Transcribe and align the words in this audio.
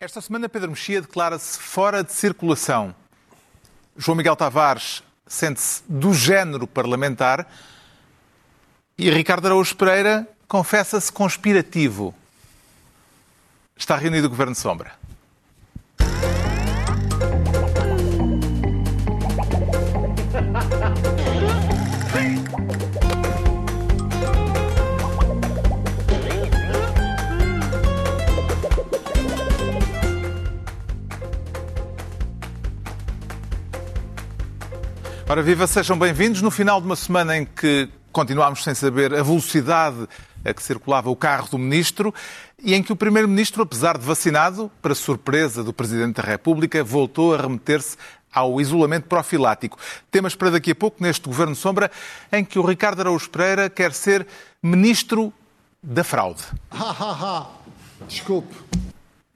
Esta 0.00 0.20
semana, 0.20 0.48
Pedro 0.48 0.70
Mexia 0.70 1.00
declara-se 1.00 1.58
fora 1.58 2.04
de 2.04 2.12
circulação. 2.12 2.94
João 3.96 4.14
Miguel 4.14 4.36
Tavares 4.36 5.02
sente-se 5.26 5.82
do 5.88 6.14
género 6.14 6.68
parlamentar 6.68 7.50
e 8.96 9.10
Ricardo 9.10 9.46
Araújo 9.46 9.74
Pereira 9.74 10.24
confessa-se 10.46 11.10
conspirativo. 11.10 12.14
Está 13.76 13.96
reunido 13.96 14.28
o 14.28 14.30
Governo 14.30 14.52
de 14.52 14.60
Sombra. 14.60 14.97
Ora, 35.30 35.42
viva, 35.42 35.66
sejam 35.66 35.98
bem-vindos. 35.98 36.40
No 36.40 36.50
final 36.50 36.80
de 36.80 36.86
uma 36.86 36.96
semana 36.96 37.36
em 37.36 37.44
que 37.44 37.86
continuámos 38.10 38.64
sem 38.64 38.74
saber 38.74 39.12
a 39.12 39.22
velocidade 39.22 40.08
a 40.42 40.54
que 40.54 40.62
circulava 40.62 41.10
o 41.10 41.16
carro 41.16 41.46
do 41.50 41.58
Ministro 41.58 42.14
e 42.58 42.74
em 42.74 42.82
que 42.82 42.94
o 42.94 42.96
Primeiro-Ministro, 42.96 43.62
apesar 43.62 43.98
de 43.98 44.06
vacinado, 44.06 44.70
para 44.80 44.94
surpresa 44.94 45.62
do 45.62 45.70
Presidente 45.70 46.16
da 46.16 46.22
República, 46.22 46.82
voltou 46.82 47.34
a 47.34 47.42
remeter-se 47.42 47.98
ao 48.32 48.58
isolamento 48.58 49.06
profilático. 49.06 49.78
Temas 50.10 50.34
para 50.34 50.52
daqui 50.52 50.70
a 50.70 50.74
pouco 50.74 51.02
neste 51.02 51.28
Governo 51.28 51.54
Sombra, 51.54 51.90
em 52.32 52.42
que 52.42 52.58
o 52.58 52.64
Ricardo 52.64 53.00
Araújo 53.00 53.28
Pereira 53.28 53.68
quer 53.68 53.92
ser 53.92 54.26
Ministro 54.62 55.30
da 55.82 56.02
Fraude. 56.02 56.42
Ha, 56.70 56.90
ha, 56.90 57.12
ha. 57.12 57.46
Desculpe. 58.08 58.56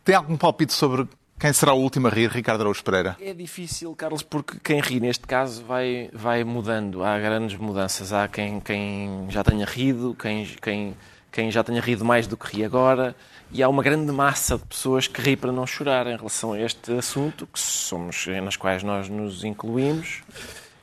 Tem 0.02 0.14
algum 0.14 0.38
palpite 0.38 0.72
sobre 0.72 1.06
quem 1.42 1.52
será 1.52 1.72
o 1.74 1.80
último 1.80 2.06
a 2.06 2.10
rir, 2.10 2.30
Ricardo 2.30 2.60
Araújo 2.60 2.84
Pereira? 2.84 3.16
É 3.20 3.34
difícil, 3.34 3.92
Carlos, 3.96 4.22
porque 4.22 4.58
quem 4.62 4.80
ri 4.80 5.00
neste 5.00 5.26
caso 5.26 5.64
vai, 5.64 6.08
vai 6.12 6.44
mudando. 6.44 7.02
Há 7.02 7.18
grandes 7.18 7.56
mudanças. 7.58 8.12
Há 8.12 8.28
quem, 8.28 8.60
quem 8.60 9.26
já 9.28 9.42
tenha 9.42 9.66
rido, 9.66 10.16
quem, 10.16 10.46
quem, 10.62 10.94
quem 11.32 11.50
já 11.50 11.64
tenha 11.64 11.80
rido 11.80 12.04
mais 12.04 12.28
do 12.28 12.36
que 12.36 12.46
ri 12.56 12.64
agora. 12.64 13.16
E 13.50 13.60
há 13.60 13.68
uma 13.68 13.82
grande 13.82 14.10
massa 14.12 14.56
de 14.56 14.64
pessoas 14.64 15.08
que 15.08 15.20
ri 15.20 15.36
para 15.36 15.50
não 15.50 15.66
chorar 15.66 16.06
em 16.06 16.16
relação 16.16 16.52
a 16.52 16.60
este 16.60 16.92
assunto, 16.92 17.44
que 17.52 17.58
somos, 17.58 18.24
nas 18.42 18.54
quais 18.56 18.84
nós 18.84 19.08
nos 19.08 19.42
incluímos. 19.42 20.22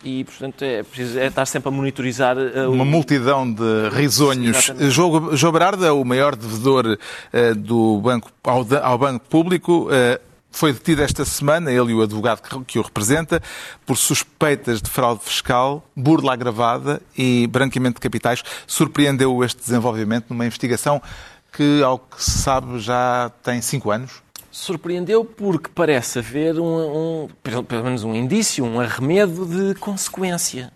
E, 0.03 0.23
portanto, 0.25 0.61
é 0.61 0.83
preciso 0.83 1.19
é 1.19 1.27
estar 1.27 1.45
sempre 1.45 1.69
a 1.69 1.71
monitorizar. 1.71 2.37
uh, 2.37 2.69
Uma 2.71 2.83
o- 2.83 2.85
multidão 2.85 3.49
de 3.51 3.89
risonhos. 3.93 4.71
João 4.89 5.35
João 5.35 5.51
Berardo 5.53 5.85
é 5.85 5.91
o 5.91 6.03
maior 6.05 6.35
devedor 6.35 6.97
eh, 7.33 7.53
do 7.53 7.99
banco, 8.01 8.29
ao, 8.43 8.65
ao 8.83 8.97
Banco 8.97 9.25
Público. 9.29 9.87
eh, 9.91 10.19
foi 10.51 10.73
detido 10.73 11.01
esta 11.01 11.23
semana, 11.25 11.71
ele 11.71 11.91
e 11.91 11.95
o 11.95 12.01
advogado 12.01 12.41
que, 12.65 12.79
o 12.79 12.81
representa, 12.81 13.41
por 13.85 13.97
suspeitas 13.97 14.81
de 14.81 14.89
fraude 14.89 15.23
fiscal, 15.23 15.85
burla 15.95 16.33
agravada 16.33 17.01
e 17.17 17.47
branqueamento 17.47 17.95
de 17.95 18.01
capitais. 18.01 18.43
Surpreendeu 18.65 19.43
este 19.43 19.59
desenvolvimento 19.59 20.27
numa 20.29 20.45
investigação 20.45 21.01
que, 21.51 21.81
ao 21.83 21.99
que 21.99 22.23
se 22.23 22.39
sabe, 22.39 22.79
já 22.79 23.31
tem 23.43 23.61
cinco 23.61 23.91
anos. 23.91 24.21
Surpreendeu 24.51 25.23
porque 25.23 25.69
parece 25.73 26.19
haver 26.19 26.59
um, 26.59 27.23
um- 27.25 27.27
pelo 27.43 27.83
menos 27.83 28.03
um 28.03 28.15
indício, 28.15 28.65
um 28.65 28.79
arremedo 28.79 29.45
de 29.45 29.75
consequência. 29.79 30.71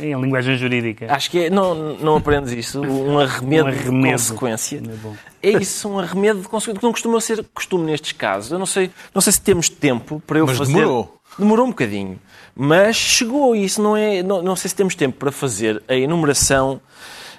Em 0.00 0.20
linguagem 0.20 0.56
jurídica. 0.56 1.06
Acho 1.12 1.30
que 1.30 1.44
é, 1.44 1.50
não, 1.50 1.74
não 1.98 2.16
aprendes 2.16 2.52
isso? 2.52 2.80
Um 2.80 3.18
arremedo, 3.20 3.66
Um 3.66 3.68
arremedo. 3.68 4.16
de 4.16 4.28
consequência. 4.28 4.78
É 4.78 4.96
bom. 4.96 5.14
É 5.40 5.50
isso, 5.50 5.88
um 5.88 5.98
arremedo 6.00 6.40
de 6.40 6.48
consequência, 6.48 6.80
que 6.80 6.84
não 6.84 6.92
costuma 6.92 7.20
ser 7.20 7.44
costume 7.54 7.84
nestes 7.86 8.10
casos. 8.12 8.50
Eu 8.50 8.58
não 8.58 8.66
sei, 8.66 8.90
não 9.14 9.20
sei 9.22 9.32
se 9.32 9.40
temos 9.40 9.68
tempo 9.68 10.20
para 10.26 10.40
eu 10.40 10.46
Mas 10.46 10.58
fazer. 10.58 10.72
demorou. 10.72 11.20
Demorou 11.38 11.66
um 11.66 11.70
bocadinho. 11.70 12.18
Mas 12.54 12.96
chegou 12.96 13.54
isso, 13.54 13.80
não 13.80 13.96
é? 13.96 14.22
Não, 14.24 14.42
não 14.42 14.56
sei 14.56 14.68
se 14.68 14.74
temos 14.74 14.94
tempo 14.96 15.16
para 15.18 15.30
fazer 15.30 15.80
a 15.88 15.94
enumeração 15.94 16.80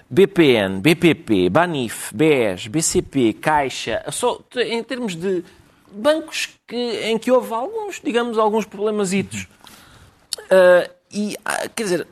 BPN, 0.09 0.79
BPP, 0.79 1.49
Banif, 1.49 2.13
BES, 2.13 2.67
BCP, 2.67 3.33
Caixa, 3.33 4.03
só 4.11 4.39
em 4.55 4.83
termos 4.83 5.15
de 5.15 5.43
bancos 5.95 6.49
que, 6.67 6.75
em 6.75 7.17
que 7.17 7.31
houve 7.31 7.53
alguns, 7.53 8.01
digamos, 8.03 8.37
alguns 8.37 8.65
problemasitos. 8.65 9.47
Ah, 10.49 10.89
e, 11.11 11.37
ah, 11.45 11.67
quer 11.73 11.83
dizer, 11.83 12.07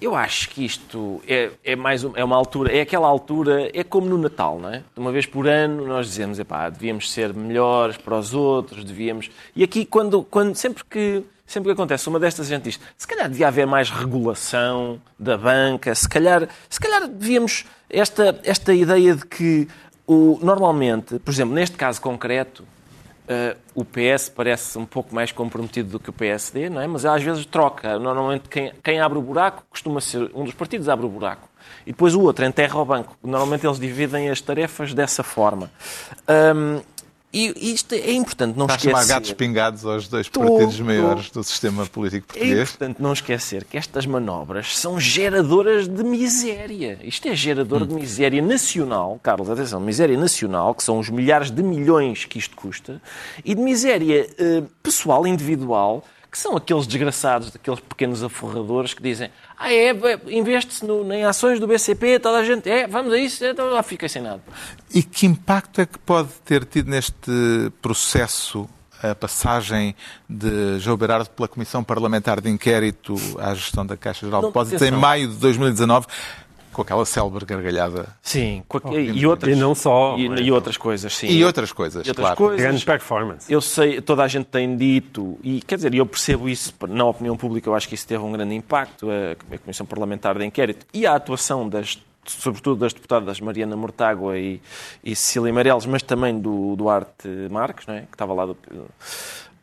eu 0.00 0.14
acho 0.14 0.50
que 0.50 0.64
isto 0.64 1.22
é, 1.26 1.50
é 1.64 1.76
mais 1.76 2.04
é 2.14 2.22
uma 2.22 2.36
altura, 2.36 2.76
é 2.76 2.82
aquela 2.82 3.08
altura, 3.08 3.70
é 3.72 3.82
como 3.82 4.06
no 4.06 4.18
Natal, 4.18 4.58
não 4.58 4.68
é? 4.68 4.78
De 4.78 5.00
uma 5.00 5.10
vez 5.10 5.24
por 5.24 5.48
ano 5.48 5.86
nós 5.86 6.06
dizemos, 6.06 6.38
epá, 6.38 6.68
devíamos 6.68 7.10
ser 7.10 7.32
melhores 7.32 7.96
para 7.96 8.18
os 8.18 8.34
outros, 8.34 8.84
devíamos... 8.84 9.30
E 9.56 9.64
aqui, 9.64 9.86
quando, 9.86 10.22
quando, 10.22 10.54
sempre, 10.56 10.84
que, 10.84 11.24
sempre 11.46 11.68
que 11.68 11.72
acontece 11.72 12.08
uma 12.08 12.20
destas, 12.20 12.46
a 12.46 12.50
gente 12.50 12.64
diz, 12.64 12.80
se 12.98 13.06
calhar 13.06 13.30
devia 13.30 13.48
haver 13.48 13.66
mais 13.66 13.88
regulação 13.88 15.00
da 15.18 15.38
banca, 15.38 15.94
se 15.94 16.08
calhar, 16.08 16.48
se 16.68 16.80
calhar 16.80 17.08
devíamos... 17.08 17.64
Esta, 17.88 18.40
esta 18.42 18.74
ideia 18.74 19.14
de 19.14 19.24
que, 19.24 19.68
o, 20.06 20.38
normalmente, 20.42 21.18
por 21.20 21.30
exemplo, 21.30 21.54
neste 21.54 21.76
caso 21.76 22.00
concreto, 22.00 22.64
Uh, 23.24 23.58
o 23.74 23.84
PS 23.84 24.28
parece 24.28 24.76
um 24.78 24.84
pouco 24.84 25.14
mais 25.14 25.32
comprometido 25.32 25.88
do 25.88 25.98
que 25.98 26.10
o 26.10 26.12
PSD, 26.12 26.68
não 26.68 26.80
é? 26.80 26.86
Mas 26.86 27.06
às 27.06 27.22
vezes 27.22 27.46
troca. 27.46 27.98
Normalmente 27.98 28.48
quem, 28.50 28.72
quem 28.82 29.00
abre 29.00 29.18
o 29.18 29.22
buraco 29.22 29.64
costuma 29.70 30.00
ser 30.00 30.30
um 30.34 30.44
dos 30.44 30.52
partidos 30.52 30.88
abre 30.88 31.06
o 31.06 31.08
buraco 31.08 31.48
e 31.86 31.92
depois 31.92 32.14
o 32.14 32.20
outro 32.20 32.44
enterra 32.44 32.78
o 32.78 32.84
banco. 32.84 33.16
Normalmente 33.22 33.66
eles 33.66 33.78
dividem 33.78 34.28
as 34.28 34.40
tarefas 34.40 34.92
dessa 34.92 35.22
forma. 35.22 35.70
Um, 36.28 36.82
e 37.34 37.72
isto 37.74 37.94
é 37.94 38.12
importante 38.12 38.56
não 38.56 38.66
Está 38.66 38.76
esquecer. 38.76 39.08
gatos 39.08 39.32
pingados 39.32 39.84
aos 39.84 40.06
dois 40.08 40.28
Tô, 40.28 40.40
partidos 40.40 40.76
tô. 40.78 40.84
maiores 40.84 41.30
do 41.30 41.42
sistema 41.42 41.84
político 41.86 42.26
É 42.30 42.32
português. 42.38 42.68
importante 42.70 43.02
não 43.02 43.12
esquecer 43.12 43.64
que 43.64 43.76
estas 43.76 44.06
manobras 44.06 44.78
são 44.78 45.00
geradoras 45.00 45.88
de 45.88 46.04
miséria. 46.04 46.98
Isto 47.02 47.28
é 47.28 47.34
gerador 47.34 47.86
de 47.86 47.94
miséria 47.94 48.40
nacional, 48.40 49.18
Carlos, 49.22 49.50
atenção, 49.50 49.80
miséria 49.80 50.16
nacional, 50.16 50.74
que 50.74 50.82
são 50.84 50.98
os 50.98 51.08
milhares 51.10 51.50
de 51.50 51.62
milhões 51.62 52.24
que 52.24 52.38
isto 52.38 52.54
custa, 52.56 53.00
e 53.44 53.54
de 53.54 53.60
miséria 53.60 54.28
eh, 54.38 54.62
pessoal, 54.82 55.26
individual, 55.26 56.04
que 56.34 56.38
são 56.40 56.56
aqueles 56.56 56.84
desgraçados, 56.84 57.54
aqueles 57.54 57.78
pequenos 57.78 58.24
aforradores 58.24 58.92
que 58.92 59.00
dizem 59.00 59.30
ah, 59.56 59.72
é, 59.72 59.90
é, 59.90 60.20
investe-se 60.30 60.84
em 60.84 61.24
ações 61.24 61.60
do 61.60 61.66
BCP, 61.68 62.18
toda 62.18 62.38
a 62.38 62.44
gente, 62.44 62.68
é, 62.68 62.88
vamos 62.88 63.12
a 63.12 63.18
isso, 63.18 63.44
então 63.44 63.70
lá 63.70 63.84
fica 63.84 64.08
sem 64.08 64.20
nada. 64.20 64.42
E 64.92 65.00
que 65.00 65.26
impacto 65.26 65.80
é 65.80 65.86
que 65.86 65.96
pode 65.96 66.30
ter 66.44 66.64
tido 66.64 66.90
neste 66.90 67.30
processo 67.80 68.68
a 69.00 69.14
passagem 69.14 69.94
de 70.28 70.80
João 70.80 70.96
Berardo 70.96 71.30
pela 71.30 71.46
Comissão 71.46 71.84
Parlamentar 71.84 72.40
de 72.40 72.50
Inquérito 72.50 73.14
à 73.38 73.54
gestão 73.54 73.86
da 73.86 73.96
Caixa 73.96 74.26
Geral 74.26 74.40
de 74.40 74.46
Depósitos 74.48 74.82
em 74.82 74.90
maio 74.90 75.28
de 75.28 75.36
2019, 75.36 76.06
com 76.74 76.82
aquela 76.82 77.06
célebre 77.06 77.44
gargalhada 77.46 78.06
Sim, 78.20 78.62
com 78.68 78.78
a- 78.88 78.94
e, 78.94 79.24
outras, 79.26 79.56
E 79.56 79.58
não 79.58 79.74
só, 79.74 80.16
e, 80.18 80.26
é? 80.26 80.42
e 80.42 80.52
outras 80.52 80.76
coisas, 80.76 81.16
sim. 81.16 81.28
e 81.28 81.42
outras 81.44 81.72
coisas, 81.72 82.06
E 82.06 82.10
outras 82.10 82.24
claro. 82.26 82.36
coisas. 82.36 82.60
Grande 82.60 82.84
performance. 82.84 83.50
Eu 83.52 83.60
sei, 83.62 84.00
toda 84.02 84.22
a 84.22 84.28
gente 84.28 84.46
tem 84.46 84.76
dito, 84.76 85.38
e 85.42 85.62
quer 85.62 85.76
dizer, 85.76 85.94
eu 85.94 86.04
percebo 86.04 86.48
isso 86.48 86.74
na 86.88 87.04
opinião 87.06 87.36
pública, 87.36 87.68
eu 87.68 87.74
acho 87.74 87.88
que 87.88 87.94
isso 87.94 88.06
teve 88.06 88.22
um 88.22 88.32
grande 88.32 88.54
impacto, 88.54 89.08
a, 89.10 89.54
a 89.54 89.58
Comissão 89.58 89.86
Parlamentar 89.86 90.36
de 90.36 90.44
Inquérito 90.44 90.84
e 90.92 91.06
a 91.06 91.14
atuação 91.14 91.68
das 91.68 91.98
sobretudo 92.26 92.80
das 92.80 92.94
deputadas 92.94 93.38
Mariana 93.38 93.76
Mortágua 93.76 94.38
e, 94.38 94.58
e 95.04 95.14
Cecília 95.14 95.52
Meireles, 95.52 95.84
mas 95.84 96.02
também 96.02 96.38
do 96.40 96.74
Duarte 96.74 97.28
Marques, 97.50 97.86
não 97.86 97.94
é? 97.94 98.00
que 98.00 98.14
estava 98.14 98.32
lá 98.32 98.46
do... 98.46 98.56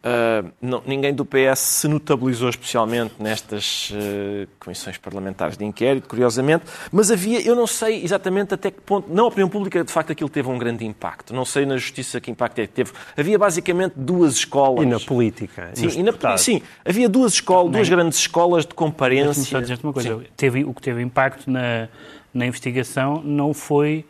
Ah, 0.03 0.43
não- 0.59 0.81
ninguém 0.85 1.13
do 1.13 1.23
PS 1.23 1.59
se 1.59 1.87
notabilizou 1.87 2.49
especialmente 2.49 3.13
nestas 3.19 3.91
eh, 3.93 4.47
comissões 4.59 4.97
parlamentares 4.97 5.55
de 5.57 5.63
inquérito, 5.63 6.09
curiosamente, 6.09 6.65
mas 6.91 7.11
havia, 7.11 7.39
eu 7.45 7.55
não 7.55 7.67
sei 7.67 8.03
exatamente 8.03 8.51
até 8.53 8.71
que 8.71 8.81
ponto, 8.81 9.13
na 9.13 9.23
opinião 9.23 9.47
pública, 9.47 9.83
de 9.83 9.91
facto, 9.91 10.11
aquilo 10.11 10.29
teve 10.29 10.49
um 10.49 10.57
grande 10.57 10.83
impacto. 10.85 11.35
Não 11.35 11.45
sei 11.45 11.67
na 11.67 11.77
justiça 11.77 12.19
que 12.19 12.31
impacto 12.31 12.57
é 12.59 12.65
que 12.65 12.73
teve. 12.73 12.91
Havia 13.15 13.37
basicamente 13.37 13.93
duas 13.95 14.33
escolas. 14.37 14.83
E 14.83 14.87
na 14.87 14.99
política. 14.99 15.69
Sim, 15.75 15.89
e 15.99 16.03
na, 16.03 16.37
sim, 16.37 16.61
havia 16.83 17.07
duas 17.07 17.33
escolas, 17.33 17.71
duas 17.71 17.87
grandes 17.87 18.17
escolas 18.17 18.63
de 18.65 18.69
Deixa-me 18.69 18.91
comparência. 18.91 19.43
só 19.43 19.59
dizer-te 19.59 19.83
uma 19.83 19.93
coisa. 19.93 20.19
Teve, 20.35 20.63
o 20.63 20.73
que 20.73 20.81
teve 20.81 21.01
impacto 21.03 21.49
na, 21.49 21.87
na 22.33 22.47
investigação 22.47 23.21
não 23.23 23.53
foi 23.53 24.03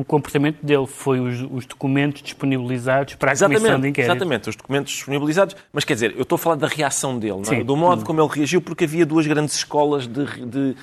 o 0.00 0.04
comportamento 0.04 0.58
dele, 0.64 0.86
foi 0.86 1.18
os, 1.18 1.40
os 1.50 1.66
documentos 1.66 2.22
disponibilizados 2.22 3.14
para 3.16 3.32
a 3.32 3.34
Comissão 3.34 3.48
de 3.48 3.56
Exatamente, 3.56 3.88
Inquérito. 3.88 4.12
exatamente, 4.12 4.48
os 4.50 4.56
documentos 4.56 4.92
disponibilizados. 4.92 5.56
Mas 5.72 5.84
quer 5.84 5.94
dizer, 5.94 6.14
eu 6.16 6.22
estou 6.22 6.36
a 6.36 6.38
falar 6.38 6.54
da 6.56 6.68
reação 6.68 7.18
dele, 7.18 7.42
é? 7.50 7.64
Do 7.64 7.76
modo 7.76 8.04
como 8.04 8.20
ele 8.20 8.28
reagiu, 8.32 8.60
porque 8.60 8.84
havia 8.84 9.04
duas 9.04 9.26
grandes 9.26 9.56
escolas 9.56 10.06
de, 10.06 10.24
de- 10.46 10.76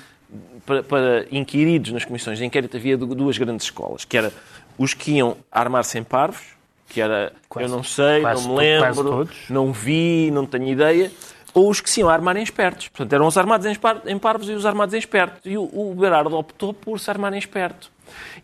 para, 0.66 0.82
para 0.82 1.26
inquiridos 1.30 1.92
nas 1.92 2.04
comissões 2.04 2.38
de 2.38 2.44
inquérito, 2.44 2.76
havia 2.76 2.96
du- 2.98 3.14
duas 3.14 3.38
grandes 3.38 3.64
escolas, 3.66 4.04
que 4.04 4.16
era 4.18 4.32
os 4.76 4.92
que 4.92 5.12
iam 5.12 5.36
armar-se 5.50 5.98
em 5.98 6.02
parvos, 6.02 6.42
que 6.88 7.00
era 7.00 7.32
Quase- 7.48 7.70
eu 7.70 7.76
não 7.76 7.82
sei, 7.82 8.20
quase 8.20 8.46
não 8.46 8.54
me 8.54 8.60
lembro, 8.60 9.28
não 9.48 9.72
vi, 9.72 10.30
não 10.32 10.44
tenho 10.44 10.68
ideia. 10.68 11.10
Ou 11.56 11.70
os 11.70 11.80
que 11.80 11.88
se 11.88 12.00
iam 12.00 12.10
armarem 12.10 12.42
espertos. 12.42 12.88
Portanto, 12.88 13.14
eram 13.14 13.26
os 13.26 13.38
armados 13.38 13.66
em 13.66 13.74
em 14.04 14.18
parvos 14.18 14.46
e 14.46 14.52
os 14.52 14.66
armados 14.66 14.94
em 14.94 14.98
espertos. 14.98 15.40
E 15.42 15.56
o, 15.56 15.94
Berardo 15.98 16.36
optou 16.36 16.74
por 16.74 17.00
se 17.00 17.08
armar 17.08 17.32
em 17.32 17.38
esperto. 17.38 17.90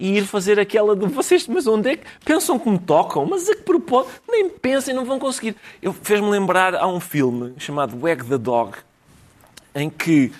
E 0.00 0.16
ir 0.16 0.24
fazer 0.24 0.58
aquela 0.58 0.96
de 0.96 1.04
vocês, 1.04 1.46
mas 1.46 1.66
onde 1.66 1.90
é 1.90 1.96
que 1.96 2.06
pensam 2.24 2.58
que 2.58 2.70
me 2.70 2.78
tocam? 2.78 3.26
Mas 3.26 3.50
a 3.50 3.54
que 3.54 3.64
propósito? 3.64 4.22
Nem 4.26 4.48
pensem, 4.48 4.94
não 4.94 5.04
vão 5.04 5.18
conseguir. 5.18 5.54
Eu 5.82 5.92
Fez-me 5.92 6.30
lembrar 6.30 6.74
a 6.74 6.86
um 6.86 6.98
filme 6.98 7.52
chamado 7.58 7.98
Wag 8.00 8.24
the 8.24 8.38
Dog, 8.38 8.78
em 9.74 9.90
que 9.90 10.32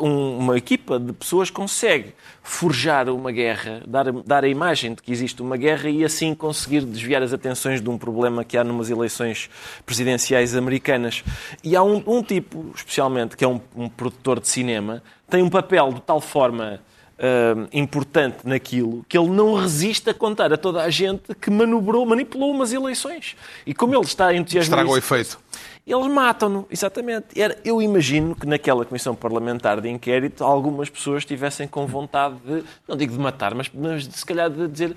uma 0.00 0.56
equipa 0.56 0.98
de 0.98 1.12
pessoas 1.12 1.50
consegue 1.50 2.14
forjar 2.42 3.08
uma 3.08 3.30
guerra, 3.30 3.82
dar, 3.86 4.10
dar 4.12 4.44
a 4.44 4.48
imagem 4.48 4.94
de 4.94 5.02
que 5.02 5.12
existe 5.12 5.42
uma 5.42 5.56
guerra 5.56 5.90
e 5.90 6.04
assim 6.04 6.34
conseguir 6.34 6.82
desviar 6.82 7.22
as 7.22 7.32
atenções 7.32 7.80
de 7.80 7.90
um 7.90 7.98
problema 7.98 8.44
que 8.44 8.56
há 8.56 8.64
numas 8.64 8.88
eleições 8.88 9.50
presidenciais 9.84 10.56
americanas. 10.56 11.22
E 11.62 11.76
há 11.76 11.82
um, 11.82 12.02
um 12.06 12.22
tipo, 12.22 12.72
especialmente, 12.74 13.36
que 13.36 13.44
é 13.44 13.48
um, 13.48 13.60
um 13.76 13.88
produtor 13.88 14.40
de 14.40 14.48
cinema, 14.48 15.02
tem 15.28 15.42
um 15.42 15.50
papel 15.50 15.92
de 15.92 16.00
tal 16.00 16.20
forma 16.20 16.80
ah, 17.18 17.66
importante 17.72 18.38
naquilo 18.44 19.02
que 19.08 19.16
ele 19.16 19.28
não 19.28 19.54
resiste 19.54 20.10
a 20.10 20.14
contar 20.14 20.52
a 20.52 20.56
toda 20.58 20.82
a 20.82 20.90
gente 20.90 21.34
que 21.34 21.50
manobrou, 21.50 22.04
manipulou 22.04 22.50
umas 22.50 22.74
eleições. 22.74 23.34
E 23.66 23.72
como 23.72 23.94
ele 23.94 24.04
está 24.04 24.34
entusiasmado... 24.34 24.82
Estraga 24.82 24.90
o 24.90 24.98
efeito. 24.98 25.38
Eles 25.86 26.06
matam-no, 26.08 26.66
exatamente. 26.68 27.40
Era, 27.40 27.56
eu 27.64 27.80
imagino 27.80 28.34
que 28.34 28.44
naquela 28.44 28.84
comissão 28.84 29.14
parlamentar 29.14 29.80
de 29.80 29.88
inquérito 29.88 30.42
algumas 30.42 30.90
pessoas 30.90 31.18
estivessem 31.18 31.68
com 31.68 31.86
vontade 31.86 32.34
de, 32.44 32.64
não 32.88 32.96
digo 32.96 33.12
de 33.12 33.18
matar, 33.20 33.54
mas, 33.54 33.70
mas 33.72 34.04
se 34.04 34.26
calhar 34.26 34.50
de 34.50 34.66
dizer 34.66 34.96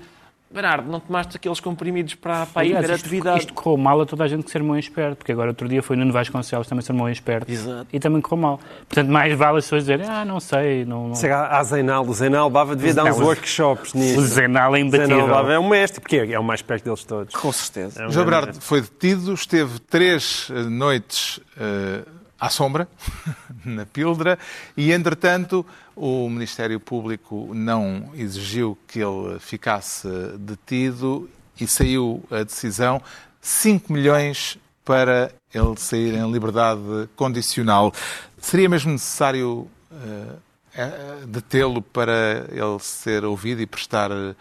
Bernardo, 0.52 0.90
não 0.90 0.98
tomaste 0.98 1.36
aqueles 1.36 1.60
comprimidos 1.60 2.16
para, 2.16 2.44
para 2.44 2.62
a 2.62 2.64
hiperatividade. 2.64 3.38
Isto, 3.38 3.50
isto 3.50 3.54
correu 3.54 3.78
mal 3.78 4.00
a 4.00 4.06
toda 4.06 4.24
a 4.24 4.28
gente 4.28 4.42
que 4.42 4.50
ser 4.50 4.58
irmão 4.58 4.76
esperto, 4.76 5.18
porque 5.18 5.30
agora 5.30 5.50
outro 5.50 5.68
dia 5.68 5.80
foi 5.80 5.94
Nuno 5.94 6.12
Vasconcelos 6.12 6.66
também 6.66 6.84
ser 6.84 6.92
irmão 6.92 7.08
esperto. 7.08 7.50
Exato. 7.50 7.86
E 7.92 8.00
também 8.00 8.20
correu 8.20 8.42
mal. 8.42 8.60
Portanto, 8.88 9.08
mais 9.08 9.32
vale 9.38 9.58
as 9.58 9.64
pessoas 9.64 9.82
dizerem, 9.82 10.06
ah, 10.08 10.24
não 10.24 10.40
sei, 10.40 10.84
não... 10.84 11.08
não... 11.08 11.14
Será 11.14 11.56
a 11.56 11.62
Zenal? 11.62 12.04
O 12.04 12.12
Zenal 12.12 12.50
Bava 12.50 12.74
devia 12.74 12.92
dar 12.92 13.04
uns 13.04 13.20
workshops 13.20 13.94
nisso. 13.94 14.18
O 14.18 14.22
Zenal 14.22 14.74
é 14.74 14.80
imbatível. 14.80 15.18
Zenal 15.18 15.28
Bava 15.28 15.52
é 15.52 15.58
um 15.58 15.68
mestre, 15.68 16.00
porque 16.00 16.16
é 16.16 16.38
o 16.38 16.42
mais 16.42 16.62
perto 16.62 16.84
deles 16.84 17.04
todos. 17.04 17.32
Com 17.32 17.52
certeza. 17.52 18.02
É 18.02 18.08
um 18.08 18.10
João 18.10 18.26
grande 18.26 18.46
Berardo 18.46 18.60
foi 18.60 18.80
detido, 18.80 19.32
esteve 19.32 19.78
três 19.78 20.50
eh, 20.50 20.62
noites 20.64 21.38
eh, 21.58 22.02
à 22.40 22.48
sombra, 22.48 22.88
na 23.64 23.84
Pildra, 23.84 24.38
e, 24.76 24.92
entretanto, 24.92 25.64
o 25.94 26.28
Ministério 26.28 26.80
Público 26.80 27.50
não 27.54 28.10
exigiu 28.14 28.78
que 28.88 29.00
ele 29.00 29.38
ficasse 29.38 30.08
detido 30.38 31.28
e 31.60 31.66
saiu 31.66 32.24
a 32.30 32.42
decisão 32.42 33.02
5 33.40 33.92
milhões 33.92 34.58
para 34.84 35.30
ele 35.52 35.76
sair 35.76 36.14
em 36.14 36.32
liberdade 36.32 36.80
condicional. 37.14 37.92
Seria 38.38 38.68
mesmo 38.68 38.90
necessário 38.90 39.68
eh, 39.92 41.24
detê-lo 41.26 41.82
para 41.82 42.46
ele 42.50 42.78
ser 42.78 43.24
ouvido 43.24 43.60
e 43.60 43.66
prestar 43.66 44.10
eh, 44.10 44.34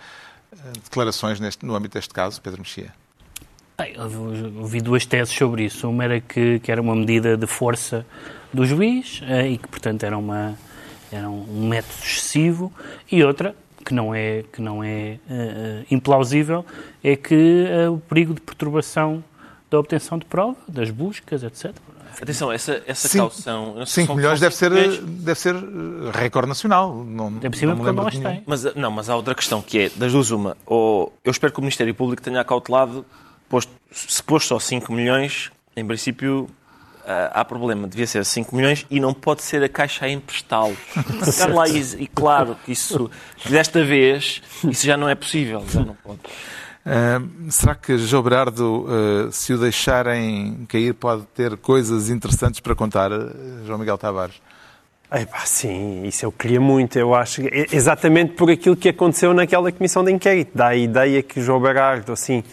declarações 0.83 1.39
neste, 1.39 1.65
no 1.65 1.75
âmbito 1.75 1.95
deste 1.95 2.13
caso, 2.13 2.41
Pedro 2.41 2.61
Mexia? 2.61 2.93
Bem, 3.79 3.93
eu 3.95 4.59
ouvi 4.61 4.81
duas 4.81 5.05
teses 5.05 5.33
sobre 5.33 5.63
isso. 5.65 5.87
Uma 5.89 6.03
era 6.03 6.19
que, 6.19 6.59
que 6.59 6.71
era 6.71 6.81
uma 6.81 6.95
medida 6.95 7.37
de 7.37 7.47
força 7.47 8.05
do 8.53 8.65
juiz 8.65 9.21
eh, 9.25 9.51
e 9.51 9.57
que, 9.57 9.67
portanto, 9.69 10.03
era, 10.03 10.17
uma, 10.17 10.53
era 11.11 11.29
um 11.29 11.67
método 11.69 11.93
excessivo. 12.03 12.73
E 13.09 13.23
outra, 13.23 13.55
que 13.85 13.93
não 13.93 14.13
é, 14.13 14.43
que 14.51 14.61
não 14.61 14.83
é 14.83 15.17
eh, 15.29 15.83
implausível, 15.89 16.65
é 17.03 17.15
que 17.15 17.65
eh, 17.69 17.87
o 17.89 17.97
perigo 17.99 18.33
de 18.33 18.41
perturbação 18.41 19.23
da 19.71 19.79
obtenção 19.79 20.17
de 20.17 20.25
prova, 20.25 20.57
das 20.67 20.89
buscas, 20.91 21.41
etc. 21.43 21.71
Atenção, 22.21 22.51
essa, 22.51 22.81
essa 22.85 23.07
Cinco- 23.07 23.29
caução... 23.29 23.67
eu 23.75 23.79
não 23.79 23.85
sei 23.85 23.85
5 23.85 24.01
se 24.01 24.07
são- 24.07 24.15
milhões 24.17 24.39
deve 24.41 24.55
ser, 24.55 24.71
milhões. 24.71 24.99
deve 24.99 25.39
ser 25.39 25.55
recorde 26.13 26.49
nacional. 26.49 26.93
Não, 27.05 27.31
É 27.41 27.49
possível 27.49 27.75
não 27.75 27.83
me 27.93 27.93
porque 27.93 28.19
nós 28.19 28.33
tem. 28.33 28.43
Mas, 28.45 28.75
não, 28.75 28.91
mas 28.91 29.09
há 29.09 29.15
outra 29.15 29.33
questão 29.33 29.61
que 29.61 29.79
é, 29.79 29.89
das 29.95 30.11
duas 30.11 30.31
uma, 30.31 30.57
ou 30.65 31.13
eu 31.23 31.31
espero 31.31 31.53
que 31.53 31.59
o 31.59 31.61
Ministério 31.61 31.95
Público 31.95 32.21
tenha 32.21 32.41
acautelado, 32.41 33.05
posto, 33.49 33.71
se 33.91 34.21
pôs 34.23 34.45
só 34.45 34.59
5 34.59 34.93
milhões, 34.93 35.51
em 35.75 35.85
princípio 35.85 36.49
ah, 37.05 37.41
há 37.41 37.43
problema, 37.45 37.87
devia 37.87 38.05
ser 38.05 38.23
5 38.23 38.55
milhões 38.55 38.85
e 38.89 38.99
não 38.99 39.15
pode 39.15 39.41
ser 39.41 39.63
a 39.63 39.67
Caixa 39.67 40.05
a 40.05 40.09
emprestá-los. 40.09 40.77
Lá 41.53 41.67
e, 41.67 42.03
e 42.03 42.07
claro 42.07 42.55
que 42.63 42.71
isso, 42.71 43.09
desta 43.49 43.83
vez, 43.83 44.43
isso 44.63 44.85
já 44.85 44.95
não 44.95 45.09
é 45.09 45.15
possível, 45.15 45.65
já 45.67 45.83
não 45.83 45.95
pode. 45.95 46.19
Ah, 46.85 47.19
será 47.49 47.73
que 47.73 47.97
João 47.97 48.21
Berardo, 48.21 48.85
ah, 48.87 49.31
se 49.31 49.51
o 49.53 49.57
deixarem 49.57 50.65
cair, 50.67 50.93
pode 50.93 51.23
ter 51.33 51.57
coisas 51.57 52.11
interessantes 52.11 52.59
para 52.59 52.75
contar, 52.75 53.09
João 53.65 53.79
Miguel 53.79 53.97
Tavares? 53.97 54.35
Ei, 55.11 55.25
pá, 55.25 55.39
sim, 55.39 56.03
isso 56.05 56.23
eu 56.23 56.31
queria 56.31 56.61
muito. 56.61 56.99
Eu 56.99 57.15
acho 57.15 57.41
que 57.41 57.47
é 57.47 57.65
exatamente 57.71 58.33
por 58.33 58.51
aquilo 58.51 58.75
que 58.75 58.89
aconteceu 58.89 59.33
naquela 59.33 59.71
comissão 59.71 60.03
de 60.03 60.11
inquérito. 60.11 60.51
Dá 60.53 60.67
a 60.67 60.75
ideia 60.75 61.23
que 61.23 61.39
o 61.39 61.43
João 61.43 61.59
Berardo, 61.59 62.13
assim, 62.13 62.43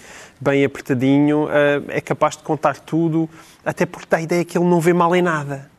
bem 0.40 0.64
apertadinho, 0.64 1.48
eh, 1.50 1.82
é 1.88 2.00
capaz 2.00 2.36
de 2.36 2.42
contar 2.42 2.78
tudo, 2.78 3.28
até 3.64 3.86
porque 3.86 4.06
dá 4.08 4.18
a 4.18 4.22
ideia 4.22 4.44
que 4.44 4.56
ele 4.56 4.66
não 4.66 4.80
vê 4.80 4.92
mal 4.92 5.14
em 5.14 5.22
nada. 5.22 5.70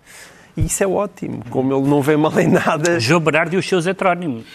E 0.56 0.66
isso 0.66 0.84
é 0.84 0.88
ótimo. 0.88 1.44
Como 1.50 1.74
ele 1.74 1.88
não 1.88 2.02
vê 2.02 2.18
mal 2.18 2.38
em 2.40 2.48
nada, 2.48 3.00
João 3.00 3.22
Berardo 3.22 3.56
e 3.56 3.58
os 3.58 3.68
seus 3.68 3.86
heterónimos. 3.86 4.46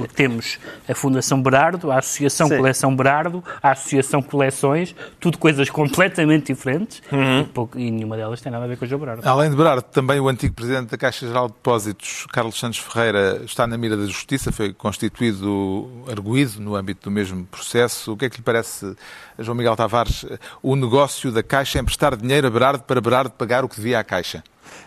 Porque 0.00 0.14
temos 0.14 0.58
a 0.88 0.94
Fundação 0.94 1.42
Berardo, 1.42 1.90
a 1.90 1.98
Associação 1.98 2.48
Sim. 2.48 2.56
Coleção 2.56 2.94
Berardo, 2.96 3.42
a 3.62 3.70
Associação 3.72 4.22
Coleções, 4.22 4.94
tudo 5.18 5.38
coisas 5.38 5.68
completamente 5.70 6.52
diferentes 6.52 7.02
e, 7.12 7.44
pouco- 7.44 7.78
e 7.78 7.90
nenhuma 7.90 8.16
delas 8.16 8.40
tem 8.40 8.50
nada 8.50 8.64
a 8.64 8.68
ver 8.68 8.76
com 8.76 8.84
o 8.84 8.88
João 8.88 9.00
Berardo. 9.00 9.28
Além 9.28 9.50
de 9.50 9.56
Berardo, 9.56 9.82
também 9.82 10.18
o 10.20 10.28
antigo 10.28 10.54
presidente 10.54 10.90
da 10.90 10.96
Caixa 10.98 11.26
Geral 11.26 11.46
de 11.48 11.54
Depósitos, 11.54 12.26
Carlos 12.32 12.58
Santos 12.58 12.78
Ferreira, 12.78 13.42
está 13.44 13.66
na 13.66 13.76
mira 13.78 13.96
da 13.96 14.06
Justiça, 14.06 14.50
foi 14.52 14.72
constituído 14.72 15.88
arguído 16.10 16.60
no 16.60 16.74
âmbito 16.74 17.08
do 17.08 17.10
mesmo 17.10 17.44
processo. 17.46 18.12
O 18.12 18.16
que 18.16 18.24
é 18.24 18.30
que 18.30 18.38
lhe 18.38 18.42
parece, 18.42 18.94
João 19.38 19.54
Miguel 19.56 19.76
Tavares, 19.76 20.24
o 20.62 20.74
negócio 20.76 21.30
da 21.32 21.42
Caixa 21.42 21.78
em 21.78 21.84
prestar 21.84 22.16
dinheiro 22.16 22.46
a 22.46 22.50
Berardo 22.50 22.82
para 22.84 23.00
Berardo 23.00 23.30
pagar 23.30 23.64
o 23.64 23.68
que 23.68 23.76
devia 23.76 23.98
à 23.98 24.04
Caixa? 24.04 24.42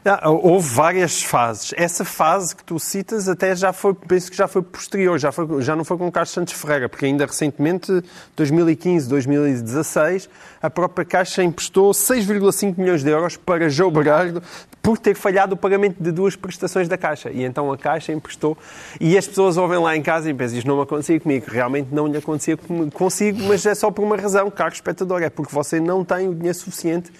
Ah, 0.05 0.29
Houve 0.29 0.67
várias 0.67 1.23
fases. 1.23 1.73
Essa 1.77 2.03
fase 2.03 2.55
que 2.55 2.63
tu 2.63 2.77
citas 2.77 3.29
até 3.29 3.55
já 3.55 3.71
foi, 3.71 3.93
penso 3.93 4.29
que 4.29 4.35
já 4.35 4.47
foi 4.47 4.61
posterior, 4.61 5.17
já, 5.17 5.31
foi, 5.31 5.61
já 5.61 5.75
não 5.75 5.85
foi 5.85 5.97
com 5.97 6.11
Carlos 6.11 6.31
Santos 6.31 6.53
Ferreira, 6.53 6.89
porque 6.89 7.05
ainda 7.05 7.25
recentemente, 7.25 8.03
2015, 8.35 9.07
2016, 9.07 10.29
a 10.61 10.69
própria 10.69 11.05
Caixa 11.05 11.43
emprestou 11.43 11.91
6,5 11.91 12.77
milhões 12.77 13.03
de 13.03 13.09
euros 13.09 13.37
para 13.37 13.69
João 13.69 13.91
Berardo 13.91 14.43
por 14.81 14.97
ter 14.97 15.15
falhado 15.15 15.55
o 15.55 15.57
pagamento 15.57 16.03
de 16.03 16.11
duas 16.11 16.35
prestações 16.35 16.89
da 16.89 16.97
Caixa. 16.97 17.31
E 17.31 17.43
então 17.43 17.71
a 17.71 17.77
Caixa 17.77 18.11
emprestou. 18.11 18.57
E 18.99 19.17
as 19.17 19.25
pessoas 19.25 19.55
ouvem 19.55 19.79
lá 19.79 19.95
em 19.95 20.01
casa 20.01 20.29
e 20.29 20.33
pensam, 20.33 20.57
isto 20.57 20.67
não 20.67 20.81
acontecia 20.81 21.17
comigo. 21.19 21.45
Realmente 21.49 21.87
não 21.93 22.07
lhe 22.07 22.17
acontecia 22.17 22.57
consigo, 22.93 23.41
mas 23.43 23.65
é 23.65 23.73
só 23.73 23.89
por 23.89 24.03
uma 24.03 24.17
razão, 24.17 24.51
caro 24.51 24.73
espectador, 24.73 25.23
é 25.23 25.29
porque 25.29 25.55
você 25.55 25.79
não 25.79 26.03
tem 26.03 26.27
o 26.27 26.35
dinheiro 26.35 26.57
suficiente 26.57 27.11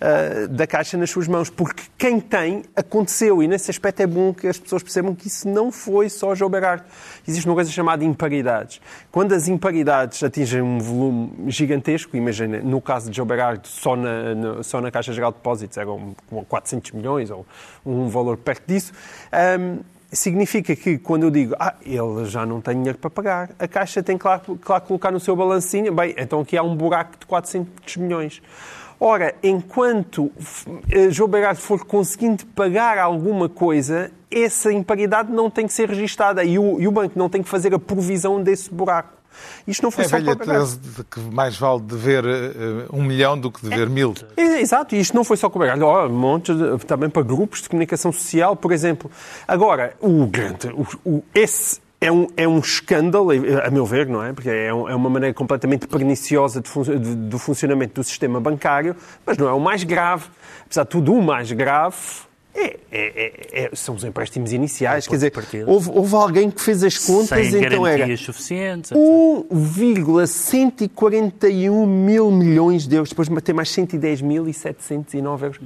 uh, 0.00 0.48
da 0.48 0.66
Caixa 0.66 0.96
nas 0.96 1.10
suas 1.10 1.28
mãos. 1.28 1.50
Porque 1.50 1.82
quem 1.96 2.20
tem, 2.20 2.62
aconteceu. 2.74 3.42
E 3.42 3.48
nesse 3.48 3.70
aspecto 3.70 4.00
é 4.00 4.06
bom 4.06 4.32
que 4.32 4.46
as 4.46 4.58
pessoas 4.58 4.82
percebam 4.82 5.14
que 5.14 5.28
isso 5.28 5.48
não 5.48 5.70
foi 5.70 6.08
só 6.08 6.34
João 6.34 6.50
Berardo. 6.50 6.84
Existe 7.26 7.46
uma 7.46 7.54
coisa 7.54 7.70
chamada 7.70 8.04
imparidades. 8.04 8.80
Quando 9.10 9.32
as 9.32 9.48
imparidades 9.48 10.22
atingem 10.22 10.62
um 10.62 10.78
volume 10.78 11.50
gigantesco, 11.50 12.16
imagina, 12.16 12.60
no 12.60 12.80
caso 12.80 13.10
de 13.10 13.16
João 13.16 13.26
Berardo, 13.26 13.66
só 13.68 13.96
na, 13.96 14.62
só 14.62 14.80
na 14.80 14.90
Caixa 14.90 15.12
Geral 15.12 15.32
de 15.32 15.38
Depósitos 15.38 15.76
eram 15.76 16.14
400 16.48 16.92
milhões 16.92 17.30
ou 17.30 17.46
um 17.84 18.08
valor 18.08 18.36
perto 18.36 18.66
disso, 18.66 18.92
um, 19.60 19.78
significa 20.10 20.74
que 20.74 20.98
quando 20.98 21.24
eu 21.24 21.30
digo, 21.30 21.54
ah, 21.58 21.74
ele 21.82 22.24
já 22.24 22.46
não 22.46 22.60
tem 22.60 22.74
dinheiro 22.74 22.98
para 22.98 23.10
pagar, 23.10 23.50
a 23.58 23.68
Caixa 23.68 24.02
tem 24.02 24.16
claro, 24.16 24.58
claro 24.60 24.84
colocar 24.84 25.10
no 25.10 25.20
seu 25.20 25.36
balancinho, 25.36 25.92
bem, 25.92 26.14
então 26.16 26.40
aqui 26.40 26.56
há 26.56 26.62
um 26.62 26.74
buraco 26.74 27.18
de 27.18 27.26
400 27.26 27.96
milhões. 27.96 28.42
Ora, 29.00 29.34
enquanto 29.42 30.30
eh, 30.90 31.10
João 31.10 31.28
Berardo 31.28 31.60
for 31.60 31.84
conseguindo 31.84 32.44
pagar 32.46 32.98
alguma 32.98 33.48
coisa, 33.48 34.10
essa 34.30 34.72
imparidade 34.72 35.30
não 35.32 35.48
tem 35.48 35.66
que 35.66 35.72
ser 35.72 35.88
registada 35.88 36.42
e 36.42 36.58
o, 36.58 36.80
e 36.80 36.88
o 36.88 36.90
banco 36.92 37.16
não 37.18 37.28
tem 37.28 37.42
que 37.42 37.48
fazer 37.48 37.72
a 37.74 37.78
provisão 37.78 38.42
desse 38.42 38.72
buraco. 38.74 39.16
Isto 39.68 39.84
não 39.84 39.90
foi 39.92 40.04
É 40.04 40.08
só 40.08 40.16
velha 40.16 40.34
para 40.34 40.46
tese 40.58 40.78
de 40.78 41.04
que 41.04 41.20
mais 41.20 41.56
vale 41.56 41.80
dever 41.82 42.24
eh, 42.24 42.86
um 42.92 43.04
milhão 43.04 43.38
do 43.38 43.52
que 43.52 43.64
dever 43.64 43.88
mil. 43.88 44.12
É, 44.36 44.60
Exato, 44.60 44.96
e 44.96 44.98
isto 45.00 45.14
não 45.14 45.22
foi 45.22 45.36
só 45.36 45.48
com 45.48 45.60
o 45.60 45.62
Berardo, 45.62 45.86
oh, 45.86 46.08
montes 46.08 46.56
de- 46.56 46.84
também 46.84 47.08
para 47.08 47.22
grupos 47.22 47.62
de 47.62 47.68
comunicação 47.68 48.10
social, 48.10 48.56
por 48.56 48.72
exemplo. 48.72 49.08
Agora, 49.46 49.94
o 50.00 50.26
grande, 50.26 50.66
o, 50.74 50.84
o- 51.08 51.22
esse 51.32 51.80
é 52.00 52.12
um, 52.12 52.26
é 52.36 52.46
um 52.46 52.58
escândalo, 52.60 53.30
a 53.32 53.70
meu 53.70 53.84
ver, 53.84 54.06
não 54.06 54.22
é? 54.22 54.32
Porque 54.32 54.48
é, 54.48 54.72
um- 54.72 54.88
é 54.88 54.94
uma 54.94 55.10
maneira 55.10 55.34
completamente 55.34 55.86
perniciosa 55.88 56.60
de 56.60 56.68
fun- 56.68 56.82
de- 56.82 57.14
do 57.16 57.38
funcionamento 57.38 57.94
do 58.00 58.04
sistema 58.04 58.40
bancário, 58.40 58.94
mas 59.26 59.36
não 59.36 59.48
é 59.48 59.52
o 59.52 59.58
mais 59.60 59.82
grave. 59.84 60.26
Apesar 60.64 60.84
de 60.84 60.90
tudo, 60.90 61.12
o 61.12 61.20
mais 61.22 61.50
grave 61.50 61.96
é- 62.54 62.76
é- 62.90 62.92
é- 62.92 63.64
é- 63.64 63.70
são 63.74 63.94
os 63.96 64.04
empréstimos 64.04 64.52
iniciais. 64.52 65.06
Quer 65.08 65.14
dizer, 65.16 65.32
houve, 65.66 65.90
houve 65.92 66.14
alguém 66.14 66.50
que 66.50 66.60
fez 66.60 66.82
as 66.84 66.96
contas, 66.98 67.46
Sem 67.48 67.64
então 67.64 67.84
era 67.86 67.96
garantias 67.98 68.20
suficientes. 68.20 68.92
etc. 68.92 69.02
1,141 69.50 71.84
mil 71.86 72.30
milhões 72.30 72.86
de 72.86 72.94
euros, 72.96 73.08
depois 73.10 73.28
de 73.28 73.40
ter 73.40 73.52
mais 73.52 73.68
110.709 73.70 75.44
euros. 75.46 75.58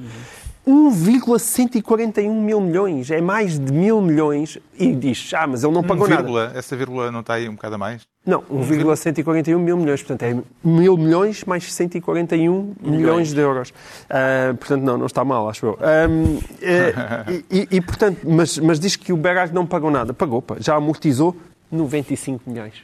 1,141 0.66 2.40
mil 2.42 2.61
milhões. 2.61 3.11
É 3.11 3.21
mais 3.21 3.59
de 3.59 3.73
mil 3.73 4.00
milhões. 4.00 4.59
E 4.78 4.92
diz, 4.95 5.31
ah, 5.35 5.47
mas 5.47 5.62
ele 5.64 5.73
não 5.73 5.83
pagou 5.83 6.09
nada. 6.09 6.23
Vírgula, 6.23 6.52
essa 6.54 6.76
vírgula 6.76 7.11
não 7.12 7.21
está 7.21 7.35
aí 7.35 7.49
um 7.49 7.54
bocado 7.54 7.75
a 7.75 7.78
mais? 7.78 8.02
Não, 8.25 8.45
1,141 8.50 9.59
mil 9.59 9.76
milhões. 9.76 10.02
Portanto, 10.02 10.23
é 10.23 10.37
mil 10.62 10.97
milhões 10.97 11.45
mais 11.45 11.73
141 11.73 12.75
milhões 12.81 13.33
de 13.33 13.40
euros. 13.40 13.73
Ah, 14.09 14.54
portanto, 14.59 14.83
não, 14.83 14.97
não 14.99 15.07
está 15.07 15.25
mal, 15.25 15.49
acho 15.49 15.66
eu. 15.66 15.78
Eh, 15.81 16.95
e, 17.50 17.59
e- 17.59 17.69
e, 17.76 17.81
portanto, 17.81 18.19
mas, 18.25 18.59
mas 18.59 18.78
diz 18.78 18.95
que 18.97 19.12
o 19.12 19.16
Berard 19.16 19.52
não 19.52 19.66
pagou 19.66 19.90
nada. 19.90 20.14
Pagou, 20.14 20.40
pá, 20.40 20.57
já 20.59 20.75
amortizou 20.76 21.37
95 21.71 22.49
milhões. 22.49 22.75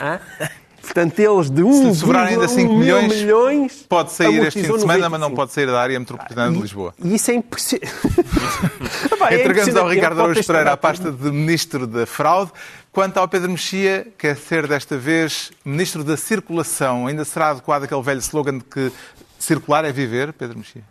Hã? 0.00 0.20
Portanto, 0.82 1.18
eles 1.18 1.48
de 1.48 1.62
Se 1.62 1.84
lhe 1.84 1.94
sobrar 1.94 2.26
ainda 2.26 2.46
1,1 2.46 2.48
5 2.48 2.68
mil 2.68 2.78
milhões, 2.78 3.12
milhões 3.12 3.86
Pode 3.88 4.12
sair 4.12 4.42
este 4.46 4.62
fim 4.62 4.72
de 4.72 4.80
semana, 4.80 5.08
mas 5.08 5.20
não 5.20 5.30
95. 5.30 5.36
pode 5.36 5.52
sair 5.52 5.66
da 5.66 5.80
área 5.80 5.98
metropolitana 5.98 6.52
de 6.52 6.60
Lisboa. 6.60 6.94
E 7.02 7.14
isso 7.14 7.30
é. 7.30 7.34
Epá, 9.12 9.30
é 9.30 9.40
Entregamos 9.40 9.76
ao 9.76 9.88
Ricardo 9.88 10.20
Araújo 10.20 10.44
Pereira 10.44 10.72
a 10.72 10.76
pasta 10.76 11.12
de 11.12 11.30
Ministro 11.30 11.86
da 11.86 12.04
Fraude. 12.04 12.50
Quanto 12.90 13.16
ao 13.16 13.28
Pedro 13.28 13.50
Mexia, 13.50 14.08
quer 14.18 14.36
ser 14.36 14.66
desta 14.66 14.98
vez 14.98 15.50
Ministro 15.64 16.02
da 16.04 16.16
Circulação. 16.16 17.06
Ainda 17.06 17.24
será 17.24 17.50
adequado 17.50 17.84
aquele 17.84 18.02
velho 18.02 18.20
slogan 18.20 18.58
de 18.58 18.64
que 18.64 18.92
circular 19.38 19.84
é 19.84 19.92
viver, 19.92 20.32
Pedro 20.32 20.58
Mexia? 20.58 20.82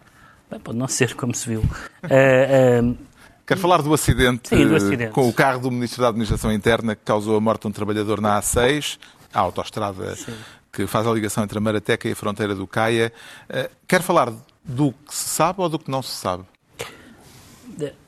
Bem, 0.49 0.59
pode 0.59 0.77
não 0.77 0.87
ser, 0.87 1.13
como 1.15 1.35
se 1.35 1.47
viu. 1.47 1.63
Ah, 2.03 2.07
ah, 2.09 3.11
Quero 3.45 3.59
falar 3.59 3.81
do 3.81 3.93
acidente, 3.93 4.47
Sim, 4.47 4.65
do 4.65 4.73
eh, 4.73 4.77
acidente. 4.77 5.11
com 5.11 5.27
o 5.27 5.33
carro 5.33 5.59
do 5.59 5.69
Ministro 5.69 6.01
da 6.01 6.07
Administração 6.07 6.53
Interna 6.53 6.95
que 6.95 7.01
causou 7.03 7.35
a 7.35 7.41
morte 7.41 7.63
de 7.63 7.67
um 7.67 7.71
trabalhador 7.71 8.21
na 8.21 8.39
A6, 8.39 8.97
a 9.33 9.39
autoestrada 9.39 10.15
que 10.71 10.87
faz 10.87 11.05
a 11.05 11.11
ligação 11.11 11.43
entre 11.43 11.57
a 11.57 11.61
Marateca 11.61 12.07
e 12.07 12.11
a 12.11 12.15
fronteira 12.15 12.55
do 12.55 12.65
Caia. 12.67 13.11
Eh, 13.49 13.69
Quero 13.87 14.03
falar 14.03 14.31
do 14.63 14.91
que 14.91 15.13
se 15.15 15.29
sabe 15.29 15.61
ou 15.61 15.67
do 15.69 15.77
que 15.79 15.89
não 15.91 16.01
se 16.01 16.11
sabe? 16.15 16.43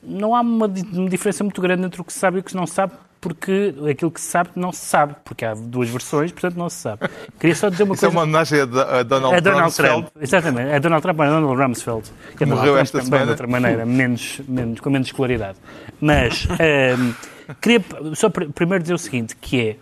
não 0.02 0.34
há 0.34 0.40
uma, 0.40 0.68
di- 0.68 0.86
uma 0.96 1.08
diferença 1.08 1.42
muito 1.42 1.60
grande 1.60 1.84
entre 1.84 2.00
o 2.00 2.04
que 2.04 2.12
se 2.12 2.18
sabe 2.18 2.36
e 2.36 2.40
o 2.40 2.42
que 2.42 2.50
se 2.50 2.56
não 2.56 2.66
sabe, 2.66 2.92
porque 3.20 3.74
aquilo 3.90 4.10
que 4.10 4.20
se 4.20 4.28
sabe 4.28 4.50
não 4.54 4.70
se 4.70 4.84
sabe, 4.84 5.16
porque 5.24 5.44
há 5.44 5.54
duas 5.54 5.88
versões, 5.88 6.30
portanto 6.30 6.56
não 6.56 6.68
se 6.68 6.76
sabe. 6.76 7.08
Queria 7.40 7.56
só 7.56 7.68
dizer 7.70 7.82
uma 7.84 7.94
Isso 7.94 8.04
é 8.04 8.08
coisa. 8.08 8.16
uma 8.18 8.22
homenagem 8.24 8.60
a 8.60 8.64
Do- 8.66 8.80
a 8.80 9.02
Donald, 9.02 9.34
É 9.36 9.40
Donald. 9.40 9.74
Trump, 9.74 10.08
exatamente. 10.20 10.70
É 10.70 10.78
Donald 10.80 11.02
Trump, 11.02 11.20
é 11.20 11.26
Donald 11.26 11.62
Rumsfeld. 11.62 12.10
Que 12.36 12.44
é 12.44 12.46
Morreu 12.46 12.64
Donald 12.66 12.82
esta 12.82 12.98
Trump 12.98 13.04
também 13.10 13.18
semana. 13.20 13.24
de 13.24 13.30
outra 13.30 13.46
maneira, 13.46 13.86
menos, 13.86 14.40
menos, 14.46 14.80
com 14.80 14.90
menos 14.90 15.08
escolaridade. 15.08 15.58
Mas 16.00 16.46
ehm, 16.60 17.12
queria 17.60 17.82
só 18.14 18.28
pr- 18.28 18.50
primeiro 18.54 18.82
dizer 18.82 18.94
o 18.94 18.98
seguinte, 18.98 19.34
que 19.36 19.60
é 19.60 19.76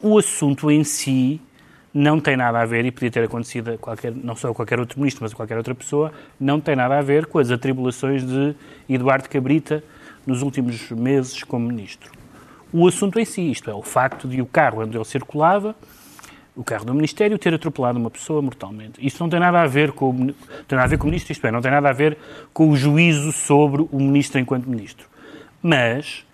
o 0.00 0.18
assunto 0.18 0.70
em 0.70 0.84
si 0.84 1.40
não 1.92 2.20
tem 2.20 2.36
nada 2.36 2.60
a 2.60 2.66
ver, 2.66 2.84
e 2.84 2.90
podia 2.90 3.10
ter 3.10 3.24
acontecido 3.24 3.72
a 3.72 3.78
qualquer, 3.78 4.14
não 4.14 4.36
só 4.36 4.50
a 4.50 4.54
qualquer 4.54 4.78
outro 4.78 4.98
ministro, 4.98 5.24
mas 5.24 5.32
a 5.32 5.36
qualquer 5.36 5.56
outra 5.56 5.74
pessoa, 5.74 6.12
não 6.38 6.60
tem 6.60 6.76
nada 6.76 6.98
a 6.98 7.02
ver 7.02 7.26
com 7.26 7.38
as 7.38 7.50
atribulações 7.50 8.24
de 8.24 8.54
Eduardo 8.88 9.28
Cabrita 9.28 9.82
nos 10.26 10.42
últimos 10.42 10.90
meses 10.90 11.42
como 11.42 11.66
ministro. 11.66 12.12
O 12.72 12.86
assunto 12.86 13.18
em 13.18 13.24
si, 13.24 13.50
isto 13.50 13.70
é, 13.70 13.74
o 13.74 13.82
facto 13.82 14.28
de 14.28 14.40
o 14.42 14.46
carro 14.46 14.82
onde 14.82 14.96
ele 14.96 15.04
circulava, 15.04 15.74
o 16.54 16.62
carro 16.62 16.84
do 16.84 16.94
Ministério, 16.94 17.38
ter 17.38 17.54
atropelado 17.54 17.98
uma 17.98 18.10
pessoa 18.10 18.42
mortalmente. 18.42 19.04
Isto 19.04 19.20
não 19.20 19.30
tem 19.30 19.40
nada 19.40 19.62
a 19.62 19.66
ver 19.66 19.92
com 19.92 20.10
o, 20.10 20.14
tem 20.66 20.76
nada 20.76 20.84
a 20.84 20.86
ver 20.86 20.98
com 20.98 21.04
o 21.04 21.06
Ministro, 21.06 21.32
isto 21.32 21.46
é, 21.46 21.50
não 21.50 21.62
tem 21.62 21.70
nada 21.70 21.88
a 21.88 21.92
ver 21.92 22.18
com 22.52 22.68
o 22.68 22.76
juízo 22.76 23.32
sobre 23.32 23.82
o 23.90 23.98
Ministro 23.98 24.38
enquanto 24.38 24.68
Ministro. 24.68 25.08
Mas 25.62 26.24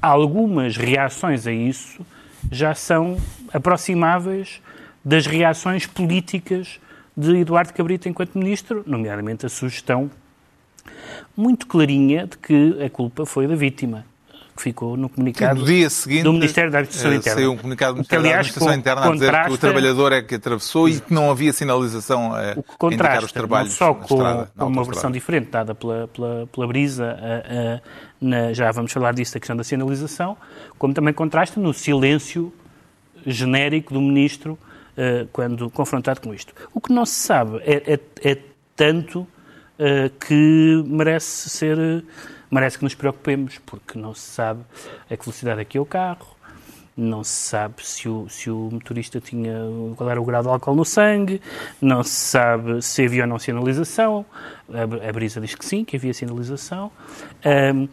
algumas 0.00 0.76
reações 0.76 1.46
a 1.46 1.52
isso 1.52 2.04
já 2.50 2.74
são 2.74 3.16
aproximáveis 3.52 4.60
das 5.04 5.26
reações 5.26 5.86
políticas 5.86 6.80
de 7.16 7.36
Eduardo 7.36 7.72
Cabrita 7.72 8.08
enquanto 8.08 8.38
Ministro, 8.38 8.82
nomeadamente 8.86 9.44
a 9.44 9.48
sugestão 9.48 10.10
muito 11.36 11.66
clarinha 11.66 12.26
de 12.26 12.38
que 12.38 12.82
a 12.82 12.90
culpa 12.90 13.24
foi 13.26 13.46
da 13.46 13.54
vítima, 13.54 14.04
que 14.54 14.62
ficou 14.62 14.96
no 14.96 15.08
comunicado 15.08 15.60
No 15.60 15.66
dia 15.66 15.88
seguinte, 15.88 16.24
do 16.24 16.32
Ministério 16.32 16.70
da 16.70 16.78
Administração 16.78 17.12
eh, 17.12 17.16
Interna. 17.16 17.38
saiu 17.38 17.52
um 17.52 17.56
comunicado 17.56 17.94
do 17.94 18.00
O 18.02 18.04
que, 18.04 18.14
Ministério 18.16 18.22
da 18.22 18.28
aliás, 18.28 18.46
Administração 18.46 18.78
Interna 18.78 19.00
a 19.00 19.12
dizer 19.12 19.18
que 19.24 19.30
o 19.30 19.32
contrasta- 19.32 19.58
trabalhador 19.58 20.12
é 20.12 20.22
que 20.22 20.34
atravessou 20.34 20.88
e 20.88 21.00
que 21.00 21.12
não 21.14 21.30
havia 21.30 21.52
sinalização 21.52 22.34
a 22.34 22.52
O 22.56 22.62
que 22.62 22.86
indicar 22.86 23.24
os 23.24 23.30
contrasta 23.30 23.32
trabalhos 23.32 23.68
não 23.70 23.76
só 23.76 23.94
com, 23.94 24.14
estrada, 24.14 24.50
com 24.58 24.66
uma 24.66 24.84
versão 24.84 25.10
diferente 25.10 25.48
dada 25.50 25.74
pela, 25.74 26.08
pela, 26.08 26.46
pela 26.46 26.66
Brisa, 26.66 27.06
a- 27.18 27.76
a- 27.76 27.80
na- 28.20 28.52
já 28.52 28.70
vamos 28.72 28.92
falar 28.92 29.12
disso, 29.14 29.34
da 29.34 29.40
questão 29.40 29.56
da 29.56 29.64
sinalização, 29.64 30.36
como 30.78 30.92
também 30.92 31.14
contrasta 31.14 31.58
no 31.58 31.72
silêncio 31.72 32.52
genérico 33.26 33.94
do 33.94 34.00
Ministro 34.00 34.58
eh, 34.96 35.26
quando 35.32 35.70
confrontado 35.70 36.20
com 36.20 36.34
isto. 36.34 36.52
O 36.74 36.80
que 36.80 36.92
não 36.92 37.06
se 37.06 37.14
sabe 37.14 37.58
é, 37.64 37.94
é- 37.94 38.30
é 38.32 38.38
tanto 38.76 39.26
eh, 39.78 40.10
que 40.26 40.84
merece 40.86 41.48
ser, 41.48 41.78
eh, 41.78 42.02
merece 42.52 42.76
que 42.78 42.84
nos 42.84 42.94
preocupemos, 42.94 43.58
porque 43.66 43.98
não 43.98 44.14
se 44.14 44.20
sabe 44.30 44.60
a 45.10 45.16
que 45.16 45.24
velocidade 45.24 45.60
é 45.62 45.64
que 45.64 45.76
é 45.78 45.80
o 45.80 45.86
carro, 45.86 46.28
não 46.94 47.24
se 47.24 47.48
sabe 47.48 47.76
se 47.86 48.06
o, 48.06 48.28
se 48.28 48.50
o 48.50 48.68
motorista 48.70 49.18
tinha 49.18 49.54
qual 49.96 50.10
era 50.10 50.20
o 50.20 50.24
grau 50.26 50.42
de 50.42 50.48
álcool 50.48 50.74
no 50.74 50.84
sangue, 50.84 51.40
não 51.80 52.02
se 52.02 52.10
sabe 52.10 52.82
se 52.82 53.02
havia 53.04 53.22
ou 53.22 53.28
não 53.28 53.38
sinalização. 53.38 54.26
A, 54.70 55.08
a 55.08 55.12
Brisa 55.12 55.40
diz 55.40 55.54
que 55.54 55.64
sim, 55.64 55.84
que 55.86 55.96
havia 55.96 56.12
sinalização. 56.12 56.92
Ahm, 57.42 57.88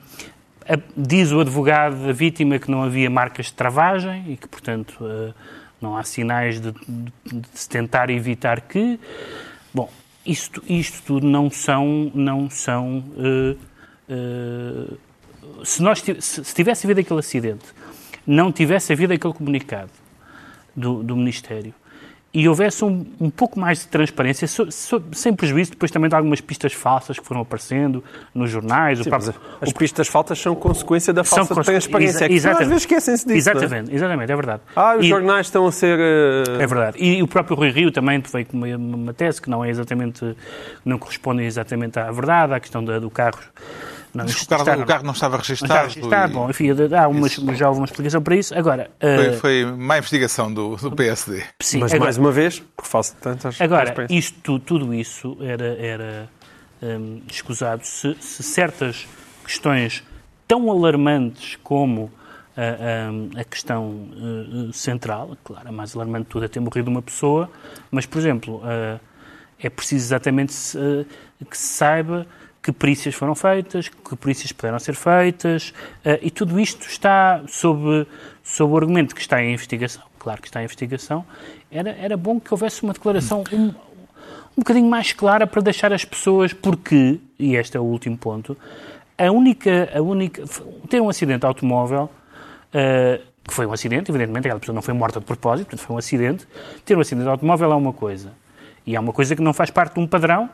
a- 0.68 0.78
diz 0.98 1.32
o 1.32 1.39
advogado 1.39 1.96
da 2.06 2.12
vítima 2.12 2.60
que 2.60 2.70
não 2.70 2.84
havia 2.84 3.10
marcas 3.10 3.46
de 3.48 3.54
travagem 3.54 4.34
e 4.34 4.36
que, 4.38 4.48
portanto, 4.50 4.98
eh, 5.01 5.34
não 5.82 5.96
há 5.96 6.04
sinais 6.04 6.60
de, 6.60 6.74
de- 6.74 7.12
de 7.39 7.48
se 7.54 7.70
tentar 7.70 8.10
evitar 8.10 8.60
que. 8.60 9.00
Bom, 9.74 9.89
isto, 10.25 10.62
isto 10.68 11.01
tudo 11.06 11.25
não 11.25 11.50
são. 11.50 12.12
Não 12.13 12.50
são 12.50 13.01
eh, 13.18 13.56
eh, 14.10 14.94
se, 15.63 15.82
nós, 15.82 16.01
se, 16.01 16.22
se 16.22 16.54
tivesse 16.56 16.86
havido 16.86 17.00
aquele 17.01 17.20
acidente, 17.20 17.66
não 18.25 18.51
tivesse 18.51 18.92
havido 18.94 19.13
aquele 19.13 19.34
comunicado 19.34 19.92
do, 20.75 21.04
do 21.04 21.16
Ministério 21.16 21.74
e 22.32 22.48
houvesse 22.48 22.86
um, 22.86 23.04
um 23.20 23.28
pouco 23.32 23.60
mais 23.60 23.80
de 23.80 23.88
transparência, 23.88 24.48
so- 24.48 24.72
so- 24.72 25.01
sem 25.13 25.34
prejuízo 25.34 25.72
depois 25.72 25.89
também 25.89 26.08
de 26.08 26.16
algumas 26.16 26.39
pistas 26.39 26.72
falsas 26.74 27.18
que 27.18 27.25
foram 27.25 27.42
aparecendo 27.42 28.04
nos 28.36 28.51
jornais, 28.51 29.00
o 29.00 29.04
Sim, 29.04 29.10
próprio- 29.10 29.34
as 29.60 29.74
pistas 29.74 30.08
faltas 30.08 30.38
são 30.38 30.54
consequência 30.54 31.12
da 31.12 31.24
falsa 31.24 31.56
cons- 31.56 31.66
transparência. 31.66 32.18
exa- 32.18 32.25
É 32.25 32.28
que 32.28 32.36
as 32.36 32.42
pessoas 32.44 32.62
às 32.62 32.68
vezes 32.68 32.84
esquecem-se 32.84 33.25
disso. 33.28 33.50
é? 33.50 33.51
Exatamente, 33.51 33.96
exatamente, 33.96 34.32
é 34.32 34.36
verdade. 34.36 34.62
Ah, 34.75 34.96
os 34.96 35.06
E- 35.06 35.10
jornais 35.10 35.48
estão 35.48 35.66
a 35.66 35.72
ser. 35.72 35.98
eh, 36.00 36.44
é 36.63 36.68
verdade. 36.68 36.98
E 37.04 37.24
o 37.24 37.28
próprio 37.28 37.58
Rui 37.58 37.72
Rio 37.72 37.92
também 37.92 38.22
veio 38.32 38.46
com 38.46 38.58
uma, 38.58 38.68
uma 38.78 39.13
tese 39.13 39.42
que 39.42 39.50
não 39.50 39.66
é 39.66 39.70
exatamente, 39.72 40.38
não 40.86 41.00
corresponde 41.00 41.42
exatamente 41.44 41.98
à 41.98 42.12
verdade, 42.12 42.54
à 42.54 42.60
questão 42.60 42.86
da- 42.86 43.00
do 43.00 43.10
carro. 43.10 43.39
Não, 44.13 44.25
Diz 44.25 44.36
que 44.36 44.42
o 44.42 44.44
estar- 44.44 44.66
carro, 44.66 44.82
o 44.82 44.86
carro 44.86 45.04
não 45.04 45.13
estava 45.13 45.38
não 45.38 45.42
está 45.42 45.54
registado. 45.54 45.88
registado. 45.88 46.32
e 46.32 46.34
Bom, 46.34 46.50
enfim, 46.50 46.68
há 46.98 47.08
umas, 47.08 47.32
já 47.58 47.68
houve 47.68 47.80
uma 47.82 47.86
explicação 47.86 48.22
para 48.22 48.36
isso. 48.36 48.56
Agora, 48.58 48.89
Foi, 49.00 49.25
eh, 49.28 49.32
foi 49.34 49.66
má 49.66 49.98
investigação 50.00 50.51
do, 50.54 50.75
do 50.78 50.92
PSD. 50.92 51.44
sim, 51.62 51.80
Mas 51.80 51.92
agora, 51.94 52.06
mais 52.06 52.18
uma 52.18 52.32
vez, 52.32 52.60
por 52.60 52.86
falta 52.86 53.10
de 53.10 53.16
tantas. 53.18 53.62
Agora, 53.62 53.94
isto, 54.10 54.39
tu- 54.42 54.60
tudo 54.60 54.94
isso 54.94 55.38
era, 55.42 55.75
era 55.80 56.30
hum, 56.82 57.22
escusado 57.32 57.86
se, 57.86 58.16
se 58.20 58.42
certas 58.42 59.08
questões 59.46 60.04
tão 60.48 60.72
alarmantes 60.72 61.58
como 61.62 62.12
a, 62.58 62.62
a- 63.38 63.42
a 63.42 63.44
questão 63.44 64.08
eh, 64.12 64.74
central, 64.74 65.38
claro, 65.44 65.70
a 65.70 65.72
mais 65.72 65.96
alarmante 65.96 66.24
de 66.25 66.30
tudo 66.30 66.46
é 66.46 66.48
ter 66.48 66.60
morrido 66.60 66.89
uma 66.89 67.01
pessoa, 67.01 67.50
mas, 67.92 68.06
por 68.08 68.18
exemplo, 68.18 68.62
eh, 68.66 69.00
é 69.62 69.70
preciso 69.70 70.04
exatamente 70.06 70.51
se, 70.54 71.06
que 71.50 71.58
se 71.58 71.68
saiba 71.74 72.25
que 72.62 72.72
perícias 72.72 73.16
foram 73.16 73.36
feitas, 73.36 73.88
que 73.88 74.16
perícias 74.16 74.51
puderam 74.51 74.80
ser 74.80 74.94
feitas, 74.94 75.74
eh, 76.04 76.20
e 76.22 76.32
tudo 76.32 76.60
isto 76.60 76.86
está 76.88 77.42
sob, 77.48 78.06
sob 78.44 78.74
o 78.74 78.78
argumento 78.78 79.16
que 79.16 79.22
está 79.22 79.42
em 79.42 79.54
investigação. 79.54 80.04
Claro 80.20 80.42
que 80.42 80.48
está 80.48 80.62
em 80.62 80.66
investigação. 80.66 81.25
Era, 81.72 81.92
era 81.92 82.18
bom 82.18 82.39
que 82.39 82.54
houvesse 82.54 82.84
uma 82.84 82.92
declaração 82.92 83.44
um, 83.51 83.68
um 83.68 83.74
bocadinho 84.58 84.89
mais 84.89 85.13
clara 85.13 85.48
para 85.48 85.62
deixar 85.62 85.94
as 85.94 86.04
pessoas, 86.04 86.51
porque, 86.51 87.20
e 87.38 87.56
este 87.56 87.78
é 87.78 87.80
o 87.80 87.84
último 87.84 88.18
ponto, 88.18 88.58
a 89.18 89.32
única, 89.32 89.89
a 89.94 90.01
única 90.01 90.44
ter 90.89 91.01
um 91.01 91.10
acidente 91.10 91.39
de 91.39 91.46
automóvel, 91.46 92.10
eh, 92.74 93.22
que 93.44 93.54
foi 93.54 93.66
um 93.66 93.74
acidente, 93.74 94.12
evidentemente, 94.12 94.48
aquela 94.48 94.60
pessoa 94.60 94.75
não 94.75 94.82
foi 94.82 94.94
morta 94.94 95.20
de 95.20 95.25
propósito, 95.25 95.68
portanto 95.68 95.86
foi 95.86 95.96
um 95.96 96.00
acidente, 96.00 96.48
ter 96.86 96.98
um 96.98 97.01
acidente 97.01 97.24
de 97.24 97.30
automóvel 97.30 97.72
é 97.72 97.75
uma 97.75 97.94
coisa. 97.94 98.32
E 98.86 98.96
é 98.96 99.00
uma 99.00 99.13
coisa 99.13 99.36
que 99.36 99.42
não 99.42 99.54
faz 99.54 99.70
parte 99.70 99.96
de 99.96 100.00
um 100.00 100.08
padrão, 100.08 100.50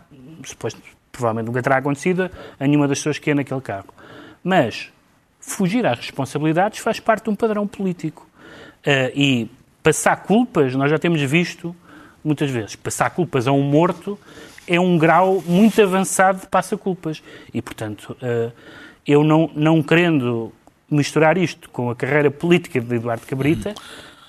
depois 0.49 0.75
provavelmente 1.15 1.47
nunca 1.47 1.61
terá 1.61 1.77
acontecido 1.77 2.29
a 2.59 2.67
nenhuma 2.67 2.87
das 2.87 2.99
pessoas 2.99 3.17
que 3.17 3.31
é 3.31 3.33
naquele 3.33 3.61
carro. 3.61 3.87
Mas 4.43 4.91
fugir 5.39 5.85
às 5.85 5.97
responsabilidades 5.99 6.79
faz 6.79 6.99
parte 6.99 7.25
de 7.25 7.29
um 7.29 7.35
padrão 7.35 7.67
político. 7.67 8.27
Eh, 8.83 9.11
e 9.15 9.51
passar 9.81 10.15
culpas, 10.17 10.75
nós 10.75 10.89
já 10.89 10.97
temos 10.97 11.21
visto 11.21 11.75
muitas 12.23 12.49
vezes, 12.49 12.75
passar 12.75 13.11
culpas 13.11 13.47
a 13.47 13.51
um 13.51 13.61
morto 13.61 14.19
é 14.67 14.79
um 14.79 14.97
grau 14.97 15.43
muito 15.45 15.81
avançado 15.81 16.41
de 16.41 16.47
passa-culpas. 16.47 17.21
E, 17.53 17.61
portanto, 17.61 18.17
eh, 18.21 18.51
eu 19.05 19.23
não, 19.23 19.49
não 19.55 19.83
querendo 19.83 20.51
misturar 20.89 21.37
isto 21.37 21.69
com 21.69 21.89
a 21.89 21.95
carreira 21.95 22.31
política 22.31 22.81
de 22.81 22.95
Eduardo 22.95 23.25
Cabrita, 23.27 23.75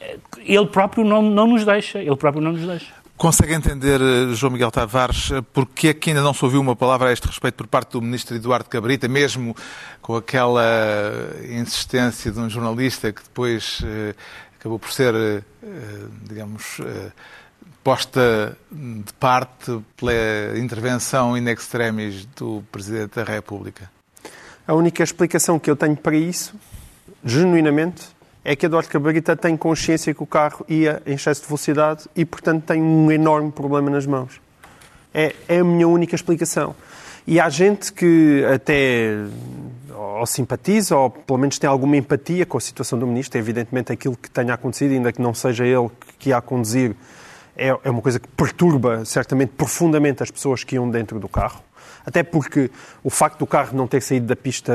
eh, 0.01 0.19
ele 0.39 0.67
próprio 0.67 1.05
não, 1.05 1.23
não 1.23 1.47
nos 1.47 1.65
deixa. 1.65 1.99
Ele 2.01 2.17
próprio 2.17 2.43
não 2.43 2.53
nos 2.53 2.67
deixa. 2.67 2.93
Consegue 3.17 3.55
entender, 3.55 3.99
eh, 4.01 4.35
João 4.35 4.53
Miguel 4.53 4.71
Tavares, 4.71 5.31
eh, 5.31 5.43
porque 5.53 5.89
é 5.89 5.95
que 5.95 6.11
ainda 6.11 6.23
não 6.23 6.35
se 6.35 6.45
ouviu 6.45 6.61
uma 6.61 6.77
palavra 6.77 7.09
a 7.09 7.13
este 7.13 7.27
respeito 7.27 7.55
por 7.55 7.67
parte 7.67 7.93
do 7.93 8.03
Ministro 8.03 8.37
Eduardo 8.37 8.69
Cabrita, 8.69 9.09
mesmo 9.09 9.57
com 10.03 10.17
aquela 10.17 10.63
insistência 11.51 12.31
de 12.31 12.39
um 12.39 12.51
jornalista 12.51 13.11
que 13.11 13.23
depois 13.23 13.81
eh, 13.83 14.15
acabou 14.67 14.79
por 14.79 14.93
ser, 14.93 15.15
eh, 15.15 15.43
digamos, 16.25 16.81
eh, 16.81 17.13
posta 17.85 18.59
de 18.71 19.13
parte 19.15 19.81
pela 19.97 20.59
intervenção 20.59 21.39
in 21.39 21.49
extremis 21.49 22.27
do 22.37 22.65
Presidente 22.73 23.15
da 23.15 23.25
República? 23.25 23.89
A 24.67 24.75
única 24.75 25.05
explicação 25.05 25.59
que 25.59 25.71
eu 25.71 25.77
tenho 25.77 25.97
para 25.97 26.17
isso, 26.17 26.53
genuinamente, 27.25 28.16
é 28.49 28.55
que 28.55 28.65
Eduardo 28.65 28.89
Cabrita 28.89 29.35
tem 29.37 29.57
consciência 29.57 30.15
que 30.15 30.23
o 30.23 30.27
carro 30.27 30.65
ia 30.69 31.03
em 31.05 31.15
excesso 31.15 31.43
de 31.43 31.49
velocidade 31.49 32.05
e, 32.15 32.25
portanto, 32.25 32.63
tem 32.63 32.81
um 32.81 33.11
enorme 33.11 33.51
problema 33.51 33.91
nas 33.91 34.07
mãos. 34.07 34.41
É, 35.13 35.35
é 35.49 35.59
a 35.59 35.65
minha 35.65 35.89
única 35.89 36.15
explicação. 36.15 36.73
E 37.27 37.41
há 37.41 37.49
gente 37.49 37.93
que 37.93 38.45
até 38.45 39.17
ou 39.93 40.25
simpatiza, 40.27 40.97
ou 40.97 41.11
pelo 41.11 41.41
menos 41.41 41.59
tem 41.59 41.69
alguma 41.69 41.97
empatia 41.97 42.47
com 42.47 42.57
a 42.57 42.61
situação 42.61 42.97
do 42.97 43.05
Ministro. 43.05 43.37
Evidentemente 43.37 43.93
aquilo 43.93 44.17
que 44.17 44.31
tenha 44.31 44.55
acontecido, 44.55 44.93
ainda 44.93 45.11
que 45.11 45.21
não 45.21 45.35
seja 45.35 45.67
ele 45.67 45.91
que 46.17 46.29
ia 46.29 46.37
a 46.37 46.41
conduzir, 46.41 46.95
é, 47.57 47.77
é 47.83 47.91
uma 47.91 48.01
coisa 48.01 48.21
que 48.21 48.29
perturba 48.29 49.05
certamente 49.05 49.55
profundamente 49.57 50.23
as 50.23 50.31
pessoas 50.31 50.63
que 50.63 50.77
iam 50.77 50.89
dentro 50.89 51.19
do 51.19 51.29
carro. 51.29 51.66
Até 52.07 52.23
porque 52.23 52.71
o 53.03 53.11
facto 53.11 53.41
do 53.41 53.47
carro 53.47 53.77
não 53.77 53.89
ter 53.89 54.01
saído 54.01 54.27
da 54.27 54.37
pista 54.37 54.73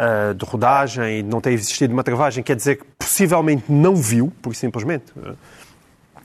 uh, 0.00 0.34
de 0.34 0.44
rodagem 0.46 1.18
e 1.18 1.22
não 1.22 1.40
ter 1.40 1.52
existido 1.52 1.92
uma 1.92 2.02
travagem 2.02 2.42
quer 2.42 2.56
dizer 2.56 2.76
que 2.76 2.84
possivelmente 2.98 3.64
não 3.68 3.94
viu, 3.94 4.32
por 4.40 4.54
simplesmente. 4.54 5.12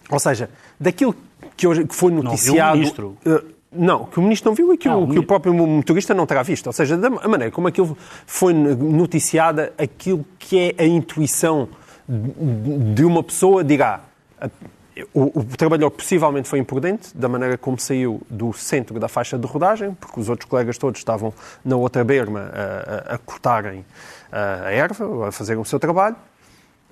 Ou 0.10 0.20
seja, 0.20 0.50
daquilo 0.80 1.14
que, 1.58 1.68
hoje, 1.68 1.86
que 1.86 1.94
foi 1.94 2.12
noticiado. 2.12 2.58
Não 2.58 2.64
viu 2.64 2.72
o 2.72 2.76
ministro. 2.76 3.18
Uh, 3.26 3.62
não, 3.74 4.06
que 4.06 4.20
o 4.20 4.22
ministro 4.22 4.50
não 4.50 4.56
viu 4.56 4.74
e 4.74 4.78
que, 4.78 4.88
Ah, 4.88 4.98
o, 4.98 5.04
o 5.04 5.10
que 5.10 5.20
o 5.20 5.24
próprio 5.24 5.54
motorista 5.54 6.14
não 6.14 6.26
terá 6.26 6.44
visto. 6.44 6.68
Ou 6.68 6.74
seja, 6.74 6.98
da 6.98 7.10
maneira 7.10 7.52
como 7.52 7.68
aquilo 7.68 7.98
foi 8.26 8.54
noticiada, 8.54 9.74
aquilo 9.78 10.26
que 10.40 10.74
é 10.78 10.84
a 10.84 10.86
intuição 10.86 11.70
de 12.08 13.06
uma 13.06 13.24
pessoa 13.24 13.64
dirá. 13.64 14.02
O, 15.14 15.40
o, 15.40 15.44
trabalhador 15.58 15.92
possivelmente 15.92 16.48
foi 16.48 16.60
imprudente 16.60 17.16
da 17.16 17.30
maneira 17.30 17.58
como 17.58 17.80
saiu 17.80 18.22
do 18.30 18.54
centro 18.54 19.00
da 19.00 19.08
faixa 19.08 19.38
de 19.38 19.48
rodagem, 19.48 19.94
porque 19.94 20.20
os 20.20 20.30
outros 20.30 20.50
colegas 20.50 20.78
todos 20.78 21.00
estavam 21.00 21.34
na 21.64 21.76
outra 21.76 22.04
berma 22.04 22.52
a, 22.54 23.14
a, 23.14 23.16
a 23.16 23.18
cortarem 23.18 23.86
a 24.32 24.72
erva, 24.72 25.28
a 25.28 25.32
fazerem 25.32 25.62
o 25.62 25.66
seu 25.66 25.80
trabalho, 25.80 26.16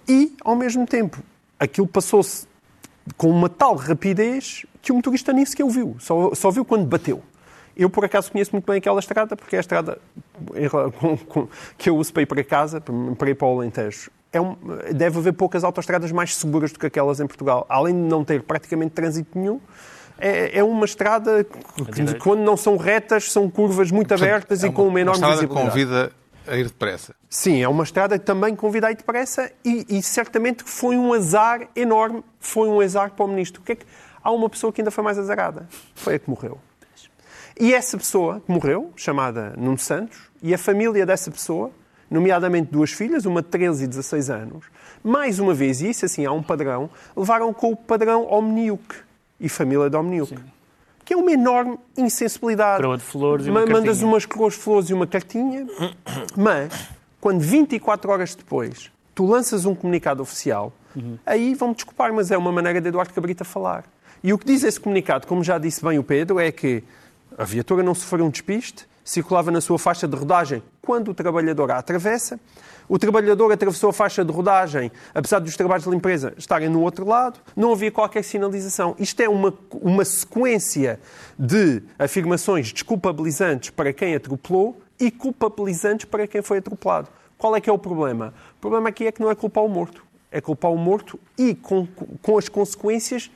e, 0.07 0.35
ao 0.43 0.55
mesmo 0.55 0.85
tempo, 0.85 1.21
aquilo 1.59 1.87
passou-se 1.87 2.47
com 3.15 3.29
uma 3.29 3.49
tal 3.49 3.75
rapidez 3.75 4.65
que 4.81 4.91
o 4.91 4.95
motorista 4.95 5.31
nem 5.31 5.45
sequer 5.45 5.63
o 5.63 5.69
viu, 5.69 5.95
só, 5.99 6.33
só 6.33 6.51
viu 6.51 6.65
quando 6.65 6.85
bateu. 6.85 7.21
Eu, 7.75 7.89
por 7.89 8.03
acaso, 8.03 8.31
conheço 8.31 8.51
muito 8.51 8.65
bem 8.65 8.77
aquela 8.77 8.99
estrada, 8.99 9.37
porque 9.37 9.55
é 9.55 9.59
a 9.59 9.61
estrada 9.61 9.99
que 11.77 11.89
eu 11.89 11.95
uso 11.95 12.11
para 12.11 12.23
ir 12.23 12.25
para 12.25 12.43
casa, 12.43 12.81
para 12.81 13.29
ir 13.29 13.35
para 13.35 13.47
o 13.47 13.59
Alentejo. 13.59 14.11
É 14.31 14.39
um, 14.39 14.55
deve 14.93 15.17
haver 15.17 15.33
poucas 15.33 15.63
autoestradas 15.63 16.11
mais 16.11 16.35
seguras 16.35 16.71
do 16.71 16.79
que 16.79 16.85
aquelas 16.85 17.19
em 17.19 17.25
Portugal. 17.25 17.65
Além 17.67 17.93
de 17.95 18.01
não 18.01 18.23
ter 18.23 18.43
praticamente 18.43 18.91
trânsito 18.91 19.37
nenhum, 19.37 19.59
é, 20.19 20.59
é 20.59 20.63
uma 20.63 20.85
estrada 20.85 21.43
que, 21.43 22.15
quando 22.19 22.41
não 22.41 22.55
são 22.55 22.77
retas, 22.77 23.31
são 23.31 23.49
curvas 23.49 23.89
muito 23.89 24.09
Portanto, 24.09 24.27
abertas 24.27 24.63
é 24.63 24.67
e 24.67 24.71
com 24.71 24.87
uma 24.87 25.01
enorme 25.01 25.23
uma 25.23 25.33
estrada 25.33 25.47
que 25.47 25.53
visibilidade. 25.53 25.71
convida 25.71 26.11
a 26.47 26.57
ir 26.57 26.63
depressa. 26.65 27.15
Sim, 27.29 27.61
é 27.63 27.67
uma 27.67 27.83
estrada 27.83 28.19
que 28.19 28.25
também 28.25 28.55
convida 28.55 28.87
a 28.87 28.91
ir 28.91 28.95
depressa 28.95 29.51
e, 29.63 29.85
e 29.89 30.03
certamente 30.03 30.63
foi 30.63 30.95
um 30.95 31.13
azar 31.13 31.67
enorme, 31.75 32.23
foi 32.39 32.67
um 32.67 32.81
azar 32.81 33.11
para 33.11 33.25
o 33.25 33.27
Ministro. 33.27 33.61
O 33.61 33.65
que 33.65 33.71
é 33.71 33.75
que... 33.75 33.85
Há 34.21 34.31
uma 34.31 34.49
pessoa 34.49 34.73
que 34.73 34.81
ainda 34.81 34.91
foi 34.91 35.03
mais 35.03 35.17
azarada, 35.17 35.67
foi 35.95 36.15
a 36.15 36.19
que 36.19 36.29
morreu. 36.29 36.59
E 37.59 37.73
essa 37.73 37.97
pessoa 37.97 38.41
que 38.41 38.51
morreu, 38.51 38.91
chamada 38.95 39.53
Nuno 39.57 39.77
Santos, 39.77 40.19
e 40.41 40.53
a 40.53 40.57
família 40.57 41.05
dessa 41.05 41.31
pessoa, 41.31 41.71
nomeadamente 42.09 42.71
duas 42.71 42.91
filhas, 42.91 43.25
uma 43.25 43.41
de 43.41 43.47
13 43.49 43.83
e 43.83 43.87
16 43.87 44.29
anos, 44.29 44.65
mais 45.03 45.39
uma 45.39 45.53
vez, 45.53 45.81
e 45.81 45.89
isso 45.89 46.05
assim 46.05 46.25
há 46.25 46.31
um 46.31 46.41
padrão, 46.43 46.89
levaram 47.15 47.53
com 47.53 47.71
o 47.71 47.75
padrão 47.75 48.25
Omniuc 48.31 48.95
e 49.39 49.47
família 49.49 49.89
de 49.89 49.95
Omniuc. 49.95 50.35
Que 51.05 51.13
é 51.13 51.17
uma 51.17 51.31
enorme 51.31 51.77
insensibilidade. 51.97 52.81
Coroa 52.81 52.97
de 52.97 53.03
flores 53.03 53.45
e 53.47 53.49
uma 53.49 53.61
Ma- 53.61 53.65
Mandas 53.65 53.83
cartinha. 53.85 54.07
umas 54.07 54.25
coroas 54.25 54.53
de 54.53 54.59
flores 54.59 54.89
e 54.89 54.93
uma 54.93 55.07
cartinha, 55.07 55.67
mas 56.35 56.89
quando 57.19 57.39
24 57.41 58.11
horas 58.11 58.35
depois 58.35 58.91
tu 59.15 59.25
lanças 59.25 59.65
um 59.65 59.75
comunicado 59.75 60.21
oficial, 60.21 60.71
aí 61.25 61.53
vão-me 61.55 61.75
desculpar, 61.75 62.13
mas 62.13 62.31
é 62.31 62.37
uma 62.37 62.51
maneira 62.51 62.79
de 62.79 62.87
Eduardo 62.87 63.13
Cabrita 63.13 63.43
falar. 63.43 63.83
E 64.23 64.31
o 64.33 64.37
que 64.37 64.45
diz 64.45 64.63
esse 64.63 64.79
comunicado, 64.79 65.27
como 65.27 65.43
já 65.43 65.57
disse 65.57 65.83
bem 65.83 65.97
o 65.99 66.03
Pedro, 66.03 66.39
é 66.39 66.51
que 66.51 66.83
a 67.37 67.43
viatura 67.43 67.81
não 67.83 67.93
sofreu 67.95 68.25
um 68.25 68.29
despiste, 68.29 68.85
circulava 69.03 69.51
na 69.51 69.61
sua 69.61 69.79
faixa 69.79 70.07
de 70.07 70.15
rodagem 70.15 70.63
quando 70.81 71.11
o 71.11 71.13
trabalhador 71.13 71.71
a 71.71 71.77
atravessa. 71.77 72.39
O 72.87 72.97
trabalhador 72.97 73.51
atravessou 73.51 73.91
a 73.91 73.93
faixa 73.93 74.25
de 74.25 74.31
rodagem, 74.31 74.91
apesar 75.13 75.37
dos 75.37 75.55
trabalhos 75.55 75.83
de 75.83 75.91
limpeza 75.91 76.33
estarem 76.37 76.67
no 76.69 76.81
outro 76.81 77.05
lado, 77.05 77.39
não 77.55 77.71
havia 77.71 77.91
qualquer 77.91 78.23
sinalização. 78.23 78.95
Isto 78.97 79.21
é 79.21 79.29
uma, 79.29 79.53
uma 79.73 80.03
sequência 80.03 80.99
de 81.37 81.83
afirmações 81.99 82.73
desculpabilizantes 82.73 83.69
para 83.69 83.93
quem 83.93 84.15
atropelou 84.15 84.81
e 84.99 85.11
culpabilizantes 85.11 86.05
para 86.05 86.25
quem 86.25 86.41
foi 86.41 86.57
atropelado. 86.57 87.09
Qual 87.37 87.55
é 87.55 87.61
que 87.61 87.69
é 87.69 87.73
o 87.73 87.77
problema? 87.77 88.33
O 88.57 88.59
problema 88.59 88.89
aqui 88.89 89.05
é 89.05 89.11
que 89.11 89.21
não 89.21 89.29
é 89.29 89.35
culpar 89.35 89.63
o 89.63 89.69
morto. 89.69 90.03
É 90.31 90.41
culpar 90.41 90.71
o 90.71 90.77
morto 90.77 91.19
e 91.37 91.53
com, 91.53 91.87
com 92.21 92.37
as 92.37 92.49
consequências. 92.49 93.31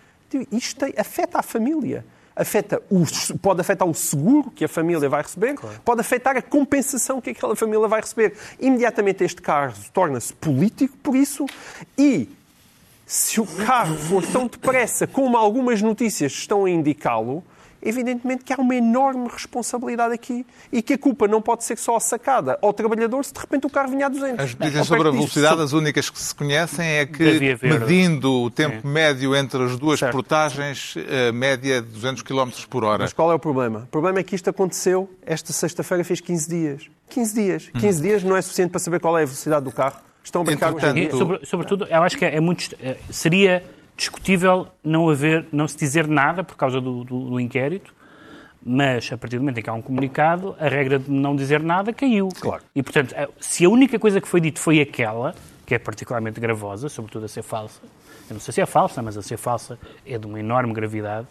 Isto 0.52 0.86
afeta 0.98 1.40
a 1.40 1.44
família. 1.44 2.04
Afeta 2.36 2.82
o, 2.90 3.04
pode 3.42 3.62
afetar 3.62 3.88
o 3.88 3.94
seguro 3.94 4.50
que 4.52 4.66
a 4.66 4.68
família 4.68 5.08
vai 5.08 5.22
receber, 5.22 5.56
pode 5.86 6.02
afetar 6.02 6.36
a 6.36 6.42
compensação 6.42 7.22
que 7.22 7.30
aquela 7.30 7.56
família 7.56 7.88
vai 7.88 8.02
receber. 8.02 8.36
Imediatamente 8.60 9.24
este 9.24 9.42
caso 9.42 9.92
torna-se 9.92 10.34
político 10.34 10.98
por 10.98 11.16
isso 11.16 11.46
e 11.98 12.30
se 13.06 13.40
o 13.40 13.46
carro 13.46 13.96
for 13.98 14.26
tão 14.26 14.48
depressa 14.48 15.06
como 15.06 15.38
algumas 15.38 15.82
notícias 15.82 16.32
estão 16.32 16.66
a 16.66 16.70
indicá-lo, 16.70 17.44
evidentemente 17.84 18.44
que 18.44 18.54
há 18.54 18.58
uma 18.58 18.76
enorme 18.76 19.28
responsabilidade 19.28 20.14
aqui 20.14 20.46
e 20.72 20.82
que 20.82 20.94
a 20.94 20.98
culpa 20.98 21.28
não 21.28 21.42
pode 21.42 21.64
ser 21.64 21.78
só 21.78 22.00
sacada 22.00 22.58
ao 22.62 22.74
trabalhador 22.74 23.24
se 23.26 23.34
de 23.34 23.40
repente 23.40 23.68
o 23.68 23.70
carro 23.70 23.90
vinha 23.90 24.06
a 24.06 24.10
200. 24.10 24.40
As 24.44 24.56
notícias 24.56 24.88
sobre 24.88 25.08
a 25.08 25.12
velocidade, 25.12 25.62
as 25.62 25.74
únicas 25.74 26.10
que 26.10 26.20
se 26.20 26.34
conhecem 26.34 26.86
é 26.88 27.06
que, 27.06 27.58
medindo 27.62 28.32
o 28.44 28.50
tempo 28.50 28.88
médio 28.88 29.36
entre 29.36 29.64
as 29.64 29.78
duas 29.78 30.00
Certo. 30.00 30.14
portagens, 30.14 30.96
a 31.30 31.32
média 31.32 31.76
é 31.78 31.82
de 31.82 31.88
200 31.88 32.22
km 32.24 32.50
por 32.70 32.84
hora. 32.84 33.04
Mas 33.04 33.14
qual 33.14 33.32
é 33.32 33.36
o 33.36 33.40
problema? 33.40 33.80
O 33.80 33.88
problema 33.88 34.20
é 34.20 34.24
que 34.24 34.36
isto 34.36 34.50
aconteceu 34.50 35.10
esta 35.26 35.52
sexta-feira, 35.54 36.04
fez 36.04 36.20
15 36.22 36.50
dias. 36.50 36.90
15 37.10 37.34
dias. 37.36 37.70
15 37.80 38.02
dias 38.02 38.24
não 38.24 38.36
é 38.36 38.42
suficiente 38.42 38.72
para 38.72 38.80
saber 38.80 39.00
qual 39.00 39.18
é 39.18 39.24
a 39.24 39.26
velocidade 39.26 39.64
do 39.66 39.72
carro. 39.72 39.98
Estão 40.24 40.42
a 40.42 40.46
brincar 40.46 40.72
Entretanto. 40.72 40.98
E, 40.98 41.12
sobre- 41.12 41.46
sobretudo, 41.46 41.86
eu 41.86 42.02
acho 42.02 42.18
que 42.18 42.24
é 42.26 42.40
muito. 42.40 42.74
é, 42.82 42.96
Seria 43.12 43.64
discutível 43.96 44.68
não 44.84 45.10
haver, 45.10 45.46
não 45.52 45.68
se 45.68 45.78
dizer 45.78 46.08
nada 46.08 46.44
por 46.44 46.56
causa 46.56 46.82
do, 46.82 47.04
do- 47.04 47.30
do 47.32 47.40
inquérito, 47.40 47.94
mas 48.66 49.12
a 49.12 49.18
partir 49.18 49.38
do 49.38 49.42
momento 49.42 49.60
em 49.60 49.62
que 49.62 49.70
há 49.70 49.74
um 49.74 49.82
comunicado, 49.82 50.56
a 50.60 50.68
regra 50.68 50.98
de 50.98 51.12
não 51.12 51.36
dizer 51.36 51.62
nada 51.62 51.92
caiu. 51.94 52.30
Claro. 52.40 52.64
E 52.76 52.82
portanto, 52.82 53.14
se 53.40 53.66
a 53.66 53.70
única 53.70 54.00
coisa 54.00 54.22
que 54.22 54.28
foi 54.28 54.40
dito 54.40 54.60
foi 54.60 54.80
aquela, 54.80 55.36
que 55.66 55.76
é 55.76 55.80
particularmente 55.80 56.40
gravosa, 56.40 56.88
sobretudo 56.90 57.26
a 57.26 57.28
ser 57.28 57.44
falsa, 57.44 57.82
eu 58.30 58.34
não 58.36 58.40
sei 58.40 58.54
se 58.54 58.62
é 58.62 58.66
falsa, 58.66 59.02
mas 59.02 59.18
a 59.18 59.22
ser 59.22 59.38
falsa 59.38 59.78
é 60.06 60.18
de 60.18 60.26
uma 60.26 60.40
enorme 60.40 60.74
gravidade. 60.74 61.28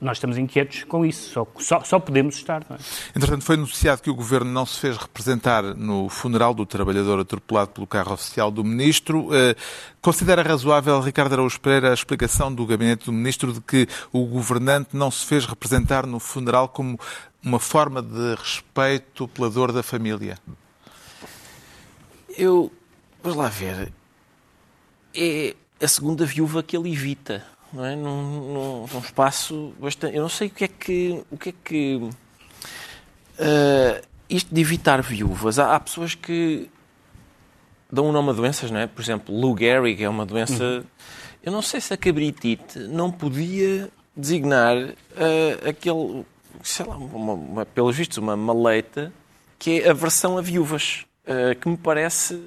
Nós 0.00 0.18
estamos 0.18 0.36
inquietos 0.36 0.84
com 0.84 1.06
isso, 1.06 1.30
só, 1.32 1.46
só, 1.58 1.82
só 1.82 1.98
podemos 1.98 2.34
estar. 2.36 2.64
Não 2.68 2.76
é? 2.76 2.80
Entretanto, 3.14 3.44
foi 3.44 3.56
noticiado 3.56 4.02
que 4.02 4.10
o 4.10 4.14
Governo 4.14 4.50
não 4.50 4.66
se 4.66 4.78
fez 4.78 4.96
representar 4.96 5.62
no 5.62 6.08
funeral 6.08 6.52
do 6.52 6.66
trabalhador 6.66 7.20
atropelado 7.20 7.70
pelo 7.70 7.86
carro 7.86 8.12
oficial 8.12 8.50
do 8.50 8.62
Ministro. 8.62 9.28
Eh, 9.32 9.54
Considera 10.04 10.42
razoável, 10.42 11.00
Ricardo 11.00 11.32
Araújo 11.32 11.58
Pereira, 11.58 11.90
a 11.90 11.94
explicação 11.94 12.54
do 12.54 12.66
Gabinete 12.66 13.06
do 13.06 13.12
Ministro 13.12 13.54
de 13.54 13.60
que 13.62 13.88
o 14.12 14.26
governante 14.26 14.90
não 14.94 15.10
se 15.10 15.24
fez 15.24 15.46
representar 15.46 16.06
no 16.06 16.20
funeral 16.20 16.68
como 16.68 17.00
uma 17.42 17.58
forma 17.58 18.02
de 18.02 18.34
respeito 18.34 19.26
pela 19.28 19.48
dor 19.48 19.72
da 19.72 19.82
família? 19.82 20.38
Eu. 22.36 22.70
Vamos 23.22 23.38
lá 23.38 23.48
ver. 23.48 23.90
É 25.14 25.54
a 25.80 25.88
segunda 25.88 26.26
viúva 26.26 26.62
que 26.62 26.76
ele 26.76 26.92
evita, 26.92 27.42
não 27.74 27.84
é? 27.84 27.96
Num, 27.96 28.22
num- 28.52 28.86
num 28.92 28.98
espaço 29.00 29.74
bastante. 29.80 30.16
Eu 30.16 30.22
não 30.22 30.28
sei 30.28 30.48
o 30.48 30.50
que 30.50 30.64
é 30.64 30.68
que. 30.68 31.22
O 31.30 31.36
que 31.36 31.48
é 31.50 31.54
que. 31.64 32.10
ah, 33.38 34.00
isto 34.28 34.54
de 34.54 34.60
evitar 34.60 35.02
viúvas. 35.02 35.58
Há, 35.58 35.74
há 35.74 35.80
pessoas 35.80 36.14
que 36.14 36.68
dão 37.92 38.06
um 38.08 38.12
nome 38.12 38.30
a 38.30 38.32
doenças, 38.32 38.70
não 38.70 38.80
é? 38.80 38.86
Por 38.86 39.02
exemplo, 39.02 39.34
Lou 39.34 39.56
Gehrig 39.56 40.02
é 40.02 40.08
uma 40.08 40.24
doença. 40.26 40.84
Eu 41.42 41.52
não 41.52 41.60
sei 41.60 41.80
se 41.80 41.92
a 41.92 41.96
cabritite 41.96 42.78
não 42.78 43.10
podia 43.10 43.90
designar 44.16 44.76
ah, 45.16 45.68
aquele. 45.68 46.24
Sei 46.62 46.86
lá, 46.86 46.96
uma, 46.96 47.32
uma- 47.34 47.66
pelos 47.66 47.96
vistos, 47.96 48.16
uma 48.18 48.36
maleita 48.36 49.12
que 49.58 49.80
é 49.82 49.90
a 49.90 49.92
versão 49.94 50.36
a 50.38 50.40
viúvas, 50.42 51.04
ah, 51.26 51.54
que 51.54 51.68
me 51.68 51.76
parece. 51.76 52.40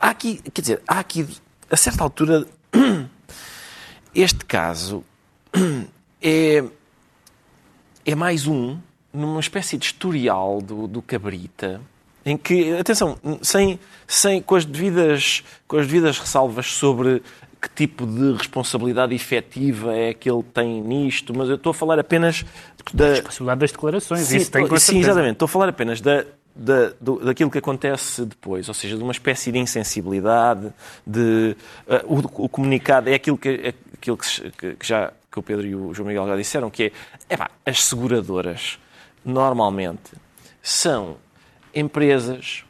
há 0.00 0.10
aqui, 0.10 0.40
quer 0.52 0.60
dizer, 0.60 0.82
há 0.86 0.98
aqui, 0.98 1.26
a 1.70 1.76
certa 1.76 2.02
altura, 2.04 2.46
este 4.16 4.44
caso 4.46 5.04
é, 6.22 6.64
é 8.04 8.14
mais 8.14 8.46
um 8.46 8.78
numa 9.12 9.40
espécie 9.40 9.76
de 9.76 9.86
historial 9.86 10.60
do, 10.60 10.86
do 10.86 11.02
Cabrita, 11.02 11.80
em 12.24 12.36
que, 12.36 12.72
atenção, 12.74 13.18
sem, 13.42 13.78
sem, 14.06 14.42
com, 14.42 14.54
as 14.54 14.64
devidas, 14.64 15.44
com 15.68 15.76
as 15.76 15.86
devidas 15.86 16.18
ressalvas 16.18 16.66
sobre 16.72 17.22
que 17.60 17.68
tipo 17.70 18.06
de 18.06 18.32
responsabilidade 18.32 19.14
efetiva 19.14 19.94
é 19.94 20.12
que 20.12 20.30
ele 20.30 20.42
tem 20.42 20.80
nisto, 20.80 21.34
mas 21.36 21.48
eu 21.48 21.56
estou 21.56 21.70
a 21.70 21.74
falar 21.74 21.98
apenas 21.98 22.44
da... 22.92 23.08
Responsabilidade 23.10 23.60
das 23.60 23.72
declarações, 23.72 24.20
Sim, 24.22 24.36
isso 24.38 24.50
tem 24.50 24.66
com 24.66 24.78
sim, 24.78 24.98
exatamente. 24.98 25.32
Estou 25.32 25.46
a 25.46 25.48
falar 25.48 25.68
apenas 25.68 26.00
da, 26.00 26.24
da, 26.56 26.92
do- 27.00 27.18
daquilo 27.24 27.50
que 27.50 27.58
acontece 27.58 28.24
depois, 28.24 28.68
ou 28.68 28.74
seja, 28.74 28.96
de 28.96 29.02
uma 29.02 29.12
espécie 29.12 29.52
de 29.52 29.58
insensibilidade, 29.58 30.72
de 31.06 31.56
uh, 31.86 32.14
o, 32.38 32.44
o 32.44 32.48
comunicado 32.48 33.10
é 33.10 33.14
aquilo 33.14 33.36
que, 33.36 33.48
é 33.48 33.74
aquilo 34.10 34.16
que, 34.16 34.50
que- 34.76 34.86
já 34.86 35.12
que 35.30 35.38
o 35.38 35.42
Pedro 35.42 35.66
e 35.66 35.74
o 35.74 35.92
João 35.92 36.08
Miguel 36.08 36.26
já 36.28 36.36
disseram, 36.36 36.70
que 36.70 36.92
é 37.28 37.36
as 37.64 37.84
seguradoras 37.84 38.78
normalmente 39.24 40.12
são 40.62 41.16
empresas 41.74 42.64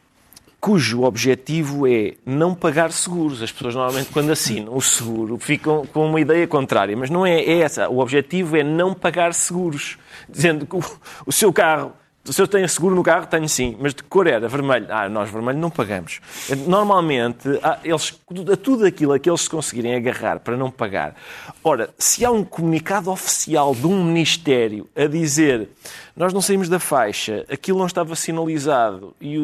cujo 0.61 1.03
objetivo 1.05 1.87
é 1.87 2.15
não 2.25 2.55
pagar 2.55 2.91
seguros. 2.91 3.41
As 3.41 3.53
pessoas 3.53 3.75
normalmente, 3.77 4.11
quando 4.11 4.33
assinam 4.33 4.75
o 4.75 4.81
seguro, 4.81 5.39
ficam 5.39 5.87
com 5.87 6.09
uma 6.09 6.21
ideia 6.21 6.47
contrária, 6.49 6.97
mas 6.97 7.09
não 7.09 7.25
é, 7.25 7.39
é 7.41 7.59
essa. 7.61 7.89
O 7.89 7.99
objetivo 8.01 8.57
é 8.57 8.65
não 8.65 8.93
pagar 8.93 9.33
seguros, 9.33 9.97
dizendo 10.29 10.67
que 10.67 10.75
o, 10.75 10.83
o 11.25 11.31
seu 11.33 11.53
carro. 11.53 11.93
O 12.29 12.33
senhor 12.33 12.49
tem 12.49 12.67
seguro 12.67 12.95
no 12.95 13.03
carro? 13.03 13.27
Tenho 13.27 13.49
sim, 13.49 13.77
mas 13.81 13.95
de 13.95 14.03
cor 14.03 14.27
era? 14.27 14.49
Vermelho. 14.49 14.87
Ah, 14.91 15.09
nós 15.09 15.31
vermelho 15.31 15.59
não 15.59 15.71
pagamos. 15.71 16.21
Normalmente, 16.67 17.49
eles, 17.85 18.19
a 18.53 18.57
tudo 18.57 18.85
aquilo 18.85 19.13
a 19.13 19.19
que 19.19 19.31
eles 19.31 19.43
se 19.43 19.51
conseguirem 19.51 19.95
agarrar 19.95 20.41
para 20.41 20.57
não 20.57 20.71
pagar. 20.71 21.15
Ora, 21.63 21.89
se 21.99 22.25
há 22.25 22.31
um 22.31 22.45
comunicado 22.45 23.11
oficial 23.11 23.75
de 23.75 23.87
um 23.87 24.05
Ministério 24.05 24.89
a 24.97 25.07
dizer 25.07 25.69
nós 26.17 26.33
não 26.33 26.41
saímos 26.41 26.69
da 26.69 26.79
faixa, 26.81 27.45
aquilo 27.51 27.79
não 27.79 27.87
estava 27.87 28.17
sinalizado, 28.17 29.15
e 29.21 29.37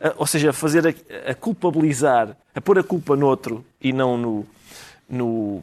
a- 0.00 0.14
ou 0.16 0.26
seja, 0.26 0.52
fazer 0.52 0.86
a, 0.86 1.30
a 1.30 1.34
culpabilizar, 1.34 2.34
a 2.54 2.60
pôr 2.60 2.78
a 2.78 2.82
culpa 2.82 3.14
noutro 3.14 3.64
e 3.80 3.92
não 3.92 4.16
no, 4.16 4.46
no 5.08 5.62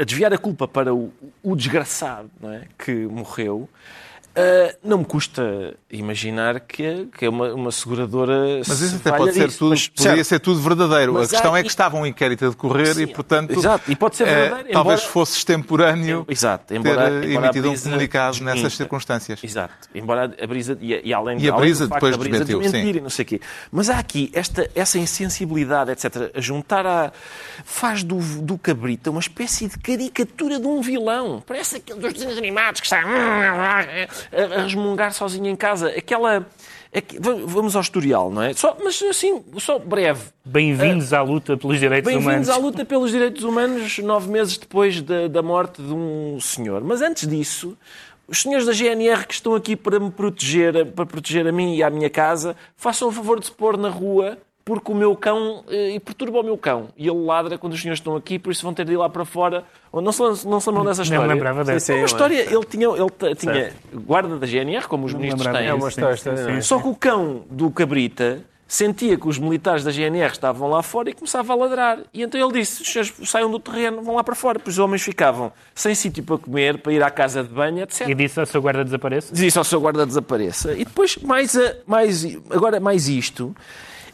a 0.00 0.04
desviar 0.04 0.32
a 0.34 0.38
culpa 0.38 0.66
para 0.68 0.94
o, 0.94 1.12
o 1.42 1.54
desgraçado 1.56 2.28
é? 2.44 2.62
que 2.78 2.92
morreu, 3.06 3.68
ah, 4.36 4.74
não 4.84 4.98
me 4.98 5.04
custa 5.04 5.74
imaginar 5.90 6.60
que 6.60 6.82
é, 6.84 7.04
que 7.16 7.24
é 7.24 7.28
uma, 7.28 7.54
uma 7.54 7.72
seguradora. 7.72 8.60
Mas 8.66 8.80
isso 8.80 8.96
até 8.96 9.10
pode 9.16 9.32
ser 9.32 9.50
tudo, 9.52 9.70
Mas, 9.70 9.88
poderia 9.88 10.16
certo, 10.16 10.28
ser 10.28 10.40
tudo 10.40 10.60
verdadeiro. 10.60 11.14
Mas 11.14 11.28
a 11.28 11.30
questão 11.30 11.54
há- 11.54 11.58
é 11.58 11.62
que 11.62 11.68
estava 11.68 11.96
um 11.96 12.04
inquérito 12.06 12.44
a 12.44 12.48
decorrer 12.50 12.94
Sim, 12.94 13.02
e, 13.02 13.06
portanto, 13.06 13.52
exato. 13.52 13.90
E 13.90 13.96
pode 13.96 14.16
ser 14.16 14.28
eh, 14.28 14.34
verdadeiro, 14.34 14.72
talvez 14.72 15.00
embora- 15.00 15.12
fosse 15.12 15.36
extemporâneo 15.38 16.24
Exato, 16.28 16.74
embora- 16.74 17.20
ter 17.20 17.28
embora 17.30 17.46
a 17.46 17.48
emitido 17.48 17.68
um 17.68 17.70
Brisa 17.72 17.84
comunicado 17.88 18.32
desminta. 18.32 18.54
nessas 18.56 18.74
circunstâncias. 18.74 19.42
Exato. 19.42 19.74
Embora 19.94 20.34
a 20.40 20.46
brisa. 20.46 20.76
E, 20.80 21.00
e 21.08 21.14
além, 21.14 21.38
E 21.40 21.48
a 21.48 21.52
além 21.52 21.60
Brisa 21.62 21.88
facto 21.88 21.94
depois 21.94 22.12
da 22.16 22.18
brisa 22.22 22.44
desmentiu, 22.44 22.60
desmentir 22.60 22.96
e 22.96 23.00
não 23.00 23.10
sei 23.10 23.24
quê. 23.24 23.40
Mas 23.72 23.88
há 23.88 23.98
aqui 23.98 24.30
esta, 24.34 24.68
essa 24.74 24.98
insensibilidade, 24.98 25.90
etc., 25.92 26.30
a 26.34 26.40
juntar 26.40 26.86
a. 26.86 27.12
faz 27.64 28.02
do, 28.02 28.18
do 28.42 28.58
Cabrita 28.58 29.10
uma 29.10 29.20
espécie 29.20 29.68
de 29.68 29.78
caricatura 29.78 30.58
de 30.60 30.66
um 30.66 30.80
vilão. 30.80 31.42
Parece 31.46 31.76
aquele 31.76 32.00
dos 32.00 32.12
desenhos 32.12 32.36
animados 32.36 32.80
que 32.80 32.86
está 32.86 33.00
a, 34.32 34.60
a 34.60 34.62
resmungar 34.62 35.12
sozinho 35.12 35.46
em 35.46 35.56
casa. 35.56 35.88
Aquela. 35.88 36.46
aque- 36.94 37.18
Vamos 37.20 37.74
ao 37.76 37.82
historial, 37.82 38.30
não 38.30 38.42
é? 38.42 38.52
Só, 38.54 38.76
mas 38.82 39.02
assim, 39.02 39.42
só 39.58 39.78
breve. 39.78 40.22
Bem-vindos 40.44 41.12
à 41.12 41.22
luta 41.22 41.56
pelos 41.56 41.78
direitos 41.78 42.06
Bem-vindos 42.10 42.32
humanos. 42.32 42.48
à 42.50 42.56
luta 42.56 42.84
pelos 42.84 43.10
direitos 43.10 43.44
humanos 43.44 43.98
nove 43.98 44.30
meses 44.30 44.56
depois 44.56 45.00
da, 45.02 45.28
da 45.28 45.42
morte 45.42 45.82
de 45.82 45.92
um 45.92 46.38
senhor. 46.40 46.82
Mas 46.82 47.02
antes 47.02 47.26
disso, 47.28 47.76
os 48.28 48.42
senhores 48.42 48.66
da 48.66 48.72
GNR 48.72 49.26
que 49.26 49.34
estão 49.34 49.54
aqui 49.54 49.76
para 49.76 49.98
me 50.00 50.10
proteger, 50.10 50.86
para 50.92 51.06
proteger 51.06 51.46
a 51.46 51.52
mim 51.52 51.74
e 51.76 51.82
à 51.82 51.90
minha 51.90 52.10
casa, 52.10 52.56
façam 52.76 53.08
o 53.08 53.12
favor 53.12 53.38
de 53.40 53.46
se 53.46 53.52
pôr 53.52 53.76
na 53.76 53.88
rua 53.88 54.38
porque 54.66 54.90
o 54.90 54.96
meu 54.96 55.14
cão, 55.14 55.62
eh, 55.68 55.92
e 55.94 56.00
perturba 56.00 56.40
o 56.40 56.42
meu 56.42 56.58
cão. 56.58 56.88
E 56.96 57.06
ele 57.06 57.24
ladra 57.24 57.56
quando 57.56 57.74
os 57.74 57.80
senhores 57.80 58.00
estão 58.00 58.16
aqui, 58.16 58.36
por 58.36 58.50
isso 58.50 58.64
vão 58.64 58.74
ter 58.74 58.84
de 58.84 58.94
ir 58.94 58.96
lá 58.96 59.08
para 59.08 59.24
fora. 59.24 59.62
Não 59.92 60.10
se, 60.10 60.20
não 60.44 60.58
se 60.58 60.68
lembram 60.68 60.84
dessa 60.84 60.98
Não 60.98 61.04
história? 61.04 61.28
me 61.28 61.34
lembrava 61.34 61.62
dessa. 61.62 61.92
É 61.92 61.96
uma 61.98 62.04
história, 62.04 62.40
ele 62.52 62.64
tinha, 62.64 62.88
ele 62.88 63.34
tinha 63.36 63.72
guarda 63.94 64.36
da 64.36 64.44
GNR, 64.44 64.88
como 64.88 65.06
os 65.06 65.12
Não 65.12 65.20
ministros 65.20 65.46
têm. 65.56 65.68
É 65.68 65.72
uma 65.72 65.88
história 65.88 66.16
sim, 66.16 66.36
sim, 66.36 66.44
sim. 66.54 66.60
Só 66.62 66.80
que 66.80 66.88
o 66.88 66.96
cão 66.96 67.44
do 67.48 67.70
Cabrita 67.70 68.42
sentia 68.66 69.16
que 69.16 69.28
os 69.28 69.38
militares 69.38 69.84
da 69.84 69.92
GNR 69.92 70.32
estavam 70.32 70.68
lá 70.68 70.82
fora 70.82 71.10
e 71.10 71.12
começava 71.12 71.52
a 71.52 71.56
ladrar. 71.56 72.00
E 72.12 72.22
então 72.22 72.40
ele 72.40 72.58
disse: 72.58 72.82
"Os 72.82 72.88
senhores 72.88 73.14
saiam 73.30 73.48
do 73.48 73.60
terreno, 73.60 74.02
vão 74.02 74.16
lá 74.16 74.24
para 74.24 74.34
fora. 74.34 74.58
Pois 74.58 74.74
os 74.74 74.80
homens 74.80 75.00
ficavam 75.00 75.52
sem 75.76 75.94
sítio 75.94 76.24
para 76.24 76.38
comer, 76.38 76.78
para 76.78 76.92
ir 76.92 77.04
à 77.04 77.10
casa 77.10 77.44
de 77.44 77.50
banho, 77.50 77.84
etc. 77.84 78.08
E 78.08 78.14
disse 78.16 78.40
ao 78.40 78.46
seu 78.46 78.60
guarda 78.60 78.82
desapareça? 78.84 79.32
Diz 79.32 79.44
isso 79.44 79.58
ao 79.60 79.64
seu 79.64 79.80
guarda 79.80 80.04
desapareça. 80.04 80.72
E 80.72 80.84
depois, 80.84 81.16
mais, 81.18 81.56
a, 81.56 81.76
mais 81.86 82.24
agora 82.50 82.80
mais 82.80 83.08
isto. 83.08 83.54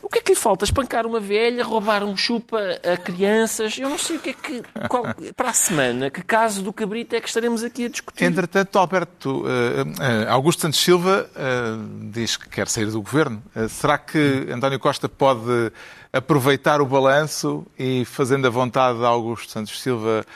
O 0.02 0.08
que 0.08 0.18
é 0.18 0.22
que 0.22 0.32
lhe 0.32 0.38
falta? 0.38 0.64
Espancar 0.64 1.06
uma 1.06 1.20
velha, 1.20 1.62
roubar 1.64 2.02
um 2.02 2.16
chupa 2.16 2.58
a 2.84 2.96
crianças? 2.96 3.78
Eu 3.78 3.88
não 3.88 3.96
sei 3.98 4.16
o 4.16 4.18
que 4.20 4.30
é 4.30 4.32
que. 4.32 4.62
qual- 4.88 5.04
para 5.36 5.50
a 5.50 5.52
semana, 5.52 6.10
que 6.10 6.22
caso 6.22 6.60
do 6.62 6.72
cabrito 6.72 7.14
é 7.14 7.20
que 7.20 7.28
estaremos 7.28 7.62
aqui 7.62 7.84
a 7.84 7.88
discutir? 7.88 8.24
Entretanto, 8.24 8.78
Alberto, 8.78 9.44
eh, 9.46 10.24
eh, 10.24 10.28
Augusto 10.28 10.62
Santos 10.62 10.80
Silva 10.80 11.30
eh, 11.36 11.76
diz 12.10 12.36
que 12.36 12.48
quer 12.48 12.68
sair 12.68 12.86
do 12.86 13.00
governo. 13.00 13.42
Será 13.68 13.96
que 13.96 14.48
António 14.52 14.78
Costa 14.80 15.08
pode 15.08 15.72
aproveitar 16.12 16.80
o 16.82 16.86
balanço 16.86 17.64
e, 17.78 18.04
fazendo 18.04 18.46
a 18.46 18.50
vontade 18.50 18.98
de 18.98 19.04
Augusto 19.04 19.50
Santos 19.50 19.80
Silva, 19.80 20.26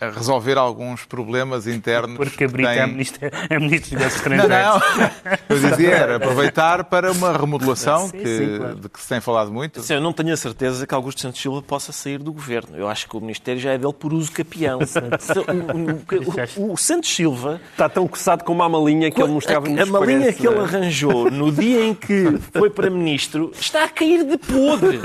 a 0.00 0.10
resolver 0.10 0.56
alguns 0.58 1.04
problemas 1.04 1.66
internos? 1.66 2.16
Porque 2.16 2.44
a 2.44 2.48
Brita 2.48 2.70
tem- 2.70 2.78
é 2.80 2.86
ministro, 2.86 3.18
é 3.50 3.58
ministro 3.58 3.98
dos 3.98 4.22
negócios 4.26 4.48
Não, 4.48 4.76
estrangeiros. 4.76 4.82
não. 4.96 5.38
Eu 5.56 5.70
dizia 5.70 5.90
era 5.90 6.16
aproveitar 6.16 6.84
para 6.84 7.10
uma 7.12 7.36
remodelação 7.36 8.08
Sim, 8.08 8.18
que- 8.18 8.36
sim, 8.38 8.56
claro. 8.58 8.74
de 8.76 8.88
que 8.88 9.00
se 9.00 9.08
tem 9.08 9.20
falado 9.20 9.50
muito. 9.52 9.82
Sim, 9.82 9.94
Eu 9.94 10.00
não 10.00 10.12
tenho 10.12 10.32
a 10.32 10.36
certeza 10.36 10.86
que 10.86 10.94
Augusto 10.94 11.20
Santos 11.20 11.40
Silva 11.40 11.62
possa 11.62 11.90
sair 11.92 12.18
do 12.18 12.32
governo. 12.32 12.76
Eu 12.76 12.88
acho 12.88 13.08
que 13.08 13.16
o 13.16 13.20
Ministério 13.20 13.60
já 13.60 13.72
é 13.72 13.78
dele 13.78 13.92
por 13.92 14.12
uso 14.12 14.30
capião. 14.32 14.78
O, 16.56 16.62
o- 16.68 16.72
o 16.72 16.76
Santos 16.76 17.14
Silva, 17.14 17.60
Está 17.72 17.88
tão 17.88 18.06
coçado 18.06 18.44
com 18.44 18.52
uma 18.52 18.68
malinha 18.68 19.10
que 19.10 19.20
ele 19.22 19.32
mostrava-nos 19.32 19.78
a, 19.78 19.82
a 19.82 19.86
malinha 19.86 20.18
parece, 20.20 20.38
que 20.38 20.46
ele 20.46 20.58
é? 20.58 20.60
arranjou 20.62 21.30
no 21.30 21.50
dia 21.52 21.84
em 21.84 21.94
que 21.94 22.38
foi 22.56 22.70
para 22.70 22.90
ministro 22.90 23.52
está 23.58 23.84
a 23.84 23.88
cair 23.88 24.24
de 24.24 24.36
podre. 24.38 25.00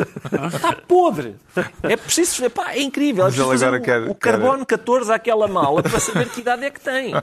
Está 0.53 0.73
podre. 0.87 1.35
É 1.83 1.95
preciso. 1.95 2.45
Epá, 2.45 2.71
é 2.73 2.81
incrível. 2.81 3.25
É 3.27 3.31
preciso 3.31 3.65
o, 3.67 3.81
quer- 3.81 4.09
o 4.09 4.15
carbono 4.15 4.65
14 4.83 5.11
àquela 5.13 5.47
mala 5.47 5.81
para 5.81 5.99
saber 5.99 6.29
que 6.29 6.41
idade 6.41 6.65
é 6.65 6.69
que 6.69 6.79
tem. 6.79 7.13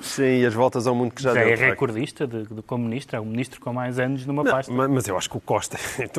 Sim, 0.00 0.40
e 0.42 0.46
as 0.46 0.54
voltas 0.54 0.86
ao 0.86 0.94
mundo 0.94 1.12
que 1.12 1.20
já, 1.22 1.34
Já 1.34 1.42
deu. 1.42 1.52
é 1.52 1.54
recordista 1.56 2.26
de, 2.26 2.44
de, 2.44 2.62
como 2.62 2.84
ministro. 2.84 3.16
É 3.16 3.20
o 3.20 3.24
ministro 3.24 3.60
com 3.60 3.72
mais 3.72 3.98
anos 3.98 4.24
numa 4.26 4.44
Não, 4.44 4.50
pasta. 4.52 4.72
ma- 4.72 4.86
mas 4.86 5.08
eu 5.08 5.16
acho 5.16 5.28
que 5.28 5.36
o 5.36 5.40
Costa. 5.40 5.76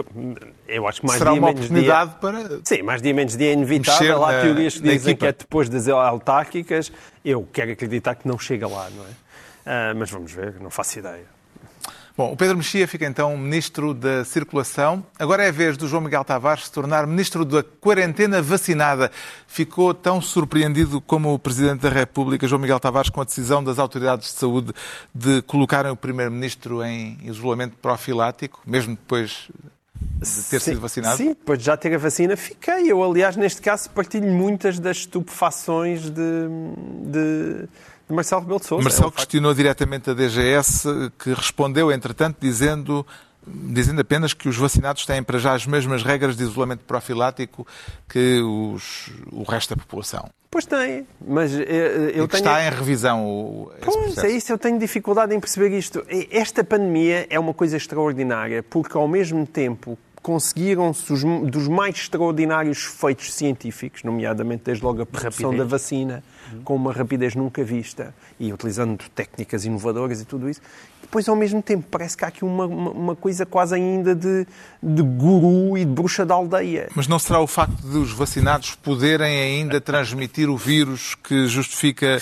Eu 0.68 0.88
acho 0.88 1.00
que 1.02 1.08
mais 1.08 1.18
Será 1.20 1.32
dia 1.32 1.40
uma 1.40 1.48
menos 1.48 1.62
oportunidade 1.66 2.10
dia. 2.12 2.20
para. 2.20 2.60
Sim, 2.64 2.82
mais 2.84 3.02
dia 3.02 3.14
menos 3.14 3.38
dia 3.38 3.50
é 3.50 3.54
inevitável. 3.54 4.26
Há 4.26 4.42
teorias 4.42 4.74
que 4.76 4.82
dizem 4.82 5.12
equipa. 5.14 5.20
que 5.20 5.26
é 5.28 5.32
depois 5.32 5.70
das 5.70 5.88
autárquicas. 5.88 6.92
Eu 7.24 7.48
quero 7.54 7.72
acreditar 7.72 8.16
que 8.16 8.28
não 8.28 8.38
chega 8.38 8.68
lá, 8.68 8.90
não 8.90 9.04
é? 9.04 9.10
Ah, 9.66 9.94
mas 9.96 10.10
vamos 10.12 10.32
ver, 10.32 10.56
não 10.60 10.70
faço 10.70 11.00
ideia. 11.00 11.26
Bom, 12.20 12.34
o 12.34 12.36
Pedro 12.36 12.58
Mexia 12.58 12.86
fica 12.86 13.06
então 13.06 13.38
Ministro 13.38 13.94
da 13.94 14.26
Circulação. 14.26 15.06
Agora 15.18 15.46
é 15.46 15.48
a 15.48 15.52
vez 15.54 15.78
do 15.78 15.88
João 15.88 16.02
Miguel 16.02 16.26
Tavares 16.26 16.66
se 16.66 16.72
tornar 16.74 17.08
Ministro 17.08 17.46
da 17.46 17.64
Quarentena 17.64 18.42
Vacinada. 18.42 19.10
Ficou 19.48 19.94
tão 19.94 20.20
surpreendido 20.20 21.00
como 21.00 21.34
o 21.34 21.40
Presidente 21.40 21.80
da 21.80 21.88
República, 21.88 22.46
João 22.46 22.60
Miguel 22.60 22.78
Tavares, 22.78 23.10
com 23.10 23.22
a 23.22 23.24
decisão 23.24 23.64
das 23.64 23.80
autoridades 23.80 24.34
de 24.34 24.38
saúde 24.38 24.74
de 25.16 25.42
colocarem 25.44 25.90
o 25.90 25.96
Primeiro-Ministro 25.96 26.84
em 26.84 27.18
isolamento 27.24 27.78
profilático, 27.78 28.60
mesmo 28.68 28.98
depois 28.98 29.48
de 30.20 30.44
ter 30.50 30.60
sido 30.60 30.82
vacinado? 30.82 31.16
Sim, 31.16 31.30
depois 31.30 31.58
de 31.58 31.64
já 31.64 31.78
ter 31.78 31.96
a 31.96 31.98
vacina, 31.98 32.36
fiquei. 32.36 32.92
Eu, 32.92 33.02
aliás, 33.02 33.38
neste 33.38 33.62
caso, 33.62 33.90
partilho 33.92 34.28
muitas 34.28 34.78
das 34.78 34.98
estupefações 34.98 36.10
de, 36.10 36.50
de 37.06 37.70
Marcelo 38.10 38.42
Rebelo 38.42 38.60
de 38.60 38.66
Sousa. 38.66 38.84
Marcelo 38.84 39.12
questionou 39.12 39.54
diretamente 39.54 40.10
a 40.10 40.14
DGS, 40.14 41.12
que 41.18 41.34
respondeu, 41.34 41.92
entretanto, 41.92 42.38
dizendo, 42.42 43.06
dizendo 43.48 44.02
apenas 44.02 44.34
que 44.34 44.48
os 44.50 44.58
vacinados 44.58 45.06
têm 45.06 45.22
para 45.24 45.38
já 45.40 45.54
as 45.54 45.66
mesmas 45.66 46.04
regras 46.04 46.36
de 46.36 46.44
isolamento 46.44 46.84
profilático 46.86 47.66
que 48.08 48.40
os- 48.42 49.12
o 49.32 49.44
resto 49.44 49.76
da 49.76 49.82
população. 49.82 50.30
Pois 50.52 50.66
tem, 50.66 51.06
mas 51.26 51.54
eu 51.54 51.62
e 51.62 51.68
que 51.68 52.12
tenho... 52.14 52.26
está 52.28 52.66
em 52.66 52.72
revisão 52.72 53.24
o, 53.24 53.72
Pois, 53.82 53.96
processo. 53.96 54.26
é 54.26 54.32
isso, 54.32 54.52
eu 54.52 54.58
tenho 54.58 54.80
dificuldade 54.80 55.34
em 55.36 55.40
perceber 55.40 55.78
isto. 55.78 56.04
Esta 56.32 56.64
pandemia 56.64 57.28
é 57.30 57.40
uma 57.40 57.54
coisa 57.54 57.78
extraordinária, 57.78 58.64
porque 58.64 58.98
ao 58.98 59.08
mesmo 59.08 59.46
tempo 59.46 59.96
conseguiram-se 60.22 61.12
os- 61.12 61.24
dos 61.50 61.68
mais 61.68 61.96
extraordinários 61.96 62.84
feitos 62.84 63.34
científicos, 63.34 64.04
nomeadamente 64.04 64.64
desde 64.66 64.84
logo 64.84 65.02
a 65.02 65.06
produção 65.06 65.56
da 65.56 65.64
vacina, 65.64 66.24
com 66.64 66.76
uma 66.76 66.92
rapidez 66.92 67.36
nunca 67.36 67.64
vista 67.64 68.14
e 68.40 68.52
utilizando 68.52 68.98
técnicas 69.16 69.66
inovadoras 69.66 70.22
e 70.22 70.26
tudo 70.26 70.50
isso. 70.50 70.62
Depois, 71.02 71.28
ao 71.30 71.36
mesmo 71.36 71.62
tempo, 71.62 71.88
parece 71.90 72.16
que 72.18 72.26
há 72.26 72.28
aqui 72.28 72.44
uma, 72.44 72.66
uma, 72.66 72.92
uma 72.92 73.16
coisa 73.16 73.46
quase 73.46 73.76
ainda 73.76 74.14
de, 74.16 74.46
de 74.82 75.02
guru 75.02 75.78
e 75.78 75.86
de 75.86 75.92
bruxa 75.92 76.26
da 76.26 76.34
aldeia. 76.36 76.90
Mas 76.96 77.08
não 77.08 77.18
será 77.18 77.40
o 77.40 77.48
facto 77.48 77.82
de 77.82 77.98
os 77.98 78.12
vacinados 78.12 78.76
poderem 78.76 79.42
ainda 79.42 79.80
transmitir 79.82 80.50
o 80.50 80.58
vírus 80.58 81.16
que 81.16 81.48
justifica 81.48 82.22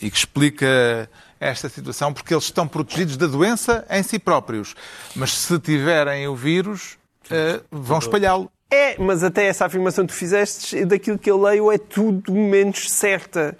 e 0.00 0.10
que 0.10 0.16
explica 0.16 1.08
esta 1.40 1.68
situação? 1.68 2.12
Porque 2.12 2.34
eles 2.34 2.44
estão 2.44 2.68
protegidos 2.68 3.16
da 3.16 3.26
doença 3.26 3.84
em 3.90 4.02
si 4.02 4.18
próprios. 4.18 4.74
Mas 5.16 5.32
se 5.32 5.58
tiverem 5.58 6.28
o 6.28 6.36
vírus, 6.36 6.98
eh, 7.30 7.60
vão 7.70 7.98
espalhá-lo. 7.98 8.50
É, 8.72 8.96
mas 8.98 9.24
até 9.24 9.46
essa 9.46 9.66
afirmação 9.66 10.06
que 10.06 10.12
tu 10.12 10.16
fizeste, 10.16 10.84
daquilo 10.84 11.18
que 11.18 11.30
eu 11.30 11.40
leio, 11.40 11.72
é 11.72 11.78
tudo 11.78 12.32
menos 12.32 12.90
certa. 12.90 13.56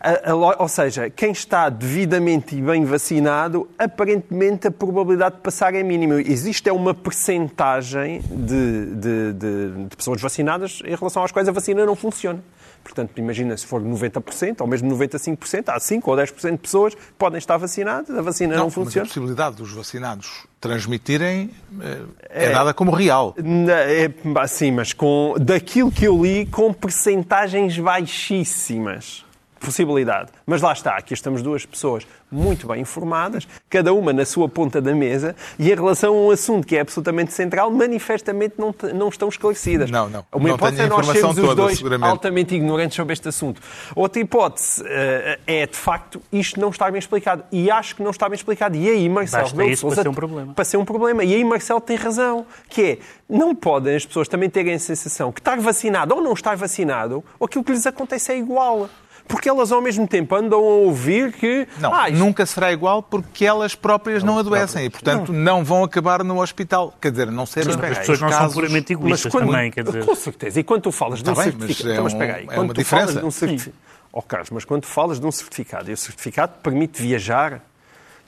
A- 0.00 0.30
a 0.32 0.34
ou 0.62 0.68
seja, 0.68 1.08
quem 1.10 1.30
está 1.32 1.68
devidamente 1.68 2.56
e 2.56 2.60
bem 2.60 2.84
vacinado, 2.84 3.68
aparentemente 3.78 4.66
a 4.66 4.70
probabilidade 4.70 5.36
de 5.36 5.40
passar 5.42 5.74
é 5.74 5.82
mínima. 5.82 6.20
Existe 6.20 6.68
é 6.68 6.72
uma 6.72 6.92
percentagem 6.92 8.20
de, 8.30 8.86
de- 8.96 9.32
de- 9.32 9.84
de 9.88 9.96
pessoas 9.96 10.20
vacinadas 10.20 10.80
em 10.84 10.94
relação 10.94 11.22
às 11.24 11.30
quais 11.32 11.48
a 11.48 11.52
vacina 11.52 11.84
não 11.86 11.94
funciona. 11.96 12.40
Portanto, 12.82 13.16
imagina 13.16 13.56
se 13.56 13.66
for 13.66 13.80
90% 13.80 14.60
ou 14.60 14.66
mesmo 14.66 14.90
95%, 14.94 15.68
há 15.68 15.78
5 15.78 16.10
ou 16.10 16.16
10% 16.16 16.52
de 16.52 16.58
pessoas 16.58 16.94
que 16.94 17.00
podem 17.18 17.38
estar 17.38 17.56
vacinadas, 17.56 18.16
a 18.16 18.22
vacina 18.22 18.56
não, 18.56 18.64
mas 18.64 18.72
a 18.72 18.74
funciona. 18.74 19.06
possibilidade 19.06 19.56
dos 19.56 19.72
vacinados 19.72 20.46
transmitirem 20.60 21.50
eh, 21.80 22.02
é, 22.28 22.50
dada 22.50 22.72
como 22.72 22.92
real. 22.92 23.34
É, 23.38 24.46
sim, 24.46 24.70
mas 24.70 24.92
com, 24.92 25.34
daquilo 25.40 25.90
que 25.90 26.04
eu 26.04 26.22
li, 26.22 26.46
com 26.46 26.72
percentagens 26.72 27.78
baixíssimas. 27.78 29.24
Possibilidade. 29.64 30.30
Mas 30.46 30.60
lá 30.60 30.72
está, 30.72 30.96
aqui 30.96 31.14
estamos 31.14 31.42
duas 31.42 31.64
pessoas 31.64 32.06
muito 32.30 32.66
bem 32.66 32.80
informadas, 32.80 33.46
cada 33.68 33.92
uma 33.92 34.12
na 34.12 34.24
sua 34.24 34.48
ponta 34.48 34.80
da 34.80 34.94
mesa, 34.94 35.36
e 35.58 35.70
em 35.70 35.74
relação 35.74 36.14
a 36.14 36.16
um 36.16 36.30
assunto 36.30 36.66
que 36.66 36.76
é 36.76 36.80
absolutamente 36.80 37.32
central, 37.32 37.70
manifestamente 37.70 38.54
não, 38.58 38.74
não 38.94 39.08
estão 39.08 39.28
esclarecidas. 39.28 39.90
Não, 39.90 40.08
não. 40.08 40.24
Uma 40.32 40.48
Não 40.48 40.54
hipótese 40.56 40.76
tenho 40.78 40.86
é 40.86 40.88
nós 40.88 41.06
sermos 41.06 41.38
os 41.38 41.54
dois 41.54 41.82
altamente 42.00 42.54
ignorantes 42.54 42.96
sobre 42.96 43.12
este 43.12 43.28
assunto. 43.28 43.60
Outra 43.94 44.20
hipótese 44.20 44.82
eh, 44.86 45.38
é, 45.46 45.66
de 45.66 45.76
facto, 45.76 46.22
isto 46.32 46.58
não 46.60 46.70
está 46.70 46.90
bem 46.90 46.98
explicado. 46.98 47.44
E 47.52 47.70
acho 47.70 47.96
que 47.96 48.02
não 48.02 48.10
está 48.10 48.28
bem 48.28 48.36
explicado. 48.36 48.76
E 48.76 48.88
aí, 48.88 49.08
Marcelo 49.08 49.42
Basta 49.42 49.64
isso 49.64 49.86
para 49.86 50.02
ser 50.02 50.08
um 50.08 50.14
problema. 50.14 50.54
para 50.54 50.64
ser 50.64 50.76
um 50.78 50.84
problema. 50.84 51.24
E 51.24 51.34
aí 51.34 51.44
Marcelo 51.44 51.80
tem 51.80 51.96
razão, 51.96 52.46
que 52.68 52.82
é, 52.82 52.98
não 53.28 53.54
podem 53.54 53.94
as 53.94 54.06
pessoas 54.06 54.28
também 54.28 54.48
terem 54.48 54.74
a 54.74 54.78
sensação 54.78 55.30
que 55.30 55.40
estar 55.40 55.58
vacinado 55.60 56.14
ou 56.14 56.22
não 56.22 56.32
estar 56.32 56.56
vacinado, 56.56 57.22
ou 57.38 57.46
aquilo 57.46 57.62
que 57.62 57.72
lhes 57.72 57.86
acontece 57.86 58.32
é 58.32 58.38
igual. 58.38 58.88
Porque 59.32 59.48
elas 59.48 59.72
ao 59.72 59.80
mesmo 59.80 60.06
tempo 60.06 60.34
andam 60.36 60.58
a 60.58 60.62
ouvir 60.62 61.32
que... 61.32 61.66
Não, 61.80 61.94
ah, 61.94 62.10
isto- 62.10 62.18
nunca 62.18 62.44
será 62.44 62.70
igual 62.70 63.02
porque 63.02 63.46
elas 63.46 63.74
próprias 63.74 64.22
não 64.22 64.38
adoecem 64.38 64.84
e, 64.84 64.90
portanto, 64.90 65.32
não 65.32 65.64
vão 65.64 65.82
acabar 65.82 66.22
no 66.22 66.38
hospital. 66.42 66.94
Quer 67.00 67.10
dizer, 67.12 67.30
não 67.32 67.46
ser 67.46 67.60
As 67.66 67.98
pessoas 67.98 68.20
não 68.20 68.30
são 68.30 68.50
puramente 68.50 68.92
egoístas 68.92 69.32
também, 69.32 69.70
quer 69.70 69.84
dizer. 69.84 70.04
Com 70.04 70.14
certeza. 70.14 70.60
E 70.60 70.62
quando 70.62 70.82
tu 70.82 70.92
falas 70.92 71.22
de 71.22 71.30
um 71.30 71.32
Está 71.32 71.44
bem, 71.44 71.54
mas 71.58 71.66
certificado... 71.76 71.88
é 71.88 71.92
Então, 71.94 72.04
mas 72.04 72.12
um- 72.12 72.16
espera 72.18 72.36
aí. 72.38 72.42
é 72.44 72.46
Quando 72.46 72.58
uma 72.68 72.74
tu 72.74 72.84
falas 72.84 73.06
diferença. 73.06 73.20
de 73.20 73.26
um 73.26 73.30
certificado... 73.30 73.76
Oh, 74.12 74.20
Carlos, 74.20 74.50
mas 74.50 74.64
quando 74.66 74.82
tu 74.82 74.88
falas 74.88 75.18
de 75.18 75.26
um 75.26 75.32
certificado 75.32 75.90
e 75.90 75.94
o 75.94 75.96
certificado 75.96 76.52
permite 76.62 77.00
viajar... 77.00 77.62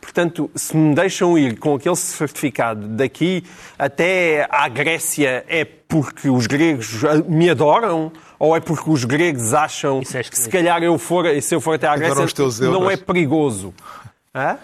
Portanto, 0.00 0.50
se 0.54 0.76
me 0.76 0.94
deixam 0.94 1.38
ir 1.38 1.58
com 1.58 1.74
aquele 1.76 1.96
certificado 1.96 2.86
daqui 2.88 3.42
até 3.78 4.46
à 4.50 4.68
Grécia 4.68 5.42
é 5.48 5.64
porque 5.64 6.28
os 6.28 6.46
gregos 6.46 7.02
me 7.26 7.48
adoram? 7.48 8.12
Ou 8.38 8.56
é 8.56 8.60
porque 8.60 8.90
os 8.90 9.04
gregos 9.04 9.54
acham 9.54 10.00
é 10.00 10.22
que 10.22 10.38
se 10.38 10.48
calhar 10.48 10.82
eu 10.82 10.98
for, 10.98 11.24
se 11.40 11.54
eu 11.54 11.60
for 11.60 11.74
até 11.74 11.86
à 11.86 11.96
Grécia 11.96 12.14
não 12.60 12.82
euros. 12.82 12.92
é 12.92 12.96
perigoso? 12.96 13.74
Hã? 14.34 14.58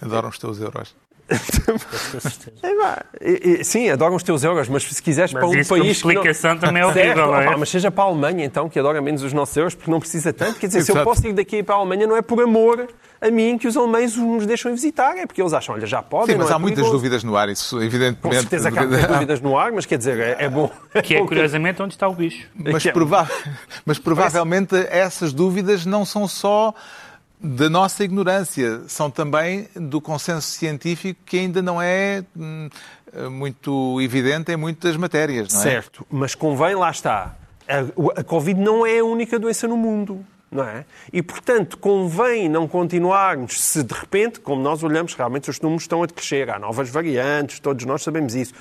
Adoram 0.00 0.28
os 0.30 0.38
teus 0.38 0.60
euros. 0.60 0.94
É, 2.62 2.74
pá, 2.74 3.04
e- 3.20 3.58
e- 3.60 3.64
sim, 3.64 3.88
adoram 3.88 4.16
os 4.16 4.22
teus 4.22 4.42
euros, 4.44 4.68
mas 4.68 4.82
se 4.82 5.00
quiseres 5.02 5.32
Mas 5.32 5.40
para 5.40 5.48
um 5.48 5.52
país. 5.52 5.68
que 5.68 5.78
não- 5.78 5.86
explicação 5.86 6.58
também 6.58 6.82
é 6.82 6.92
Certo, 6.92 6.98
horrível, 7.06 7.26
não 7.28 7.40
é? 7.40 7.46
opá, 7.48 7.56
mas 7.56 7.68
seja 7.70 7.90
para 7.90 8.04
a 8.04 8.06
Alemanha, 8.08 8.44
então, 8.44 8.68
que 8.68 8.78
adora 8.78 9.00
menos 9.00 9.22
os 9.22 9.32
nossos 9.32 9.56
euros, 9.56 9.74
porque 9.74 9.90
não 9.90 10.00
precisa 10.00 10.32
tanto. 10.32 10.58
Quer 10.58 10.66
dizer, 10.66 10.82
se 10.82 10.90
eu 10.92 11.02
posso 11.04 11.26
ir 11.26 11.32
daqui 11.32 11.62
para 11.62 11.76
a 11.76 11.78
Alemanha, 11.78 12.06
não 12.06 12.16
é 12.16 12.22
por 12.22 12.42
amor 12.42 12.88
a 13.20 13.30
mim 13.30 13.56
que 13.58 13.68
os 13.68 13.76
alemães 13.76 14.16
nos 14.16 14.46
deixam 14.46 14.72
visitar, 14.72 15.16
é 15.16 15.26
porque 15.26 15.40
eles 15.40 15.52
acham, 15.52 15.74
olha, 15.74 15.86
já 15.86 16.02
podem. 16.02 16.34
Sim, 16.34 16.38
mas 16.38 16.46
não 16.48 16.52
é 16.52 16.56
há 16.56 16.58
muitas 16.58 16.90
dúvidas 16.90 17.22
no 17.22 17.36
ar, 17.36 17.48
isso 17.48 17.76
evidentemente. 17.80 18.20
Com 18.22 18.32
certeza 18.32 18.70
que 18.72 18.78
há 18.78 18.82
muitas 18.86 19.06
dúvidas 19.08 19.40
no 19.40 19.56
ar, 19.58 19.72
mas 19.72 19.86
quer 19.86 19.98
dizer, 19.98 20.18
é, 20.18 20.36
é 20.44 20.48
bom. 20.48 20.70
Que 21.04 21.14
é, 21.16 21.24
curiosamente, 21.24 21.80
onde 21.82 21.94
está 21.94 22.08
o 22.08 22.14
bicho. 22.14 22.46
Mas, 22.54 22.84
é- 22.86 22.92
prova- 22.92 23.28
mas 23.86 23.98
provavelmente 23.98 24.74
essas 24.90 25.32
dúvidas 25.32 25.86
não 25.86 26.04
são 26.04 26.26
só 26.26 26.74
da 27.42 27.70
nossa 27.70 28.04
ignorância, 28.04 28.82
são 28.86 29.10
também 29.10 29.68
do 29.74 30.00
consenso 30.00 30.48
científico 30.48 31.20
que 31.24 31.38
ainda 31.38 31.62
não 31.62 31.80
é 31.80 32.22
hum, 32.36 32.68
muito 33.30 34.00
evidente 34.00 34.52
em 34.52 34.56
muitas 34.56 34.96
matérias, 34.96 35.52
não 35.52 35.60
é? 35.60 35.62
Certo, 35.62 36.06
mas 36.10 36.34
convém, 36.34 36.74
lá 36.74 36.90
está. 36.90 37.34
A, 37.66 38.20
a 38.20 38.24
Covid 38.24 38.60
não 38.60 38.84
é 38.84 38.98
a 38.98 39.04
única 39.04 39.38
doença 39.38 39.66
no 39.66 39.76
mundo. 39.76 40.24
Não 40.50 40.64
é? 40.64 40.84
E, 41.12 41.22
portanto, 41.22 41.78
convém 41.78 42.48
não 42.48 42.66
continuarmos 42.66 43.60
se 43.60 43.84
de 43.84 43.94
repente, 43.94 44.40
como 44.40 44.60
nós 44.60 44.82
olhamos, 44.82 45.14
realmente 45.14 45.48
os 45.48 45.60
números 45.60 45.84
estão 45.84 46.02
a 46.02 46.08
crescer, 46.08 46.50
há 46.50 46.58
novas 46.58 46.90
variantes, 46.90 47.60
todos 47.60 47.84
nós 47.84 48.02
sabemos 48.02 48.34
isso. 48.34 48.52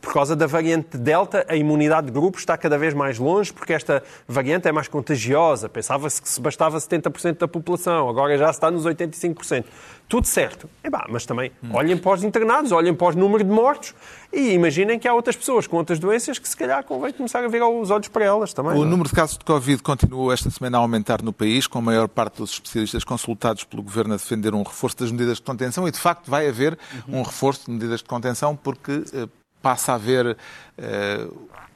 Por 0.00 0.14
causa 0.14 0.34
da 0.34 0.46
variante 0.46 0.96
Delta, 0.96 1.44
a 1.46 1.54
imunidade 1.54 2.06
de 2.06 2.12
grupo 2.14 2.38
está 2.38 2.56
cada 2.56 2.78
vez 2.78 2.94
mais 2.94 3.18
longe, 3.18 3.52
porque 3.52 3.74
esta 3.74 4.02
variante 4.26 4.68
é 4.68 4.72
mais 4.72 4.88
contagiosa. 4.88 5.68
Pensava-se 5.68 6.22
que 6.22 6.30
se 6.30 6.40
bastava 6.40 6.78
70% 6.78 7.36
da 7.36 7.46
população, 7.46 8.08
agora 8.08 8.38
já 8.38 8.48
está 8.48 8.70
nos 8.70 8.86
85%. 8.86 9.66
Tudo 10.08 10.26
certo. 10.26 10.68
Bah, 10.90 11.06
mas 11.08 11.24
também 11.24 11.50
olhem 11.72 11.96
para 11.96 12.12
os 12.12 12.22
internados, 12.22 12.72
olhem 12.72 12.94
para 12.94 13.08
os 13.08 13.16
números 13.16 13.46
de 13.46 13.52
mortos 13.52 13.94
e 14.32 14.52
imaginem 14.52 14.98
que 14.98 15.08
há 15.08 15.14
outras 15.14 15.34
pessoas 15.34 15.66
com 15.66 15.76
outras 15.76 15.98
doenças 15.98 16.38
que 16.38 16.48
se 16.48 16.56
calhar 16.56 16.84
convém 16.84 17.12
começar 17.12 17.42
a 17.42 17.48
virar 17.48 17.68
os 17.68 17.90
olhos 17.90 18.08
para 18.08 18.24
elas 18.24 18.52
também. 18.52 18.72
O 18.72 18.76
não 18.76 18.84
é? 18.84 18.88
número 18.88 19.08
de 19.08 19.14
casos 19.14 19.38
de 19.38 19.44
Covid 19.44 19.82
continuou 19.82 20.32
esta 20.32 20.50
semana 20.50 20.78
a 20.78 20.80
aumentar 20.80 21.22
no 21.22 21.32
país, 21.32 21.66
com 21.66 21.78
a 21.78 21.82
maior 21.82 22.08
parte 22.08 22.38
dos 22.38 22.52
especialistas 22.52 23.02
consultados 23.02 23.64
pelo 23.64 23.82
Governo 23.82 24.14
a 24.14 24.16
defender 24.16 24.54
um 24.54 24.62
reforço 24.62 24.98
das 24.98 25.10
medidas 25.10 25.38
de 25.38 25.42
contenção 25.42 25.88
e, 25.88 25.90
de 25.90 25.98
facto, 25.98 26.30
vai 26.30 26.48
haver 26.48 26.78
um 27.08 27.22
reforço 27.22 27.66
de 27.66 27.72
medidas 27.72 28.00
de 28.00 28.06
contenção 28.06 28.54
porque 28.54 29.04
eh, 29.12 29.26
passa 29.62 29.92
a 29.92 29.94
haver 29.94 30.36
eh, 30.76 31.26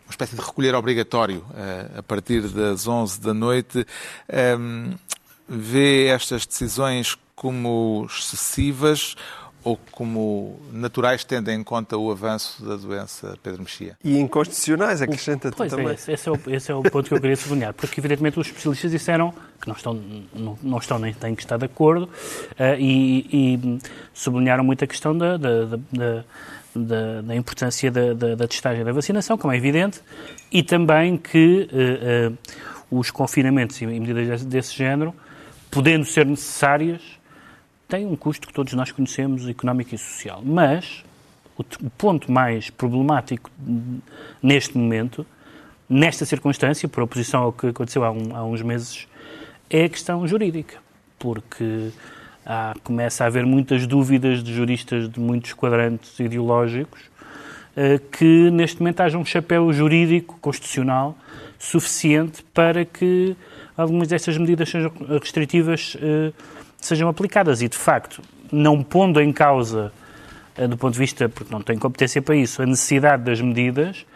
uma 0.08 0.10
espécie 0.10 0.36
de 0.36 0.42
recolher 0.42 0.74
obrigatório 0.74 1.44
eh, 1.56 1.98
a 1.98 2.02
partir 2.02 2.42
das 2.48 2.86
11 2.86 3.20
da 3.20 3.32
noite. 3.32 3.86
Ehm, 4.28 4.94
vê 5.48 6.06
estas 6.06 6.46
decisões 6.46 7.16
como 7.40 8.04
excessivas 8.10 9.14
ou 9.64 9.78
como 9.92 10.58
naturais, 10.72 11.24
tendo 11.24 11.50
em 11.50 11.62
conta 11.62 11.96
o 11.96 12.10
avanço 12.10 12.64
da 12.64 12.76
doença 12.76 13.36
Pedro 13.42 13.62
Mexia? 13.62 13.96
E 14.02 14.18
inconstitucionais, 14.18 15.02
acrescenta-te 15.02 15.56
Pois 15.56 15.70
também. 15.70 15.88
é, 15.88 15.94
esse, 15.94 16.10
esse 16.12 16.28
é 16.28 16.32
o, 16.32 16.38
esse 16.46 16.72
é 16.72 16.74
o 16.74 16.82
ponto 16.82 17.08
que 17.08 17.14
eu 17.14 17.20
queria 17.20 17.36
sublinhar, 17.36 17.74
porque 17.74 18.00
evidentemente 18.00 18.38
os 18.40 18.46
especialistas 18.46 18.90
disseram 18.90 19.32
que 19.60 19.68
não 19.68 19.74
estão, 19.74 19.94
não, 20.34 20.58
não 20.62 20.78
estão 20.78 20.98
nem 20.98 21.12
têm 21.12 21.34
que 21.34 21.42
estar 21.42 21.56
de 21.58 21.66
acordo 21.66 22.08
eh, 22.58 22.76
e, 22.78 23.26
e 23.54 23.78
sublinharam 24.14 24.64
muito 24.64 24.82
a 24.84 24.86
questão 24.86 25.16
da, 25.16 25.36
da, 25.36 25.64
da, 25.64 26.24
da- 26.74 27.20
da- 27.22 27.34
importância 27.36 27.90
da, 27.90 28.14
da, 28.14 28.34
da 28.36 28.46
testagem 28.48 28.84
da 28.84 28.92
vacinação, 28.92 29.36
como 29.36 29.52
é 29.52 29.56
evidente, 29.56 30.00
e 30.50 30.62
também 30.62 31.16
que 31.16 31.68
eh, 31.72 32.30
eh, 32.30 32.32
os 32.90 33.10
confinamentos 33.10 33.80
e 33.82 33.86
medidas 33.86 34.26
desse, 34.28 34.44
desse 34.46 34.74
género, 34.76 35.12
podendo 35.70 36.04
ser 36.06 36.24
necessárias, 36.24 37.02
têm 37.88 38.06
um 38.06 38.14
custo 38.16 38.46
que 38.46 38.52
todos 38.52 38.72
nós 38.74 38.92
conhecemos, 38.92 39.48
económico 39.48 39.94
e 39.94 39.98
social. 39.98 40.42
Mas 40.44 41.02
o, 41.56 41.62
o 41.62 41.90
ponto 41.90 42.30
mais 42.30 42.70
problemático 42.70 43.50
hum, 43.66 43.98
neste 44.42 44.76
momento, 44.76 45.26
nesta 45.88 46.24
circunstância, 46.26 46.88
por 46.88 47.02
oposição 47.02 47.42
ao 47.42 47.52
que 47.52 47.68
aconteceu 47.68 48.04
há, 48.04 48.10
um- 48.10 48.36
há 48.36 48.44
uns 48.44 48.62
meses, 48.62 49.06
é 49.70 49.84
a 49.84 49.88
questão 49.88 50.26
jurídica. 50.28 50.76
Porque 51.18 51.88
há- 52.44 52.74
começa 52.84 53.24
a 53.24 53.26
haver 53.26 53.44
muitas 53.46 53.86
dúvidas 53.86 54.42
de 54.44 54.52
juristas 54.54 55.08
de 55.08 55.18
muitos 55.18 55.52
quadrantes 55.54 56.18
ideológicos 56.20 57.00
eh, 57.76 58.00
que 58.10 58.50
neste 58.50 58.80
momento 58.80 59.00
haja 59.00 59.16
um 59.16 59.24
chapéu 59.24 59.72
jurídico, 59.72 60.36
constitucional, 60.40 61.16
suficiente 61.58 62.42
para 62.52 62.84
que 62.84 63.36
algumas 63.76 64.08
destas 64.08 64.36
medidas 64.36 64.68
sejam 64.68 64.92
restritivas 65.20 65.96
eh, 66.00 66.32
sejam 66.80 67.08
aplicadas. 67.08 67.62
E, 67.62 67.68
de 67.68 67.76
facto, 67.76 68.22
não 68.50 68.82
pondo 68.82 69.20
em 69.20 69.32
causa, 69.32 69.92
eh, 70.56 70.66
do 70.66 70.76
ponto 70.76 70.94
de 70.94 70.98
vista, 70.98 71.28
porque 71.28 71.52
não 71.52 71.60
tem 71.60 71.78
competência 71.78 72.22
para 72.22 72.36
isso, 72.36 72.62
a 72.62 72.66
necessidade 72.66 73.24
das 73.24 73.40
medidas, 73.40 74.06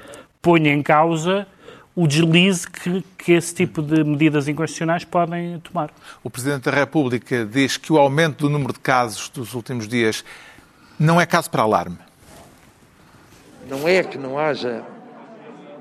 põe 0.40 0.68
em 0.68 0.82
causa 0.82 1.46
o 1.94 2.06
deslize 2.06 2.66
que, 2.68 3.04
que 3.18 3.32
esse 3.32 3.54
tipo 3.54 3.82
de 3.82 4.02
medidas 4.02 4.48
inconstitucionais 4.48 5.04
podem 5.04 5.58
tomar. 5.60 5.90
O 6.24 6.30
Presidente 6.30 6.64
da 6.64 6.70
República 6.70 7.44
diz 7.44 7.76
que 7.76 7.92
o 7.92 7.98
aumento 7.98 8.38
do 8.38 8.50
número 8.50 8.72
de 8.72 8.80
casos 8.80 9.28
dos 9.28 9.52
últimos 9.52 9.86
dias 9.86 10.24
não 10.98 11.20
é 11.20 11.26
caso 11.26 11.50
para 11.50 11.62
alarme. 11.62 11.98
Não 13.68 13.86
é 13.86 14.02
que 14.02 14.16
não 14.16 14.38
haja 14.38 14.82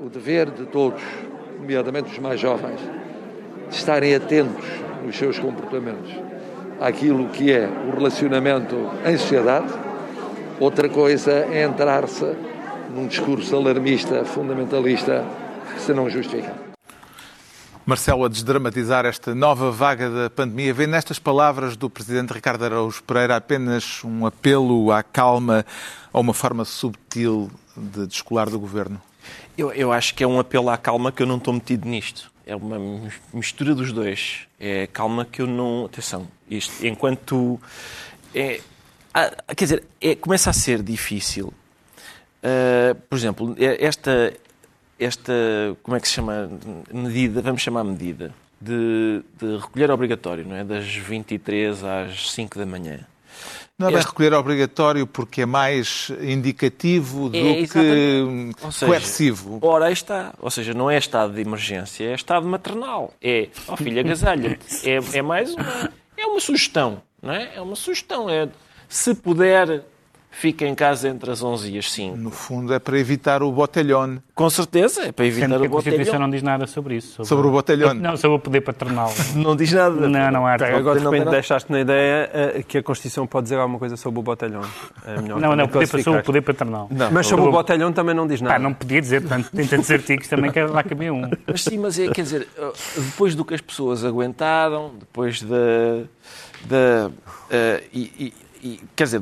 o 0.02 0.10
dever 0.10 0.52
de 0.52 0.65
todos, 0.65 1.02
nomeadamente 1.58 2.12
os 2.12 2.20
mais 2.20 2.39
jovens, 2.39 2.80
de 3.70 3.76
estarem 3.76 4.13
atentos 4.13 4.65
nos 5.06 5.15
seus 5.15 5.39
comportamentos 5.39 6.31
àquilo 6.82 7.30
que 7.30 7.52
é 7.52 7.70
o 7.88 7.96
relacionamento 7.96 8.76
em 9.06 9.15
sociedade. 9.15 9.72
Outra 10.60 10.89
coisa 10.89 11.32
é 11.32 11.63
entrar-se 11.63 12.36
num 12.94 13.08
discurso 13.08 13.56
alarmista, 13.56 14.26
fundamentalista, 14.26 15.24
que 15.76 15.82
se 15.82 15.94
não 15.94 16.10
justifica. 16.10 16.54
Marcelo, 17.86 18.26
a 18.26 18.30
desdramatizar 18.30 19.06
esta 19.06 19.34
nova 19.34 19.72
vaga 19.72 20.10
da 20.10 20.30
pandemia, 20.30 20.74
vê 20.74 20.86
nestas 20.86 21.17
palavras 21.17 21.76
do 21.76 21.89
Presidente 21.89 22.32
Ricardo 22.32 22.63
Araújo 22.63 23.04
Pereira 23.04 23.36
apenas 23.36 24.04
um 24.04 24.26
apelo 24.26 24.91
à 24.91 25.02
calma 25.02 25.65
ou 26.13 26.22
uma 26.22 26.34
forma 26.34 26.63
subtil 26.63 27.50
de 27.76 28.06
descolar 28.08 28.50
do 28.50 28.60
Governo? 28.60 29.02
Eu, 29.58 29.72
eu 29.72 29.91
acho 29.91 30.13
que 30.13 30.24
é 30.24 30.28
um 30.28 30.39
apelo 30.39 30.70
à 30.70 30.78
calma 30.78 31.12
que 31.12 31.22
eu 31.24 31.28
não 31.28 31.38
estou 31.38 31.54
metido 31.54 31.88
nisto. 31.88 32.31
É 32.52 32.56
uma 32.56 33.10
mistura 33.34 33.74
dos 33.74 33.94
dois. 33.94 34.46
É 34.60 34.86
calma 34.88 35.24
que 35.24 35.42
eu 35.42 35.48
não. 35.48 35.86
Atenção, 35.86 36.28
isto, 36.50 36.86
enquanto. 36.86 37.58
É, 38.36 38.60
quer 39.56 39.64
dizer, 39.64 39.84
é, 40.02 40.16
começa 40.16 40.50
a 40.50 40.54
ser 40.54 40.84
difícil. 40.84 41.54
Uh, 42.44 42.94
por 43.08 43.18
exemplo, 43.18 43.56
esta, 43.58 44.34
esta, 45.00 45.34
como 45.82 45.96
é 45.96 46.02
que 46.02 46.10
se 46.10 46.16
chama, 46.16 46.50
medida, 46.92 47.42
vamos 47.42 47.62
chamar 47.62 47.86
medida, 47.86 48.34
de, 48.60 49.24
de 49.40 49.58
recolher 49.58 49.90
obrigatório, 49.90 50.46
não 50.46 50.58
é? 50.58 50.66
Das 50.66 50.86
23 50.86 51.84
às 51.86 52.34
5 52.34 52.60
da 52.60 52.66
manhã. 52.66 53.08
Não 53.82 53.89
é 53.89 53.91
bem 53.94 54.02
recolher 54.02 54.34
obrigatório 54.34 55.08
porque 55.08 55.41
é 55.41 55.46
mais 55.46 56.12
indicativo 56.22 57.30
do 57.30 57.38
é, 57.38 57.62
que 57.62 57.67
seja, 57.67 58.86
coercivo. 58.86 59.60
Ora, 59.62 59.86
aí 59.86 59.94
está. 59.94 60.34
Ou 60.39 60.52
seja, 60.52 60.74
não 60.74 60.89
é 60.89 60.98
estado 60.98 61.34
de 61.34 61.41
emergência, 61.41 62.06
é 62.06 62.13
estado 62.13 62.48
maternal. 62.48 63.13
É, 63.22 63.50
ó 63.67 63.74
oh, 63.74 63.78
filha, 63.78 64.02
agasalha 64.02 64.60
é, 64.84 65.17
é 65.17 65.22
mais 65.22 65.54
uma... 65.54 65.91
É 66.15 66.26
uma 66.26 66.39
sugestão, 66.39 67.02
não 67.22 67.34
é? 67.34 67.52
É 67.56 67.62
uma 67.62 67.76
sugestão. 67.76 68.30
É, 68.30 68.48
se 68.88 69.15
puder 69.15 69.84
fica 70.32 70.65
em 70.65 70.74
casa 70.74 71.10
entre 71.10 71.30
as 71.30 71.44
11 71.44 71.72
e 71.72 71.78
as 71.78 71.91
5. 71.91 72.17
No 72.17 72.32
fundo 72.32 72.74
é 72.74 72.80
para 72.80 72.98
evitar 72.98 73.44
o 73.44 73.52
botelhón. 73.52 74.20
Com 74.34 74.50
certeza, 74.50 75.04
é 75.04 75.12
para 75.12 75.26
evitar 75.26 75.50
Sendo 75.50 75.56
o 75.56 75.70
botelhón. 75.70 75.72
a 75.72 75.76
Constituição 75.76 76.20
não 76.20 76.30
diz 76.30 76.41
nada 76.41 76.65
sobre 76.65 76.96
isso. 76.96 77.12
Sobre, 77.12 77.28
sobre 77.28 77.48
o 77.48 77.52
botelhón? 77.52 77.94
Não, 77.96 78.15
sobre 78.15 78.38
o 78.38 78.39
poder 78.39 78.62
paternal. 78.62 79.13
não 79.36 79.56
diz 79.56 79.72
nada. 79.74 80.08
Não, 80.08 80.32
não 80.32 80.48
há. 80.48 80.54
Agora 80.54 81.00
de 81.00 81.06
repente 81.06 81.30
deixaste 81.30 81.72
na 81.72 81.82
ideia 81.82 82.30
eh, 82.34 82.63
que 82.65 82.78
a 82.78 82.84
Constituição 82.84 83.28
pode 83.28 83.44
dizer 83.44 83.58
alguma 83.58 83.78
coisa 83.78 83.98
sobre 83.98 84.20
o 84.20 84.24
botelhón. 84.24 84.63
É 85.06 85.22
não, 85.22 85.56
não, 85.56 85.67
poder, 85.67 85.88
sobre 85.88 86.22
o 86.22 86.24
poder 86.24 86.41
paternal. 86.41 86.88
Não, 86.89 87.12
mas 87.12 87.28
sobre 87.28 87.46
o 87.46 87.52
botelhón 87.52 87.91
também 87.91 88.15
não 88.15 88.26
diz 88.26 88.41
nada. 88.41 88.56
Pá, 88.56 88.60
não 88.60 88.74
podia 88.74 89.02
dizer, 89.02 89.22
portanto, 89.22 89.50
tem 89.54 89.67
tantos 89.67 89.91
artigos 89.91 90.28
também 90.28 90.50
que 90.52 90.62
lá 90.63 90.82
caber 90.82 91.12
um. 91.12 91.30
Mas 91.46 91.63
sim, 91.63 91.78
mas 91.78 92.00
é, 92.00 92.08
quer 92.08 92.22
dizer, 92.24 92.48
eh, 92.58 92.72
depois 92.96 93.36
do 93.36 93.44
que 93.44 93.54
as 93.54 93.62
pessoas 93.62 94.06
aguentaram, 94.06 94.94
depois 94.98 95.41
da... 95.41 96.04
da 96.65 97.08
uh, 97.10 97.84
e, 97.94 98.12
e, 98.17 98.34
quer 98.95 99.06
dizer, 99.06 99.21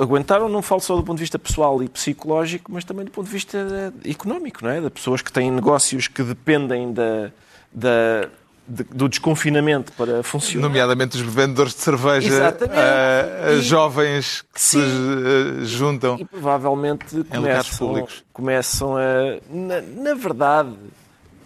aguentaram, 0.00 0.48
não 0.48 0.62
falo 0.62 0.80
só 0.80 0.96
do 0.96 1.02
ponto 1.02 1.18
de 1.18 1.22
vista 1.22 1.38
pessoal 1.38 1.82
e 1.82 1.88
psicológico, 1.88 2.72
mas 2.72 2.84
também 2.84 3.04
do 3.04 3.10
ponto 3.10 3.26
de 3.26 3.32
vista 3.32 3.58
eh, 4.04 4.10
económico, 4.10 4.64
não 4.64 4.70
é? 4.70 4.80
De 4.80 4.90
pessoas 4.90 5.22
que 5.22 5.32
têm 5.32 5.50
negócios 5.50 6.08
que 6.08 6.22
dependem 6.22 6.92
da, 6.92 7.30
da, 7.72 8.28
de, 8.66 8.84
do 8.84 9.08
desconfinamento 9.08 9.92
para 9.92 10.22
funcionar. 10.22 10.68
Nomeadamente 10.68 11.16
os 11.16 11.22
vendedores 11.22 11.74
de 11.74 11.80
cerveja, 11.80 12.56
uh, 12.60 13.52
e, 13.52 13.62
jovens 13.62 14.42
que 14.52 14.60
sim, 14.60 14.80
se 14.80 15.64
juntam. 15.66 16.16
E 16.18 16.24
provavelmente 16.24 17.24
começam, 17.24 18.08
começam 18.32 18.96
a. 18.96 19.38
Na, 19.48 19.80
na 19.80 20.14
verdade. 20.14 20.74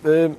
Uh, 0.05 0.37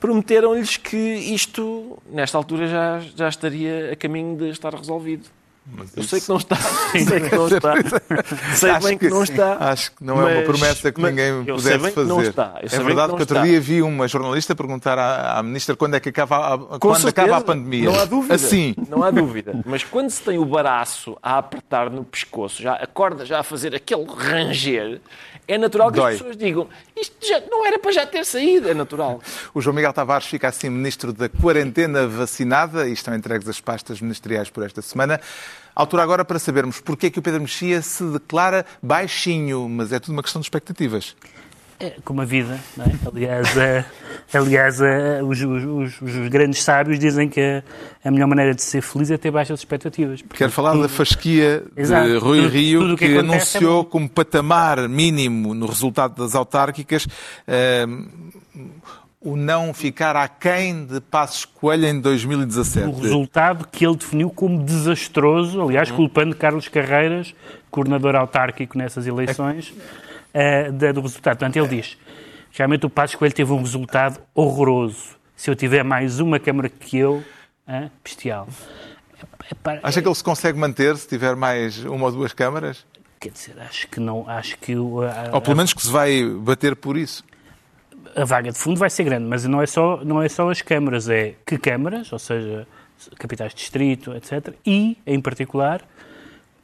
prometeram-lhes 0.00 0.76
que 0.76 0.98
isto, 0.98 1.98
nesta 2.10 2.36
altura, 2.36 2.66
já, 2.66 3.00
já 3.16 3.26
estaria 3.26 3.90
a 3.92 3.96
caminho 3.96 4.36
de 4.36 4.50
estar 4.50 4.74
resolvido. 4.74 5.30
Mas 5.66 5.96
eu 5.96 6.02
sei 6.02 6.20
que 6.20 6.28
não 6.28 6.36
está. 6.36 6.56
sei 6.92 7.20
que 7.20 7.34
não 7.34 7.48
está. 7.48 7.74
sei 8.54 8.70
acho 8.70 8.86
bem 8.86 8.98
que, 8.98 9.06
que, 9.06 9.14
não 9.14 9.22
está. 9.22 9.56
Acho 9.70 9.92
que 9.92 10.04
não 10.04 10.16
mas, 10.16 10.28
é 10.28 10.34
uma 10.34 10.42
promessa 10.42 10.92
que 10.92 11.00
ninguém 11.00 11.44
pudesse 11.44 11.90
fazer. 11.90 12.08
Não 12.08 12.22
está. 12.22 12.60
é 12.60 12.78
verdade 12.78 13.12
que, 13.12 13.16
que 13.16 13.22
outro 13.22 13.42
dia 13.42 13.60
vi 13.60 13.80
uma 13.80 14.06
jornalista 14.06 14.54
perguntar 14.54 14.98
à, 14.98 15.38
à 15.38 15.42
ministra 15.42 15.74
quando 15.74 15.94
é 15.94 16.00
que 16.00 16.10
acaba 16.10 16.54
a, 16.54 16.58
quando 16.78 17.00
certeza, 17.00 17.08
acaba 17.08 17.36
a 17.38 17.40
pandemia. 17.40 17.90
Não 17.90 17.98
há 17.98 18.04
dúvida. 18.04 18.34
Assim. 18.34 18.74
Não 18.88 19.02
há 19.02 19.10
dúvida. 19.10 19.58
Mas 19.64 19.82
quando 19.82 20.10
se 20.10 20.22
tem 20.22 20.38
o 20.38 20.44
baraço 20.44 21.16
a 21.22 21.38
apertar 21.38 21.88
no 21.88 22.04
pescoço, 22.04 22.62
já 22.62 22.74
a 22.74 22.86
corda 22.86 23.24
já 23.24 23.40
a 23.40 23.42
fazer 23.42 23.74
aquele 23.74 24.04
ranger, 24.04 25.00
é 25.46 25.58
natural 25.58 25.90
que 25.90 25.96
Dói. 25.96 26.12
as 26.12 26.18
pessoas 26.18 26.36
digam 26.36 26.68
isto 26.96 27.26
já 27.26 27.40
não 27.50 27.66
era 27.66 27.78
para 27.78 27.92
já 27.92 28.06
ter 28.06 28.24
saído, 28.24 28.68
é 28.68 28.74
natural. 28.74 29.20
O 29.52 29.60
João 29.60 29.74
Miguel 29.74 29.92
Tavares 29.92 30.26
fica 30.26 30.48
assim 30.48 30.70
ministro 30.70 31.12
da 31.12 31.28
quarentena 31.28 32.06
vacinada 32.06 32.88
e 32.88 32.92
estão 32.92 33.14
entregues 33.14 33.48
as 33.48 33.60
pastas 33.60 34.00
ministeriais 34.00 34.48
por 34.48 34.64
esta 34.64 34.80
semana. 34.80 35.20
Altura 35.74 36.02
agora 36.02 36.24
para 36.24 36.38
sabermos 36.38 36.80
porque 36.80 37.06
é 37.06 37.10
que 37.10 37.18
o 37.18 37.22
Pedro 37.22 37.40
Mexia 37.40 37.82
se 37.82 38.04
declara 38.04 38.64
baixinho, 38.82 39.68
mas 39.68 39.92
é 39.92 39.98
tudo 39.98 40.12
uma 40.12 40.22
questão 40.22 40.40
de 40.40 40.46
expectativas. 40.46 41.16
É, 41.80 41.94
como 42.04 42.20
a 42.20 42.24
vida, 42.24 42.58
não 42.76 42.84
é? 42.84 42.90
Aliás, 43.06 43.56
é, 43.56 43.84
aliás 44.32 44.80
é, 44.80 45.22
os, 45.22 45.40
os, 45.40 46.00
os, 46.00 46.28
grandes 46.28 46.62
sábios 46.62 46.98
dizem 46.98 47.28
que 47.28 47.40
a, 47.40 47.62
a, 48.04 48.10
melhor 48.10 48.28
maneira 48.28 48.54
de 48.54 48.62
ser 48.62 48.80
feliz 48.80 49.10
é 49.10 49.16
ter 49.16 49.30
baixas 49.30 49.60
expectativas. 49.60 50.22
Quero 50.34 50.52
falar 50.52 50.72
tudo, 50.72 50.82
da 50.82 50.88
fasquia 50.88 51.64
Exato, 51.76 52.08
de 52.08 52.16
Rui 52.18 52.42
tudo, 52.42 52.48
Rio, 52.50 52.80
tudo 52.80 52.96
que, 52.96 53.08
que 53.08 53.18
anunciou 53.18 53.82
é 53.82 53.84
como 53.84 54.08
patamar 54.08 54.88
mínimo 54.88 55.52
no 55.52 55.66
resultado 55.66 56.14
das 56.14 56.34
autárquicas 56.34 57.06
uh, 57.06 58.04
o 59.24 59.36
não 59.36 59.72
ficar 59.72 60.14
aquém 60.16 60.84
de 60.84 61.00
Passos 61.00 61.46
Coelho 61.46 61.86
em 61.86 61.98
2017. 61.98 62.86
O 62.86 63.00
resultado 63.00 63.66
que 63.72 63.86
ele 63.86 63.96
definiu 63.96 64.28
como 64.28 64.62
desastroso, 64.62 65.62
aliás, 65.62 65.90
hum. 65.90 65.96
culpando 65.96 66.36
Carlos 66.36 66.68
Carreiras, 66.68 67.34
coordenador 67.70 68.14
autárquico 68.14 68.76
nessas 68.76 69.06
eleições. 69.06 69.72
É 70.34 70.68
uh, 70.68 70.92
do 70.92 71.00
resultado. 71.00 71.38
Portanto, 71.38 71.56
ele 71.56 71.68
diz, 71.68 71.96
realmente 72.50 72.84
o 72.84 72.90
Passos 72.90 73.14
Coelho 73.14 73.34
teve 73.34 73.52
um 73.52 73.60
resultado 73.60 74.20
horroroso. 74.34 75.16
Se 75.36 75.48
eu 75.48 75.54
tiver 75.54 75.84
mais 75.84 76.18
uma 76.18 76.40
Câmara 76.40 76.68
que 76.68 76.98
eu, 76.98 77.24
uh, 77.68 77.90
bestial. 78.02 78.48
Acha 79.82 80.02
que 80.02 80.08
ele 80.08 80.14
se 80.14 80.24
consegue 80.24 80.58
manter 80.58 80.96
se 80.96 81.08
tiver 81.08 81.36
mais 81.36 81.84
uma 81.84 82.06
ou 82.06 82.12
duas 82.12 82.32
câmaras? 82.32 82.84
Quer 83.20 83.30
dizer, 83.30 83.54
acho 83.60 83.88
que 83.88 84.00
não, 84.00 84.28
acho 84.28 84.58
que... 84.58 84.74
A, 84.74 85.30
ou 85.32 85.40
pelo 85.40 85.56
menos 85.56 85.72
que 85.72 85.80
se 85.80 85.90
vai 85.90 86.22
bater 86.24 86.76
por 86.76 86.96
isso. 86.96 87.24
A 88.14 88.24
vaga 88.24 88.52
de 88.52 88.58
fundo 88.58 88.78
vai 88.78 88.90
ser 88.90 89.04
grande, 89.04 89.24
mas 89.24 89.44
não 89.44 89.62
é 89.62 89.66
só, 89.66 90.04
não 90.04 90.22
é 90.22 90.28
só 90.28 90.50
as 90.50 90.60
câmaras, 90.60 91.08
é 91.08 91.34
que 91.46 91.56
câmaras, 91.56 92.12
ou 92.12 92.18
seja, 92.18 92.66
capitais 93.18 93.52
de 93.52 93.60
distrito, 93.60 94.14
etc. 94.14 94.54
E, 94.66 94.98
em 95.06 95.20
particular, 95.20 95.80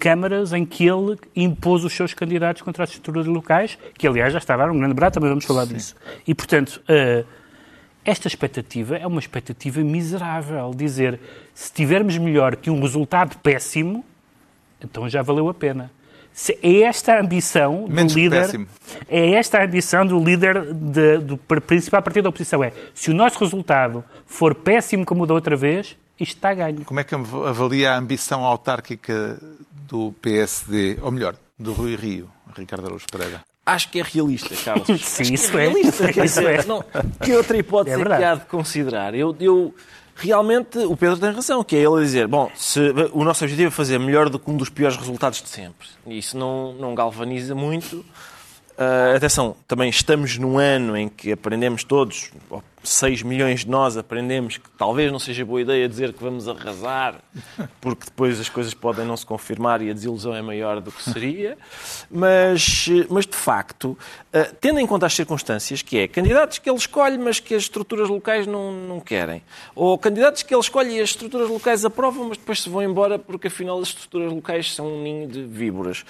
câmaras 0.00 0.54
em 0.54 0.64
que 0.64 0.86
ele 0.86 1.18
impôs 1.36 1.84
os 1.84 1.92
seus 1.92 2.14
candidatos 2.14 2.62
contra 2.62 2.82
as 2.82 2.90
estruturas 2.90 3.26
locais, 3.26 3.78
que 3.96 4.06
aliás 4.08 4.32
já 4.32 4.38
estava 4.38 4.64
um 4.64 4.78
grande 4.78 4.94
barato, 4.94 5.14
também 5.14 5.28
vamos 5.28 5.44
falar 5.44 5.66
Sim. 5.66 5.74
disso. 5.74 5.94
E, 6.26 6.34
portanto, 6.34 6.82
uh, 6.88 7.24
esta 8.02 8.26
expectativa 8.26 8.96
é 8.96 9.06
uma 9.06 9.20
expectativa 9.20 9.80
miserável. 9.82 10.72
Dizer, 10.74 11.20
se 11.54 11.70
tivermos 11.70 12.16
melhor 12.16 12.56
que 12.56 12.70
um 12.70 12.80
resultado 12.80 13.36
péssimo, 13.38 14.02
então 14.82 15.06
já 15.08 15.20
valeu 15.20 15.48
a 15.50 15.54
pena. 15.54 15.90
Se 16.32 16.58
é 16.62 16.82
esta 16.82 17.14
a 17.14 17.20
ambição 17.20 17.86
Menos 17.88 18.14
do 18.14 18.18
líder. 18.18 18.42
Péssimo. 18.42 18.66
É 19.08 19.32
esta 19.32 19.58
a 19.58 19.64
ambição 19.64 20.06
do 20.06 20.18
líder 20.22 20.72
de, 20.72 21.18
do 21.18 21.36
principal 21.36 22.02
partido 22.02 22.24
da 22.24 22.28
oposição. 22.30 22.64
É 22.64 22.72
se 22.94 23.10
o 23.10 23.14
nosso 23.14 23.38
resultado 23.38 24.02
for 24.24 24.54
péssimo 24.54 25.04
como 25.04 25.24
o 25.24 25.26
da 25.26 25.34
outra 25.34 25.56
vez, 25.56 25.96
isto 26.18 26.36
está 26.36 26.50
a 26.50 26.54
ganho. 26.54 26.84
Como 26.84 27.00
é 27.00 27.04
que 27.04 27.14
avalia 27.14 27.92
a 27.92 27.98
ambição 27.98 28.44
autárquica 28.44 29.38
do 29.90 30.14
PSD, 30.22 30.98
ou 31.02 31.10
melhor, 31.10 31.34
do 31.58 31.72
Rui 31.72 31.96
Rio, 31.96 32.30
Ricardo 32.56 32.86
Araújo 32.86 33.06
Pereira? 33.10 33.42
Acho 33.66 33.90
que 33.90 34.00
é 34.00 34.02
realista, 34.02 34.54
Carlos. 34.64 34.86
Sim, 35.04 35.34
isso 35.34 35.58
é. 35.58 35.66
é. 35.66 35.68
Realista, 35.68 36.10
isso 36.24 36.40
é. 36.40 36.64
Não, 36.64 36.84
que 37.22 37.32
outra 37.32 37.58
hipótese 37.58 37.96
é, 37.96 38.00
é 38.00 38.16
que 38.16 38.24
há 38.24 38.34
de 38.36 38.44
considerar? 38.46 39.14
Eu, 39.14 39.36
eu, 39.40 39.74
realmente, 40.14 40.78
o 40.78 40.96
Pedro 40.96 41.18
tem 41.18 41.32
razão, 41.32 41.62
que 41.64 41.76
é 41.76 41.80
ele 41.80 42.00
dizer, 42.02 42.28
bom, 42.28 42.50
se, 42.54 42.80
o 43.12 43.24
nosso 43.24 43.44
objetivo 43.44 43.68
é 43.68 43.70
fazer 43.70 43.98
melhor 43.98 44.28
do 44.28 44.38
que 44.38 44.50
um 44.50 44.56
dos 44.56 44.68
piores 44.70 44.96
resultados 44.96 45.42
de 45.42 45.48
sempre. 45.48 45.88
Isso 46.06 46.38
não, 46.38 46.72
não 46.74 46.94
galvaniza 46.94 47.54
muito. 47.54 48.04
Uh, 48.80 49.14
atenção, 49.14 49.54
também 49.68 49.90
estamos 49.90 50.38
num 50.38 50.56
ano 50.56 50.96
em 50.96 51.06
que 51.06 51.30
aprendemos 51.32 51.84
todos, 51.84 52.30
6 52.82 53.22
milhões 53.22 53.60
de 53.60 53.68
nós 53.68 53.98
aprendemos 53.98 54.56
que 54.56 54.70
talvez 54.70 55.12
não 55.12 55.18
seja 55.18 55.44
boa 55.44 55.60
ideia 55.60 55.86
dizer 55.86 56.14
que 56.14 56.22
vamos 56.22 56.48
arrasar, 56.48 57.20
porque 57.78 58.06
depois 58.06 58.40
as 58.40 58.48
coisas 58.48 58.72
podem 58.72 59.04
não 59.04 59.18
se 59.18 59.26
confirmar 59.26 59.82
e 59.82 59.90
a 59.90 59.92
desilusão 59.92 60.34
é 60.34 60.40
maior 60.40 60.80
do 60.80 60.90
que 60.90 61.02
seria. 61.02 61.58
Mas, 62.10 62.88
mas 63.10 63.26
de 63.26 63.36
facto, 63.36 63.90
uh, 63.90 64.56
tendo 64.62 64.80
em 64.80 64.86
conta 64.86 65.04
as 65.04 65.12
circunstâncias, 65.12 65.82
que 65.82 65.98
é 65.98 66.08
candidatos 66.08 66.58
que 66.58 66.70
ele 66.70 66.78
escolhe, 66.78 67.18
mas 67.18 67.38
que 67.38 67.54
as 67.54 67.64
estruturas 67.64 68.08
locais 68.08 68.46
não, 68.46 68.72
não 68.72 68.98
querem, 68.98 69.42
ou 69.74 69.98
candidatos 69.98 70.42
que 70.42 70.54
ele 70.54 70.62
escolhe 70.62 70.96
e 70.96 71.00
as 71.02 71.10
estruturas 71.10 71.50
locais 71.50 71.84
aprovam, 71.84 72.28
mas 72.28 72.38
depois 72.38 72.62
se 72.62 72.70
vão 72.70 72.82
embora 72.82 73.18
porque 73.18 73.48
afinal 73.48 73.78
as 73.78 73.88
estruturas 73.88 74.32
locais 74.32 74.74
são 74.74 74.86
um 74.86 75.02
ninho 75.02 75.28
de 75.28 75.42
víboras. 75.42 76.02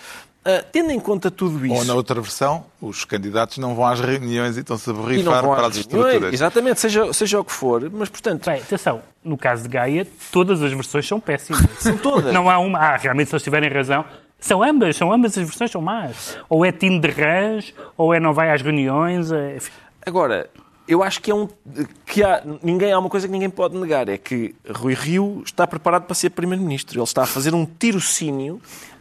Ah, 0.44 0.64
tendo 0.72 0.90
em 0.90 0.98
conta 0.98 1.30
tudo 1.30 1.64
isso... 1.66 1.74
Ou 1.74 1.84
na 1.84 1.94
outra 1.94 2.20
versão, 2.20 2.64
os 2.80 3.04
candidatos 3.04 3.58
não 3.58 3.74
vão 3.74 3.86
às 3.86 4.00
reuniões 4.00 4.56
e 4.56 4.60
estão-se 4.60 4.88
a 4.88 4.92
não 4.92 5.00
borrifar 5.02 5.42
vão 5.42 5.54
para 5.54 5.66
as 5.66 5.76
estruturas. 5.76 6.32
Exatamente, 6.32 6.80
seja, 6.80 7.12
seja 7.12 7.40
o 7.40 7.44
que 7.44 7.52
for. 7.52 7.90
Mas, 7.90 8.08
portanto, 8.08 8.46
Bem, 8.46 8.60
atenção, 8.60 9.02
no 9.22 9.36
caso 9.36 9.64
de 9.64 9.68
Gaia, 9.68 10.06
todas 10.32 10.62
as 10.62 10.72
versões 10.72 11.06
são 11.06 11.20
péssimas. 11.20 11.60
São 11.78 11.96
todas. 11.96 12.32
Não 12.32 12.48
há 12.48 12.58
uma. 12.58 12.78
Ah, 12.78 12.96
realmente, 12.96 13.28
se 13.28 13.34
eles 13.34 13.42
tiverem 13.42 13.70
razão. 13.70 14.04
São 14.38 14.62
ambas, 14.62 14.96
são 14.96 15.12
ambas 15.12 15.36
as 15.36 15.44
versões 15.44 15.70
são 15.70 15.82
más. 15.82 16.38
Ou 16.48 16.64
é 16.64 16.72
time 16.72 16.98
de 16.98 17.08
rãs, 17.08 17.74
ou 17.96 18.14
é 18.14 18.18
não 18.18 18.32
vai 18.32 18.50
às 18.50 18.62
reuniões. 18.62 19.30
é-. 19.30 19.58
Agora, 20.06 20.48
eu 20.88 21.02
acho 21.02 21.20
que 21.20 21.30
é 21.30 21.34
um. 21.34 21.48
Que 22.04 22.24
há, 22.24 22.42
ninguém, 22.62 22.90
há 22.90 22.98
uma 22.98 23.08
coisa 23.08 23.28
que 23.28 23.32
ninguém 23.32 23.48
pode 23.48 23.76
negar: 23.76 24.08
é 24.08 24.18
que 24.18 24.54
Rui 24.68 24.94
Rio 24.94 25.42
está 25.44 25.66
preparado 25.66 26.04
para 26.04 26.14
ser 26.14 26.30
Primeiro-Ministro. 26.30 26.98
Ele 26.98 27.04
está 27.04 27.22
a 27.22 27.26
fazer 27.26 27.54
um 27.54 27.64
tirocínio, 27.64 28.60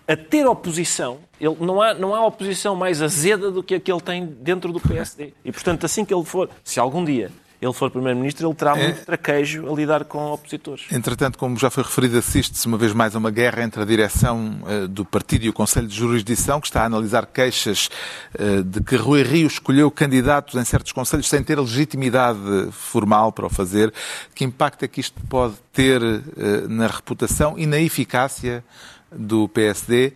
a 0.09 0.17
ter 0.17 0.47
oposição. 0.47 1.19
Ele, 1.39 1.55
não, 1.59 1.79
há, 1.79 1.93
não 1.93 2.15
há 2.15 2.25
oposição 2.25 2.75
mais 2.75 2.99
azeda 2.99 3.51
do 3.51 3.61
que 3.61 3.75
a 3.75 3.79
que 3.79 3.91
ele 3.91 4.01
tem 4.01 4.25
dentro 4.25 4.73
do 4.73 4.79
PSD. 4.79 5.33
E, 5.45 5.51
portanto, 5.51 5.85
assim 5.85 6.03
que 6.03 6.11
ele 6.11 6.25
for, 6.25 6.49
se 6.63 6.79
algum 6.79 7.05
dia 7.05 7.31
ele 7.61 7.73
for 7.73 7.91
Primeiro-Ministro, 7.91 8.47
ele 8.47 8.55
terá 8.55 8.73
muito 8.73 9.05
traquejo 9.05 9.69
a 9.69 9.75
lidar 9.75 10.05
com 10.05 10.31
opositores. 10.31 10.85
Entretanto, 10.91 11.37
como 11.37 11.57
já 11.57 11.69
foi 11.69 11.83
referido, 11.83 12.17
assiste-se 12.17 12.65
uma 12.65 12.77
vez 12.77 12.93
mais 12.93 13.15
a 13.15 13.19
uma 13.19 13.29
guerra 13.29 13.63
entre 13.63 13.81
a 13.81 13.85
direção 13.85 14.61
eh, 14.65 14.87
do 14.87 15.03
partido 15.03 15.43
e 15.43 15.49
o 15.49 15.53
Conselho 15.53 15.85
de 15.85 15.93
Jurisdição, 15.95 16.61
que 16.61 16.67
está 16.67 16.83
a 16.83 16.85
analisar 16.85 17.25
queixas 17.25 17.89
eh, 18.33 18.61
de 18.63 18.81
que 18.81 18.95
Rui 18.95 19.23
Rio 19.23 19.45
escolheu 19.45 19.91
candidatos 19.91 20.55
em 20.55 20.63
certos 20.63 20.93
conselhos 20.93 21.27
sem 21.27 21.43
ter 21.43 21.57
a 21.57 21.61
legitimidade 21.61 22.39
formal 22.71 23.33
para 23.33 23.45
o 23.45 23.49
fazer. 23.49 23.93
Que 24.33 24.45
impacto 24.45 24.83
é 24.85 24.87
que 24.87 25.01
isto 25.01 25.19
pode 25.27 25.55
ter 25.73 26.01
eh, 26.01 26.21
na 26.69 26.87
reputação 26.87 27.55
e 27.59 27.65
na 27.65 27.79
eficácia 27.79 28.63
do 29.11 29.47
PSD 29.49 30.13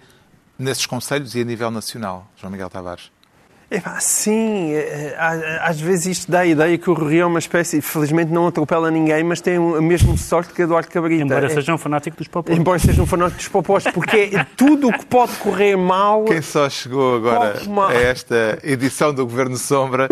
nesses 0.58 0.86
conselhos 0.86 1.36
e 1.36 1.42
a 1.42 1.44
nível 1.44 1.72
nacional? 1.72 2.30
João 2.36 2.52
Miguel 2.52 2.70
Tavares. 2.70 3.12
Sim, 4.00 4.74
eh, 4.74 5.16
a- 5.18 5.70
às 5.70 5.80
vezes 5.80 6.06
isto 6.06 6.32
dá 6.32 6.40
a 6.42 6.46
ideia 6.46 6.78
que 6.78 6.90
o 6.90 6.94
Rio 6.94 7.22
é 7.22 7.26
uma 7.26 7.40
espécie, 7.40 7.82
felizmente 7.82 8.32
não 8.32 8.48
atropela 8.48 8.90
ninguém, 8.92 9.24
mas 9.24 9.42
tem 9.42 9.56
a 9.58 9.82
mesma 9.82 10.16
sorte 10.18 10.54
que 10.54 10.62
Eduardo 10.62 10.90
Cabrita. 10.90 11.24
Embora 11.24 11.46
É- 11.46 11.50
seja 11.50 11.74
um 11.74 11.78
fanático 11.78 12.18
dos 12.18 12.28
populares. 12.28 12.60
Embora 12.60 12.80
seja 12.80 13.02
um 13.02 13.06
fanático 13.06 13.38
dos 13.38 13.48
popós, 13.48 13.84
porque 13.94 14.30
é 14.34 14.46
tudo 14.58 14.90
o 14.90 14.94
que 14.98 15.06
pode 15.06 15.32
correr 15.38 15.76
mal. 15.76 16.24
Quem 16.26 16.42
só 16.42 16.70
chegou 16.70 17.16
agora 17.18 17.56
a 17.90 17.94
esta 17.94 18.60
edição 18.64 19.14
do 19.14 19.26
Governo 19.26 19.58
Sombra 19.58 20.08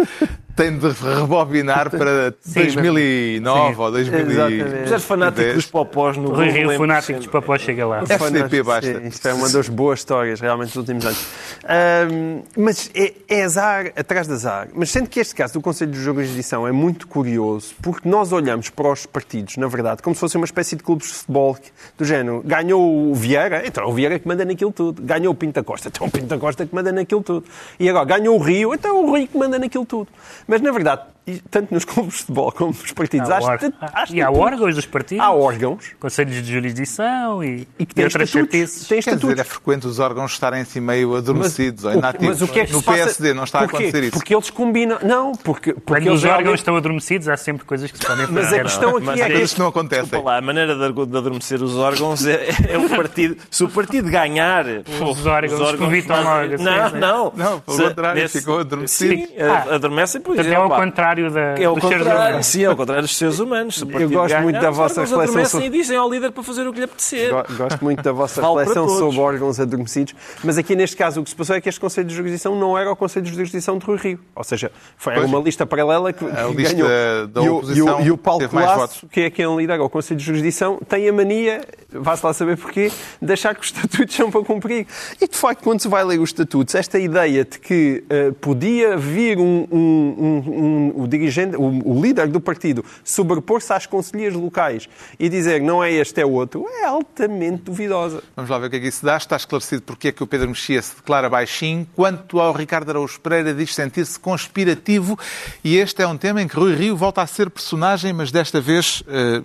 tem 0.56 0.78
de 0.78 0.88
rebobinar 0.90 1.90
para 1.90 2.34
2009 2.46 3.82
ou 3.82 3.92
2010. 3.92 4.32
Exatamente. 4.32 4.82
Mas 4.82 4.92
é 4.92 5.00
fanático 5.00 5.54
dos 5.54 5.66
popós 5.66 6.18
no 6.18 6.30
Rui 6.34 6.50
Rio, 6.50 6.72
é 6.72 6.78
fanático 6.78 7.20
dos 7.20 7.28
popós, 7.28 7.62
chega 7.62 7.86
lá. 7.88 8.04
FDP 8.08 8.64
basta. 8.64 9.00
Sim, 9.02 9.08
Isto 9.08 9.28
é 9.28 9.34
uma 9.34 9.50
das 9.50 9.70
boas 9.70 10.00
histórias, 10.00 10.40
realmente, 10.40 10.68
dos 10.70 10.76
últimos 10.78 11.06
anos. 11.06 11.26
Ahm, 11.64 12.42
mas 12.58 12.90
é, 12.96 13.14
é 13.30 13.42
azar 13.52 13.92
atrás 13.96 14.28
de 14.28 14.34
azar. 14.34 14.70
Mas 14.74 14.90
sendo 14.90 15.10
que 15.10 15.20
este 15.20 15.36
caso 15.36 15.54
do 15.54 15.62
Conselho 15.62 15.92
de 15.92 16.00
Jurisdição 16.00 16.66
é 16.66 16.72
muito 16.72 17.08
curioso, 17.08 17.76
porque 17.82 18.08
nós 18.08 18.32
olhamos 18.32 18.70
para 18.70 18.92
os 18.92 19.06
partidos, 19.06 19.58
na 19.58 19.68
verdade, 19.68 20.02
como 20.02 20.16
se 20.16 20.20
fosse 20.22 20.38
uma 20.38 20.46
espécie 20.46 20.76
de 20.76 20.84
clubes 20.84 21.08
de 21.08 21.14
futebol 21.14 21.58
do 21.98 22.06
género. 22.06 22.42
Ganhou 22.46 23.12
o 23.12 23.14
Vieira, 23.14 23.64
então 23.66 23.84
é 23.84 23.88
o 23.88 23.92
Vieira 23.94 24.18
que 24.18 24.28
manda 24.28 24.46
naquilo 24.46 24.72
tudo. 24.72 25.02
Ganhou 25.02 25.34
o 25.34 25.36
Pinta 25.36 25.62
Costa, 25.64 25.90
então 25.90 26.06
é 26.06 26.10
o 26.10 26.12
Pinta 26.12 26.38
Costa 26.38 26.66
que 26.66 26.74
manda 26.74 26.92
naquilo 26.92 27.22
tudo. 27.22 27.46
E 27.80 27.90
agora, 27.90 28.06
ganhou 28.06 28.38
o 28.38 28.42
Rio, 28.42 28.74
então 28.74 28.98
é 28.98 29.02
o 29.02 29.14
Rio 29.14 29.28
que 29.28 29.38
manda 29.38 29.60
naquilo 29.60 29.86
tudo. 29.86 30.08
Mas, 30.48 30.62
na 30.62 30.72
verdade, 30.72 31.02
e 31.28 31.38
tanto 31.52 31.74
nos 31.74 31.86
clubes 31.86 32.14
de 32.14 32.20
futebol 32.22 32.52
como 32.52 32.72
nos 32.72 32.92
partidos, 32.92 33.30
Há 33.30 33.38
acho 33.38 33.48
or- 33.48 33.58
que- 33.60 33.74
Ah, 33.80 33.90
acho 34.02 34.16
e 34.16 34.22
há 34.22 34.32
órgãos 34.32 34.76
dos 34.76 34.86
partidos, 34.88 35.24
Há 35.24 35.32
órgãos 35.32 35.92
conselhos 36.00 36.36
de 36.44 36.52
jurisdição 36.52 37.44
e, 37.44 37.68
e 37.78 37.86
que 37.86 37.94
têm 37.94 38.06
outras. 38.06 38.32
Têm 38.32 38.46
Quer 38.48 38.66
dizer, 38.66 38.98
estatutos. 39.00 39.40
é 39.40 39.44
frequente 39.44 39.88
os 39.88 40.00
órgãos 40.00 40.32
estarem 40.32 40.62
assim 40.62 40.80
meio 40.80 41.16
adormecidos 41.16 41.84
ou 41.86 41.92
o- 41.92 41.98
inativos. 41.98 42.28
mas 42.28 42.42
o 42.42 42.48
que 42.52 42.60
é 42.60 42.66
que 42.66 42.74
no 42.74 42.80
se 42.80 42.86
passa- 42.86 42.98
PSD 43.04 43.34
não 43.34 43.44
está 43.44 43.60
a 43.60 43.62
Porquê? 43.62 43.76
acontecer 43.78 44.04
isso. 44.04 44.12
Porque 44.14 44.34
eles 44.36 44.50
combinam. 44.50 44.98
Não, 45.04 45.32
porque, 45.34 45.74
porque 45.74 46.06
Quando 46.06 46.14
os 46.16 46.24
órgãos 46.26 46.56
estão 46.60 46.76
adormecidos, 46.76 47.28
há 47.30 47.38
sempre 47.38 47.66
coisas 47.66 47.92
que 47.92 47.98
se 48.00 48.06
podem 48.06 48.26
fazer. 48.26 48.40
Mas 48.42 48.54
a 48.54 48.60
questão 48.64 48.98
aqui 48.98 49.06
Mas 49.06 49.20
é 49.20 49.24
é 49.24 49.26
que. 49.28 49.32
Coisas 49.34 49.54
que 49.54 49.60
não 49.60 49.68
acontecem. 49.68 50.04
Desculpa 50.06 50.30
lá, 50.32 50.38
a 50.38 50.42
maneira 50.42 50.74
de, 50.76 51.06
de 51.06 51.18
adormecer 51.18 51.62
os 51.62 51.76
órgãos 51.78 52.26
é, 52.26 52.48
é 52.70 52.78
o 52.78 52.90
partido. 52.90 53.38
Se 53.50 53.64
o 53.64 53.70
partido 53.70 54.10
ganhar. 54.10 54.66
Os 55.00 55.26
órgãos 55.26 55.82
evitam 55.82 56.24
logo, 56.24 56.56
assim, 56.56 56.64
Não, 56.64 56.90
não. 56.92 57.34
Não, 57.36 57.60
pelo 57.60 57.78
Se- 57.78 57.84
contrário, 57.84 58.30
ficam 58.30 58.60
adormecidos. 58.60 59.28
Sim, 59.30 59.38
a- 59.40 59.76
adormecem 59.76 60.20
por 60.20 60.36
Portanto, 60.36 60.52
é 60.54 60.56
ao 60.56 60.70
contrário 60.70 61.11
da, 61.16 61.40
É 61.58 61.70
o 61.70 61.74
dos 61.76 61.84
seres 61.84 61.98
contrário, 62.04 62.28
humanos. 62.30 62.46
sim, 62.48 62.64
é 62.64 62.70
o 62.70 62.76
contrário 62.76 63.04
dos 63.04 63.18
seres 63.18 63.40
humanos. 63.40 63.84
Partido 63.84 64.10
gosto 64.14 64.28
ganhar, 64.30 64.42
muito 64.44 64.60
da 64.62 64.70
os 64.72 64.78
vossa 64.78 65.02
reflexão 65.02 65.46
sobre- 65.46 65.68
e 65.68 65.70
dizem 65.70 65.98
ao 65.98 66.10
líder 66.10 66.32
para 66.32 66.44
fazer 66.44 66.68
o 66.68 66.72
que 66.74 66.80
lhe 66.80 66.86
apetecer. 66.86 67.32
Go- 67.32 67.44
Gosto 67.58 67.84
muito 67.84 68.02
da 68.04 68.12
vossa 68.12 68.42
reflexão 68.42 68.88
sobre 68.90 69.20
órgãos 69.20 69.60
adormecidos, 69.60 70.16
mas 70.44 70.58
aqui 70.58 70.76
neste 70.76 70.96
caso 70.96 71.22
o 71.22 71.24
que 71.24 71.30
se 71.30 71.36
passou 71.36 71.56
é 71.56 71.62
que 71.62 71.68
este 71.70 71.80
Conselho 71.80 72.08
de 72.08 72.16
Jurisdição 72.16 72.56
não 72.56 72.78
era 72.78 72.92
o 72.92 72.96
Conselho 72.96 73.26
de 73.26 73.32
Jurisdição 73.34 73.78
de 73.78 73.86
Rui 73.86 73.98
Rio. 73.98 74.20
Ou 74.36 74.44
seja, 74.44 74.72
foi 74.98 75.14
era 75.14 75.22
Pois. 75.22 75.34
uma 75.34 75.42
lista 75.44 75.66
paralela 75.66 76.14
que, 76.14 76.24
A 76.26 76.48
que 76.48 76.54
lista 76.54 76.74
ganhou. 76.76 77.28
da 77.28 77.42
e, 77.42 77.50
o, 77.50 77.56
oposição 77.58 78.00
e, 78.00 78.04
o, 78.04 78.06
e 78.08 78.12
o 78.12 78.18
Paulo 78.18 78.48
Colasso, 78.50 79.08
que 79.08 79.22
é 79.22 79.30
quem 79.30 79.56
lidera 79.58 79.84
o 79.84 79.90
Conselho 79.90 80.18
de 80.20 80.26
Jurisdição, 80.26 80.80
tem 80.88 81.08
a 81.10 81.14
mania, 81.14 81.62
vá-se 81.92 82.26
lá 82.26 82.34
saber 82.34 82.58
porquê, 82.58 82.92
de 83.22 83.34
achar 83.34 83.54
que 83.56 83.62
os 83.62 83.68
estatutos 83.68 84.16
são 84.16 84.32
para 84.32 84.44
cumprir. 84.44 84.88
E 85.20 85.28
de 85.28 85.38
facto, 85.38 85.62
quando 85.64 85.80
se 85.82 85.88
vai 85.88 86.04
ler 86.04 86.20
os 86.20 86.30
estatutos, 86.30 86.74
esta 86.76 86.98
ideia 87.00 87.44
de 87.46 87.60
que 87.60 88.04
eh, 88.10 88.32
podia 88.40 88.98
vir 88.98 89.38
um, 89.38 89.68
um- 89.72 90.16
um- 90.18 90.94
um- 90.98 91.04
o 91.04 91.08
dirigente, 91.08 91.56
o, 91.58 92.02
líder 92.02 92.28
do 92.28 92.40
partido, 92.40 92.84
sobrepor-se 93.04 93.72
às 93.74 93.86
conselheiras 93.86 94.36
locais 94.38 94.88
e 95.20 95.30
dizer 95.30 95.62
não 95.62 95.84
é 95.84 95.92
este, 95.92 96.22
é 96.22 96.26
outro, 96.26 96.66
é 96.82 96.86
altamente 96.86 97.64
duvidosa. 97.64 98.24
Vamos 98.36 98.50
lá 98.50 98.58
ver 98.60 98.68
o 98.68 98.70
que 98.70 98.76
é 98.78 98.80
que 98.80 98.88
isso 98.88 99.06
dá. 99.06 99.18
Está 99.18 99.36
esclarecido 99.36 99.82
porque 99.84 100.08
é 100.10 100.12
que 100.12 100.24
o 100.24 100.28
Pedro 100.28 100.48
Mexia 100.50 100.82
se 100.82 100.96
declara 100.96 101.30
baixinho. 101.30 101.88
Quanto 101.96 102.40
ao 102.40 102.54
Ricardo 102.54 102.90
Araújo 102.90 103.20
Pereira, 103.20 103.54
diz 103.54 103.74
sentir-se 103.76 104.20
conspirativo. 104.20 105.18
E 105.64 105.78
este 105.78 106.02
é 106.02 106.08
um 106.08 106.18
tema 106.18 106.42
em 106.42 106.48
que 106.48 106.56
Rui 106.56 106.74
Rio 106.76 106.96
volta 106.96 107.22
a 107.22 107.28
ser 107.28 107.50
personagem, 107.50 108.14
mas 108.14 108.32
desta 108.32 108.60
vez 108.62 109.04
eh, 109.08 109.42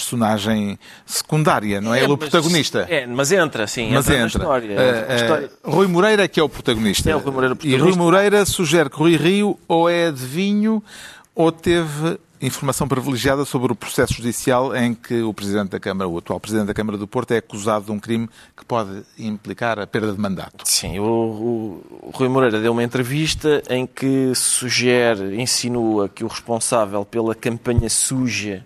personagem 0.00 0.78
secundária, 1.06 1.80
não 1.80 1.94
é? 1.94 2.02
Ele 2.02 2.12
o 2.12 2.16
protagonista. 2.18 2.86
É, 2.88 3.06
mas 3.06 3.30
entra, 3.30 3.66
sim. 3.66 3.90
Mas 3.92 4.06
entra, 4.08 4.18
na 4.18 4.24
entra. 4.26 4.38
história. 4.40 4.74
Eh, 4.74 5.06
A 5.08 5.16
história- 5.16 5.50
Rui 5.62 5.86
Moreira 5.86 6.24
é 6.24 6.28
que 6.28 6.40
é 6.40 6.42
o 6.42 6.48
protagonista. 6.48 7.10
É 7.10 7.14
o 7.14 7.18
Rui 7.18 7.32
Moreira 7.32 7.54
o 7.54 7.58
E 7.58 7.60
Rui 7.60 7.70
protagonista. 7.70 8.02
Moreira 8.02 8.44
sugere 8.46 8.88
que 8.90 8.96
Rui 8.96 9.16
Rio 9.16 9.58
ou 9.68 9.88
é 9.88 10.06
adivinho 10.06 10.82
ou 11.34 11.52
teve 11.52 12.18
informação 12.42 12.88
privilegiada 12.88 13.44
sobre 13.44 13.70
o 13.70 13.76
processo 13.76 14.14
judicial 14.14 14.74
em 14.74 14.94
que 14.94 15.20
o 15.20 15.34
Presidente 15.34 15.68
da 15.72 15.78
Câmara, 15.78 16.08
o 16.08 16.16
atual 16.16 16.40
Presidente 16.40 16.68
da 16.68 16.72
Câmara 16.74 16.96
do 16.96 17.06
Porto, 17.06 17.32
é 17.32 17.36
acusado 17.36 17.84
de 17.84 17.92
um 17.92 18.00
crime 18.00 18.30
que 18.56 18.64
pode 18.64 19.02
implicar 19.18 19.78
a 19.78 19.86
perda 19.86 20.10
de 20.10 20.18
mandato. 20.18 20.64
Sim, 20.64 20.98
o, 21.00 21.04
o- 21.04 22.00
o 22.08 22.10
Rui 22.14 22.28
Moreira 22.30 22.58
deu 22.58 22.72
uma 22.72 22.82
entrevista 22.82 23.62
em 23.68 23.86
que 23.86 24.32
sugere, 24.34 25.38
insinua 25.38 26.08
que 26.08 26.24
o 26.24 26.28
responsável 26.28 27.04
pela 27.04 27.34
campanha 27.34 27.90
suja 27.90 28.64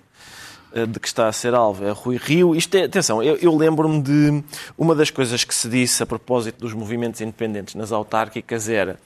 de 0.87 0.99
que 0.99 1.07
está 1.07 1.29
a 1.29 1.33
ser 1.33 1.55
alvo 1.55 1.85
é 1.85 1.91
Rui 1.91 2.17
Rio. 2.17 2.55
Isto 2.55 2.77
é, 2.77 2.85
atenção, 2.85 3.23
eu, 3.23 3.37
eu 3.37 3.57
lembro-me 3.57 4.03
de 4.03 4.43
uma 4.77 4.95
das 4.95 5.11
coisas 5.11 5.45
que 5.45 5.55
se 5.55 5.69
disse 5.69 6.03
a 6.03 6.07
propósito 6.07 6.61
dos 6.61 6.73
movimentos 6.73 7.21
independentes 7.21 7.75
nas 7.75 7.93
autárquicas 7.93 8.69
era 8.69 8.99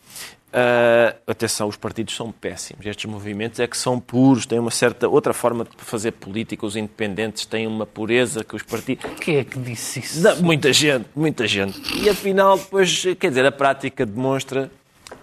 ah, 0.53 1.15
atenção, 1.27 1.69
os 1.69 1.77
partidos 1.77 2.17
são 2.17 2.33
péssimos. 2.33 2.85
Estes 2.87 3.05
movimentos 3.11 3.61
é 3.61 3.67
que 3.67 3.77
são 3.77 4.01
puros, 4.01 4.47
têm 4.47 4.59
uma 4.59 4.71
certa 4.71 5.09
outra 5.09 5.35
forma 5.35 5.65
de 5.65 5.71
fazer 5.79 6.13
política. 6.13 6.65
Os 6.65 6.77
independentes 6.77 7.45
têm 7.45 7.67
uma 7.67 7.85
pureza 7.85 8.43
que 8.43 8.57
os 8.57 8.63
partidos. 8.63 9.05
Quem 9.21 9.37
é 9.37 9.45
que 9.45 9.59
disse 9.59 10.01
isso? 10.01 10.21
Não, 10.21 10.37
muita 10.43 10.73
gente, 10.73 11.07
muita 11.15 11.47
gente. 11.47 11.81
E 12.03 12.09
afinal, 12.09 12.57
depois, 12.57 13.05
quer 13.19 13.29
dizer, 13.29 13.45
a 13.45 13.53
prática 13.53 14.07
demonstra 14.07 14.71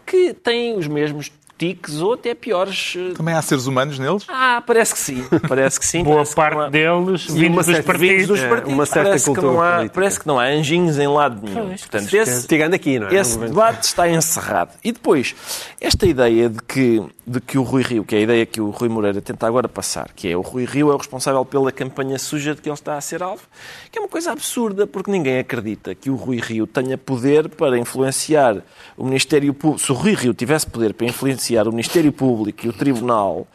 que 0.06 0.34
têm 0.34 0.78
os 0.78 0.88
mesmos 0.88 1.32
tiques 1.58 2.02
ou 2.02 2.14
até 2.14 2.34
piores. 2.34 2.94
eh, 2.98 3.14
Também 3.16 3.34
há 3.34 3.42
seres 3.42 3.66
humanos 3.66 3.98
neles? 4.00 4.24
Ah, 4.28 4.62
parece 4.66 4.94
que 4.94 5.00
sim. 5.00 5.24
Parece 5.48 5.80
que 5.80 5.86
sim. 5.86 6.04
Boa 6.04 6.16
Parece 6.18 6.34
que 6.36 6.40
não 6.42 6.48
parte 6.50 6.60
há- 6.66 6.70
deles 6.70 7.30
uma 7.30 7.40
vindo 7.40 7.56
dos 7.56 7.66
certa- 7.66 7.84
partidos. 7.84 8.28
dos 8.28 8.40
É, 8.40 8.48
partidos. 8.50 8.74
uma 8.74 8.86
certa 8.86 9.10
parece, 9.10 9.24
que 9.26 9.32
cultura 9.32 9.54
não 9.54 9.62
há, 9.62 9.72
política. 9.76 9.94
parece 9.94 10.20
que 10.20 10.28
não 10.28 10.40
há 10.40 10.44
anjinhos 10.46 10.98
em 11.00 11.08
lado 11.08 11.42
nenhum. 11.48 11.68
Pois, 11.68 11.82
Portanto, 11.82 12.10
Que 12.10 12.18
é- 12.18 12.22
esse, 12.22 12.48
Tirando 12.48 12.74
aqui, 12.74 13.00
não 13.00 13.08
é? 13.08 13.16
esse 13.16 13.38
debate 13.38 13.84
está 13.84 14.10
encerrado. 14.10 14.72
E 14.84 14.92
depois, 14.92 15.36
esta 15.80 16.06
ideia 16.06 16.50
de 16.50 16.60
que, 16.62 17.02
de 17.26 17.40
que 17.40 17.58
o 17.58 17.64
Rui 17.64 17.84
Rio, 17.84 18.04
que 18.04 18.16
é 18.16 18.20
a 18.20 18.22
ideia 18.22 18.46
que 18.46 18.60
o 18.60 18.70
Rui 18.70 18.90
Moreira 18.90 19.22
tenta 19.22 19.48
agora 19.48 19.68
passar, 19.70 20.10
que 20.16 20.28
é 20.30 20.36
o 20.36 20.42
Rui 20.42 20.66
Rio 20.66 20.92
é 20.92 20.94
o 20.94 20.98
responsável 20.98 21.44
pela 21.46 21.72
campanha 21.72 22.20
suja 22.20 22.54
de 22.54 22.62
que 22.62 22.70
ele 22.70 22.74
está 22.74 22.98
a 22.98 23.02
ser 23.02 23.24
alvo, 23.24 23.44
que 23.92 23.98
é 23.98 24.02
uma 24.02 24.10
coisa 24.10 24.32
absurda, 24.32 24.86
porque 24.86 25.10
ninguém 25.12 25.40
acredita 25.40 25.96
que 25.96 26.10
o 26.10 26.16
Rui 26.16 26.38
Rio 26.40 26.68
tenha 26.68 26.98
poder 26.98 27.48
para 27.50 27.78
influenciar 27.78 28.58
o 28.98 29.06
Ministério 29.06 29.54
Público. 29.54 29.86
Se 29.86 29.92
o 29.92 29.96
Rui 29.96 30.14
Rio 30.14 30.34
tivesse 30.34 30.68
poder 30.68 30.94
para 30.94 31.08
influenciar 31.08 31.45
o 31.68 31.72
Ministério 31.72 32.12
Público 32.12 32.66
e 32.66 32.70
o 32.70 32.74
Tribunal. 32.74 33.48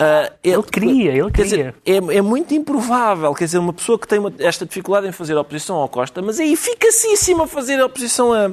ah, 0.00 0.32
Ele 0.42 0.62
queria, 0.62 1.12
ele 1.12 1.30
Quer 1.30 1.42
dizer, 1.44 1.74
queria. 1.84 2.02
é, 2.12 2.16
é 2.16 2.22
muito 2.22 2.54
improvável, 2.54 3.32
quer 3.34 3.44
dizer, 3.44 3.58
uma 3.58 3.72
pessoa 3.72 3.98
que 3.98 4.08
tem 4.08 4.18
uma- 4.18 4.32
esta 4.38 4.64
dificuldade 4.64 5.06
em 5.06 5.12
fazer 5.12 5.36
oposição 5.36 5.76
ao 5.76 5.88
Costa, 5.88 6.22
mas 6.22 6.40
é 6.40 6.46
eficacíssima 6.46 7.44
a 7.44 7.46
fazer 7.46 7.80
oposição 7.82 8.32
a, 8.32 8.50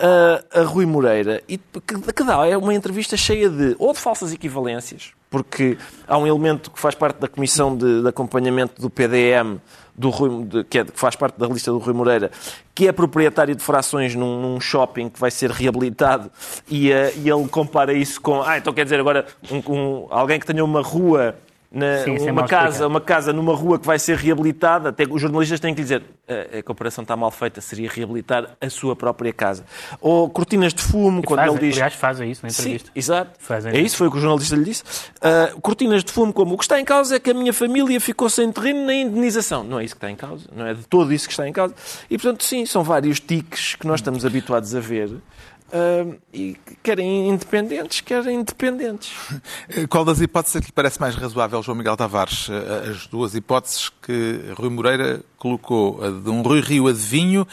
a, 0.00 0.60
a 0.60 0.62
Rui 0.64 0.86
Moreira, 0.86 1.42
e 1.48 1.56
que, 1.58 2.12
que 2.12 2.24
dá 2.24 2.46
é 2.46 2.56
uma 2.56 2.74
entrevista 2.74 3.16
cheia 3.16 3.48
de 3.48 3.76
ou 3.78 3.92
de 3.92 3.98
falsas 3.98 4.32
equivalências, 4.32 5.10
porque 5.30 5.76
há 6.06 6.16
um 6.16 6.26
elemento 6.26 6.70
que 6.70 6.78
faz 6.78 6.94
parte 6.94 7.18
da 7.18 7.28
comissão 7.28 7.76
de, 7.76 8.02
de 8.02 8.08
acompanhamento 8.08 8.80
do 8.80 8.88
PDM, 8.88 9.58
do 9.96 10.10
Rui, 10.10 10.44
de, 10.44 10.64
que, 10.64 10.78
é, 10.78 10.84
que, 10.84 10.98
faz 10.98 11.16
parte 11.16 11.38
da 11.38 11.46
lista 11.46 11.70
do 11.70 11.78
Rui 11.78 11.94
Moreira, 11.94 12.30
que 12.74 12.86
é 12.86 12.92
proprietário 12.92 13.54
de 13.54 13.62
frações 13.62 14.14
num, 14.14 14.40
num 14.40 14.60
shopping 14.60 15.08
que 15.08 15.18
vai 15.18 15.30
ser 15.30 15.50
reabilitado 15.50 16.30
e, 16.68 16.90
uh, 16.90 17.12
e, 17.16 17.30
ele 17.30 17.48
compara 17.48 17.92
isso 17.92 18.20
com. 18.20 18.42
Ah, 18.42 18.58
então 18.58 18.72
quer 18.72 18.84
dizer 18.84 19.00
agora 19.00 19.26
um, 19.50 19.72
um, 19.72 20.06
alguém 20.10 20.38
que 20.38 20.46
tenha 20.46 20.64
uma 20.64 20.82
rua 20.82 21.34
na, 21.76 21.98
Sim, 22.04 22.30
uma, 22.30 22.48
casa, 22.48 22.86
uma 22.86 23.00
casa 23.02 23.32
numa 23.34 23.54
rua 23.54 23.78
que 23.78 23.86
vai 23.86 23.98
ser 23.98 24.16
reabilitada, 24.16 24.88
até 24.88 25.04
os 25.04 25.20
jornalistas 25.20 25.60
têm 25.60 25.74
que 25.74 25.82
dizer 25.82 26.02
a, 26.26 26.58
a 26.58 26.62
comparação 26.62 27.02
está 27.02 27.14
mal 27.14 27.30
feita, 27.30 27.60
seria 27.60 27.90
reabilitar 27.90 28.56
a 28.58 28.70
sua 28.70 28.96
própria 28.96 29.30
casa. 29.30 29.62
Ou 30.00 30.30
cortinas 30.30 30.72
de 30.72 30.82
fumo, 30.82 31.20
e 31.20 31.22
quando 31.22 31.40
fazem, 31.40 31.54
ele 31.54 31.66
diz... 31.66 31.76
Aliás, 31.76 31.94
fazem 31.94 32.30
isso 32.30 32.42
na 32.42 32.48
entrevista. 32.48 32.86
Sim, 32.86 32.92
exato. 32.98 33.30
Fazem 33.38 33.74
é 33.74 33.80
isso, 33.80 33.98
foi 33.98 34.06
o 34.06 34.10
que 34.10 34.16
o 34.16 34.20
jornalista 34.20 34.56
lhe 34.56 34.64
disse. 34.64 34.82
Uh, 35.18 35.60
cortinas 35.60 36.02
de 36.02 36.10
fumo 36.10 36.32
como 36.32 36.54
o 36.54 36.56
que 36.58 36.64
está 36.64 36.80
em 36.80 36.84
causa 36.84 37.16
é 37.16 37.20
que 37.20 37.30
a 37.30 37.34
minha 37.34 37.52
família 37.52 38.00
ficou 38.00 38.30
sem 38.30 38.50
terreno 38.50 38.86
na 38.86 38.94
indenização. 38.94 39.62
Não 39.62 39.78
é 39.78 39.84
isso 39.84 39.94
que 39.94 39.98
está 39.98 40.10
em 40.10 40.16
causa, 40.16 40.48
não 40.56 40.66
é 40.66 40.72
de 40.72 40.84
todo 40.84 41.12
isso 41.12 41.26
que 41.26 41.32
está 41.34 41.46
em 41.46 41.52
causa. 41.52 41.74
E, 42.10 42.16
portanto, 42.16 42.42
sim, 42.42 42.64
são 42.64 42.82
vários 42.82 43.20
tiques 43.20 43.74
que 43.74 43.86
nós 43.86 44.00
estamos 44.00 44.24
habituados 44.24 44.74
a 44.74 44.80
ver 44.80 45.10
Uh, 45.66 46.16
e 46.32 46.56
querem 46.82 47.28
independentes, 47.28 48.00
querem 48.00 48.40
independentes. 48.40 49.12
Qual 49.90 50.04
das 50.04 50.20
hipóteses 50.20 50.56
é 50.56 50.60
que 50.60 50.66
lhe 50.66 50.72
parece 50.72 51.00
mais 51.00 51.16
razoável, 51.16 51.60
João 51.62 51.76
Miguel 51.76 51.96
Tavares? 51.96 52.48
Uh, 52.48 52.52
as 52.90 53.06
duas 53.08 53.34
hipóteses 53.34 53.90
que 54.02 54.40
Rui 54.56 54.70
Moreira 54.70 55.20
colocou, 55.38 56.04
a 56.04 56.10
de 56.10 56.30
um 56.30 56.42
Rui 56.42 56.60
Rio 56.60 56.86
adivinho 56.86 57.46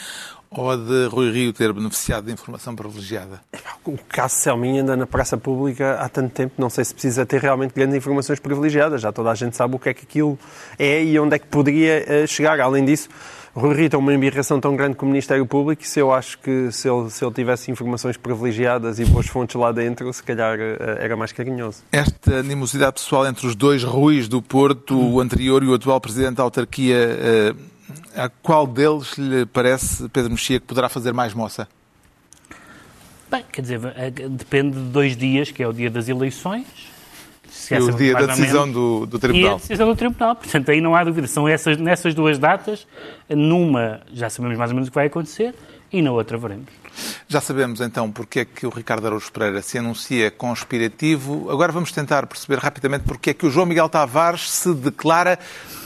ou 0.52 0.70
a 0.70 0.76
de 0.76 1.08
Rui 1.08 1.32
Rio 1.32 1.52
ter 1.52 1.74
beneficiado 1.74 2.26
de 2.26 2.32
informação 2.32 2.76
privilegiada? 2.76 3.42
O 3.84 3.98
caso 4.08 4.36
Selminha 4.36 4.84
anda 4.84 4.96
na 4.96 5.08
praça 5.08 5.36
pública 5.36 5.96
há 6.00 6.08
tanto 6.08 6.32
tempo, 6.34 6.54
não 6.58 6.70
sei 6.70 6.86
se 6.86 6.94
precisa 6.94 7.26
ter 7.26 7.42
realmente 7.42 7.74
grandes 7.74 7.96
informações 7.96 8.40
privilegiadas. 8.40 9.02
Já 9.02 9.12
toda 9.12 9.32
a 9.32 9.36
gente 9.36 9.56
sabe 9.56 9.76
o 9.76 9.80
que 9.80 9.90
é 9.90 9.94
que 9.94 10.04
aquilo 10.04 10.38
é 10.78 11.04
e 11.04 11.20
onde 11.20 11.36
é 11.36 11.40
que 11.40 11.48
poderia 11.48 12.06
uh, 12.24 12.28
chegar. 12.28 12.60
Além 12.60 12.86
disso, 12.86 13.10
Rui 13.56 13.76
Rio 13.76 13.90
tem 13.90 14.00
uma 14.00 14.12
embirração 14.12 14.60
tão 14.60 14.76
grande 14.76 14.96
com 14.96 15.06
o 15.06 15.10
Ministério 15.10 15.46
Público 15.46 15.84
e 15.84 15.86
se 15.86 16.00
eu 16.00 16.12
acho 16.12 16.40
que 16.40 16.72
se 16.72 16.90
ele, 16.90 17.10
se 17.12 17.24
ele 17.24 17.32
tivesse 17.32 17.70
informações 17.70 18.18
privilegiadas 18.18 19.00
e 19.00 19.06
boas 19.06 19.28
fontes 19.28 19.56
lá 19.56 19.72
dentro, 19.72 20.12
se 20.12 20.24
calhar 20.24 20.60
eh, 20.60 20.98
era 21.00 21.16
mais 21.16 21.32
carinhoso. 21.32 21.84
Esta 21.92 22.38
animosidade 22.38 22.94
pessoal 22.94 23.28
entre 23.28 23.46
os 23.46 23.56
dois 23.56 23.84
Ruiz 23.84 24.28
do 24.28 24.42
Porto, 24.42 25.00
o 25.00 25.20
anterior 25.20 25.62
e 25.62 25.68
o 25.68 25.74
atual 25.76 26.02
Presidente 26.02 26.38
da 26.38 26.44
autarquia, 26.44 26.96
eh, 26.98 27.56
a 28.16 28.28
qual 28.28 28.66
deles 28.66 29.14
lhe 29.20 29.46
parece, 29.46 30.10
Pedro 30.10 30.32
Mexia, 30.32 30.60
que 30.60 30.66
poderá 30.66 30.90
fazer 30.90 31.14
mais 31.14 31.36
moça? 31.36 31.68
Bem, 33.30 33.46
quer 33.52 33.62
dizer, 33.62 33.94
eh, 33.96 34.10
depende 34.10 34.78
de 34.78 34.90
dois 34.90 35.16
dias, 35.16 35.52
que 35.52 35.62
é 35.62 35.68
o 35.68 35.74
dia 35.74 35.92
das 35.92 36.10
eleições 36.10 36.93
e 37.72 37.76
o 37.76 37.92
dia 37.94 38.14
da 38.14 38.26
decisão 38.28 38.72
do, 38.72 39.06
do 39.06 39.20
Tribunal. 39.20 39.52
E 39.52 39.54
a 39.54 39.58
decisão 39.58 39.88
do 39.88 39.96
Tribunal. 39.96 40.36
Portanto, 40.36 40.72
aí 40.72 40.82
não 40.82 40.96
há 40.96 41.04
dúvida. 41.04 41.28
São 41.28 41.48
essas, 41.48 41.78
nessas 41.78 42.14
duas 42.14 42.38
datas, 42.38 42.88
numa 43.30 44.02
já 44.12 44.30
sabemos 44.30 44.58
mais 44.58 44.72
ou 44.72 44.76
menos 44.76 44.88
o 44.88 44.92
que 44.92 44.96
vai 44.96 45.08
acontecer 45.08 45.54
e 45.92 46.02
na 46.02 46.12
outra 46.12 46.38
veremos. 46.38 46.68
Já 47.28 47.42
sabemos 47.42 47.82
então 47.82 48.12
porque 48.12 48.42
é 48.42 48.46
que 48.46 48.66
o 48.66 48.70
Ricardo 48.70 49.08
Araújo 49.08 49.32
Pereira 49.32 49.62
se 49.62 49.78
anuncia 49.78 50.30
conspirativo. 50.30 51.50
Agora 51.50 51.72
vamos 51.72 51.92
tentar 51.92 52.26
perceber 52.28 52.60
rapidamente 52.60 53.06
porque 53.06 53.32
é 53.32 53.34
que 53.34 53.46
o 53.46 53.50
João 53.50 53.66
Miguel 53.66 53.90
Tavares 53.90 54.50
se 54.50 54.74
declara 54.74 55.40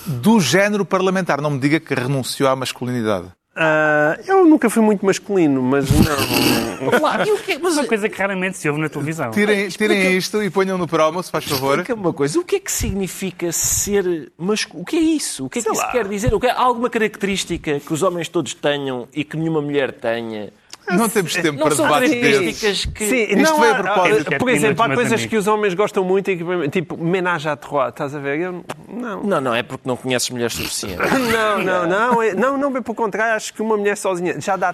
do 0.06 0.40
género 0.40 0.86
parlamentar. 0.86 1.42
Não 1.42 1.52
me 1.52 1.60
diga 1.60 1.80
que 1.80 1.94
renunciou 1.94 2.50
à 2.50 2.56
masculinidade. 2.56 3.28
Uh, 3.58 4.22
eu 4.28 4.46
nunca 4.46 4.70
fui 4.70 4.84
muito 4.84 5.04
masculino, 5.04 5.64
mas 5.64 5.90
não. 5.90 6.90
Olá, 7.00 7.26
e 7.26 7.38
que 7.40 7.54
é, 7.54 7.58
mas 7.58 7.76
uma 7.76 7.88
coisa 7.88 8.08
que 8.08 8.16
raramente 8.16 8.56
se 8.56 8.70
ouve 8.70 8.80
na 8.80 8.88
televisão. 8.88 9.32
Tirem, 9.32 9.68
tirem 9.68 10.16
isto 10.16 10.44
e 10.44 10.50
ponham 10.52 10.78
no 10.78 10.88
promo, 10.88 11.24
se 11.24 11.32
faz 11.32 11.44
favor. 11.46 11.80
Explica 11.80 11.96
uma 11.96 12.14
coisa. 12.14 12.40
O 12.40 12.44
que 12.44 12.58
é 12.58 12.60
que 12.60 12.72
significa 12.72 13.52
ser 13.52 14.32
masculino? 14.38 14.84
O 14.84 14.86
que 14.86 14.96
é 14.96 15.00
isso? 15.00 15.46
O 15.46 15.50
que 15.50 15.58
é 15.58 15.62
que 15.64 15.70
Sei 15.70 15.72
isso 15.76 15.86
lá. 15.88 15.92
quer 15.92 16.08
dizer? 16.08 16.36
O 16.36 16.40
que 16.40 16.46
é, 16.46 16.52
há 16.52 16.62
alguma 16.62 16.88
característica 16.88 17.80
que 17.80 17.92
os 17.92 18.04
homens 18.04 18.30
todos 18.30 18.54
tenham 18.54 19.08
e 19.12 19.24
que 19.24 19.36
nenhuma 19.36 19.60
mulher 19.60 19.92
tenha? 19.92 20.54
Não 20.92 21.10
temos 21.10 21.34
tempo 21.34 21.60
para 21.60 21.76
debates 21.76 22.10
desses. 22.10 22.86
Que... 22.86 23.08
Sim, 23.08 23.24
Isto 23.24 23.38
não, 23.38 23.60
veio 23.60 23.72
a 23.74 23.76
propósito. 23.76 24.38
Por 24.38 24.50
exemplo, 24.50 24.84
há 24.84 24.94
coisas 24.94 25.26
que 25.26 25.36
os 25.36 25.48
homens 25.48 25.74
gostam 25.74 26.04
muito, 26.04 26.32
tipo 26.70 26.98
menage 26.98 27.50
à 27.50 27.56
trois, 27.56 27.90
estás 27.90 28.16
a 28.16 28.20
ver? 28.20 28.40
Eu, 28.40 28.64
não. 28.88 29.24
não, 29.24 29.42
não, 29.42 29.56
é 29.56 29.64
porque 29.64 29.88
não 29.88 29.98
conheces 29.98 30.30
mulheres 30.30 30.54
suficientes. 30.54 31.00
não, 31.12 31.60
não, 31.60 31.88
não, 31.88 32.24
é, 32.24 32.34
não, 32.34 32.58
não, 32.58 32.72
bem 32.72 32.82
pelo 32.82 32.96
contrário, 32.96 33.36
acho 33.36 33.54
que 33.54 33.62
uma 33.62 33.76
mulher 33.76 33.98
sozinha 33.98 34.40
já 34.40 34.56
dá 34.56 34.74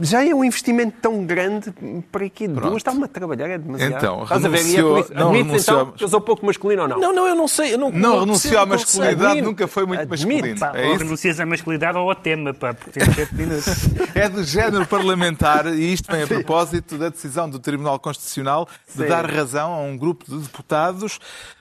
já 0.00 0.24
é 0.24 0.34
um 0.34 0.44
investimento 0.44 0.96
tão 1.00 1.24
grande 1.24 1.72
para 2.10 2.28
que 2.28 2.48
duas 2.48 2.76
está-me 2.76 3.04
a 3.04 3.08
trabalhar, 3.08 3.48
é 3.48 3.58
demasiado. 3.58 3.96
Então, 3.96 4.22
Estás 4.22 4.42
renunciou, 4.42 4.96
a 4.96 5.02
ver? 5.02 5.08
E 5.08 5.12
é 5.12 5.20
não 5.20 5.32
renunciou, 5.32 5.80
então, 5.80 5.92
que 5.92 6.04
eu 6.04 6.08
sou 6.08 6.20
pouco 6.20 6.46
masculino 6.46 6.82
ou 6.82 6.88
não? 6.88 6.98
Não, 6.98 7.12
não, 7.12 7.28
eu 7.28 7.34
não 7.34 7.46
sei. 7.46 7.74
Eu 7.74 7.78
não, 7.78 7.90
não, 7.90 7.98
não 7.98 8.20
renunciou 8.20 8.60
à 8.60 8.66
masculinidade, 8.66 9.42
nunca 9.42 9.68
foi 9.68 9.84
muito 9.84 10.00
Admito, 10.00 10.26
masculino. 10.26 10.58
Pá, 10.58 10.72
é 10.74 10.86
ou 10.86 10.96
renuncias 10.96 11.40
à 11.40 11.46
masculinidade 11.46 11.98
ou 11.98 12.08
ao 12.08 12.16
tema, 12.16 12.54
pá, 12.54 12.72
porque 12.72 13.00
minutos. 13.32 13.66
É 14.14 14.28
do 14.28 14.42
género 14.42 14.86
parlamentar 14.86 15.66
e 15.66 15.92
isto 15.92 16.10
vem 16.10 16.22
a 16.22 16.26
propósito 16.28 16.96
da 16.96 17.08
decisão 17.08 17.48
do 17.48 17.58
Tribunal 17.58 17.98
Constitucional 17.98 18.68
de 18.86 19.02
Sim. 19.02 19.08
dar 19.08 19.30
razão 19.30 19.72
a 19.72 19.80
um 19.80 19.96
grupo 19.96 20.24
de 20.26 20.36
deputados 20.38 21.18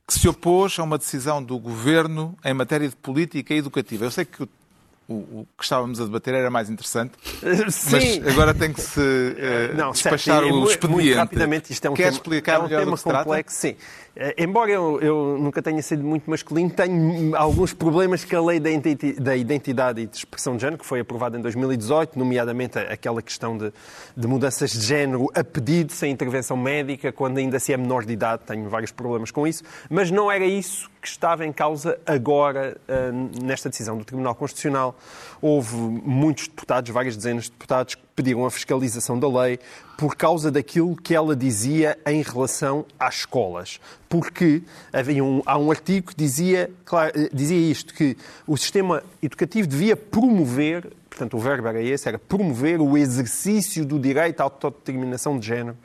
que 0.07 0.13
se 0.13 0.27
opôs 0.27 0.77
a 0.79 0.83
uma 0.83 0.97
decisão 0.97 1.41
do 1.41 1.57
Governo 1.57 2.35
em 2.43 2.53
matéria 2.53 2.87
de 2.87 2.95
política 2.95 3.53
educativa. 3.53 4.05
Eu 4.05 4.11
sei 4.11 4.25
que 4.25 4.43
o 4.43 4.49
o, 5.07 5.13
o, 5.13 5.47
que 5.57 5.63
estávamos 5.63 5.99
a 5.99 6.05
debater 6.05 6.33
era 6.33 6.49
mais 6.49 6.69
interessante. 6.69 7.13
Sim. 7.69 8.21
Mas 8.23 8.33
agora 8.33 8.53
tem 8.53 8.71
que 8.71 8.81
se 8.81 8.99
uh, 8.99 9.75
Não, 9.75 9.91
despachar 9.91 10.41
certo, 10.41 10.55
o 10.55 10.65
expediente. 10.65 11.03
Muito 11.03 11.15
rapidamente, 11.15 11.73
isto 11.73 11.85
é 11.85 11.89
um 11.89 11.93
Quer 11.93 12.03
tema, 12.03 12.15
explicar 12.15 12.55
é 12.55 12.59
um 12.59 12.67
tema 12.67 12.97
complexo. 12.97 13.57
Sim. 13.57 13.75
Uh, 14.15 14.33
embora 14.37 14.71
eu, 14.71 15.01
eu, 15.01 15.37
nunca 15.39 15.61
tenha 15.61 15.81
sido 15.81 16.03
muito 16.03 16.29
masculino, 16.29 16.69
tenho 16.69 17.35
alguns 17.35 17.73
problemas 17.73 18.23
que 18.23 18.35
a 18.35 18.41
lei 18.41 18.59
da 18.59 19.35
identidade 19.35 20.01
e 20.01 20.05
de 20.05 20.17
expressão 20.17 20.55
de 20.55 20.61
género, 20.61 20.77
que 20.77 20.85
foi 20.85 20.99
aprovada 20.99 21.37
em 21.37 21.41
2018, 21.41 22.17
nomeadamente 22.17 22.77
aquela 22.77 23.21
questão 23.21 23.57
de, 23.57 23.73
de 24.15 24.27
mudanças 24.27 24.71
de 24.71 24.85
género 24.85 25.29
a 25.33 25.43
pedido, 25.43 25.91
sem 25.91 26.11
intervenção 26.11 26.55
médica, 26.55 27.11
quando 27.11 27.39
ainda 27.39 27.59
se 27.59 27.73
é 27.73 27.77
menor 27.77 28.05
de 28.05 28.13
idade, 28.13 28.43
tenho 28.45 28.69
vários 28.69 28.91
problemas 28.91 29.31
com 29.31 29.47
isso, 29.47 29.63
mas 29.89 30.11
não 30.11 30.31
era 30.31 30.45
isso 30.45 30.92
que 31.03 31.09
estava 31.09 31.45
em 31.45 31.51
causa 31.51 31.99
agora 32.05 32.77
uh, 32.87 33.43
nesta 33.43 33.69
decisão 33.69 33.97
do 33.97 34.05
Tribunal 34.05 34.33
Constitucional. 34.33 34.97
Houve 35.41 35.75
muitos 35.75 36.47
deputados, 36.47 36.89
várias 36.91 37.17
dezenas 37.17 37.43
de 37.43 37.51
deputados, 37.51 37.95
que 37.95 38.01
pediram 38.15 38.45
a 38.45 38.49
fiscalização 38.49 39.19
da 39.19 39.27
lei 39.27 39.59
por 39.97 40.15
causa 40.15 40.49
daquilo 40.49 40.95
que 40.95 41.13
ela 41.13 41.35
dizia 41.35 41.99
em 42.05 42.21
relação 42.21 42.85
às 42.97 43.15
escolas. 43.15 43.81
Porque 44.07 44.63
havia 44.93 45.21
um, 45.21 45.41
há 45.45 45.57
um 45.57 45.69
artigo 45.69 46.11
que 46.11 46.15
dizia, 46.15 46.71
claro, 46.85 47.11
eh, 47.13 47.29
dizia 47.33 47.57
isto, 47.57 47.93
que 47.93 48.15
o 48.47 48.55
sistema 48.55 49.03
educativo 49.21 49.67
devia 49.67 49.97
promover 49.97 50.89
portanto, 51.09 51.37
o 51.37 51.39
verbo 51.39 51.67
era 51.67 51.79
esse, 51.79 52.07
era 52.07 52.17
promover 52.17 52.81
o 52.81 52.97
exercício 52.97 53.85
do 53.85 53.99
direito 53.99 54.41
à 54.41 54.45
autodeterminação 54.45 55.37
de 55.37 55.45
género. 55.45 55.77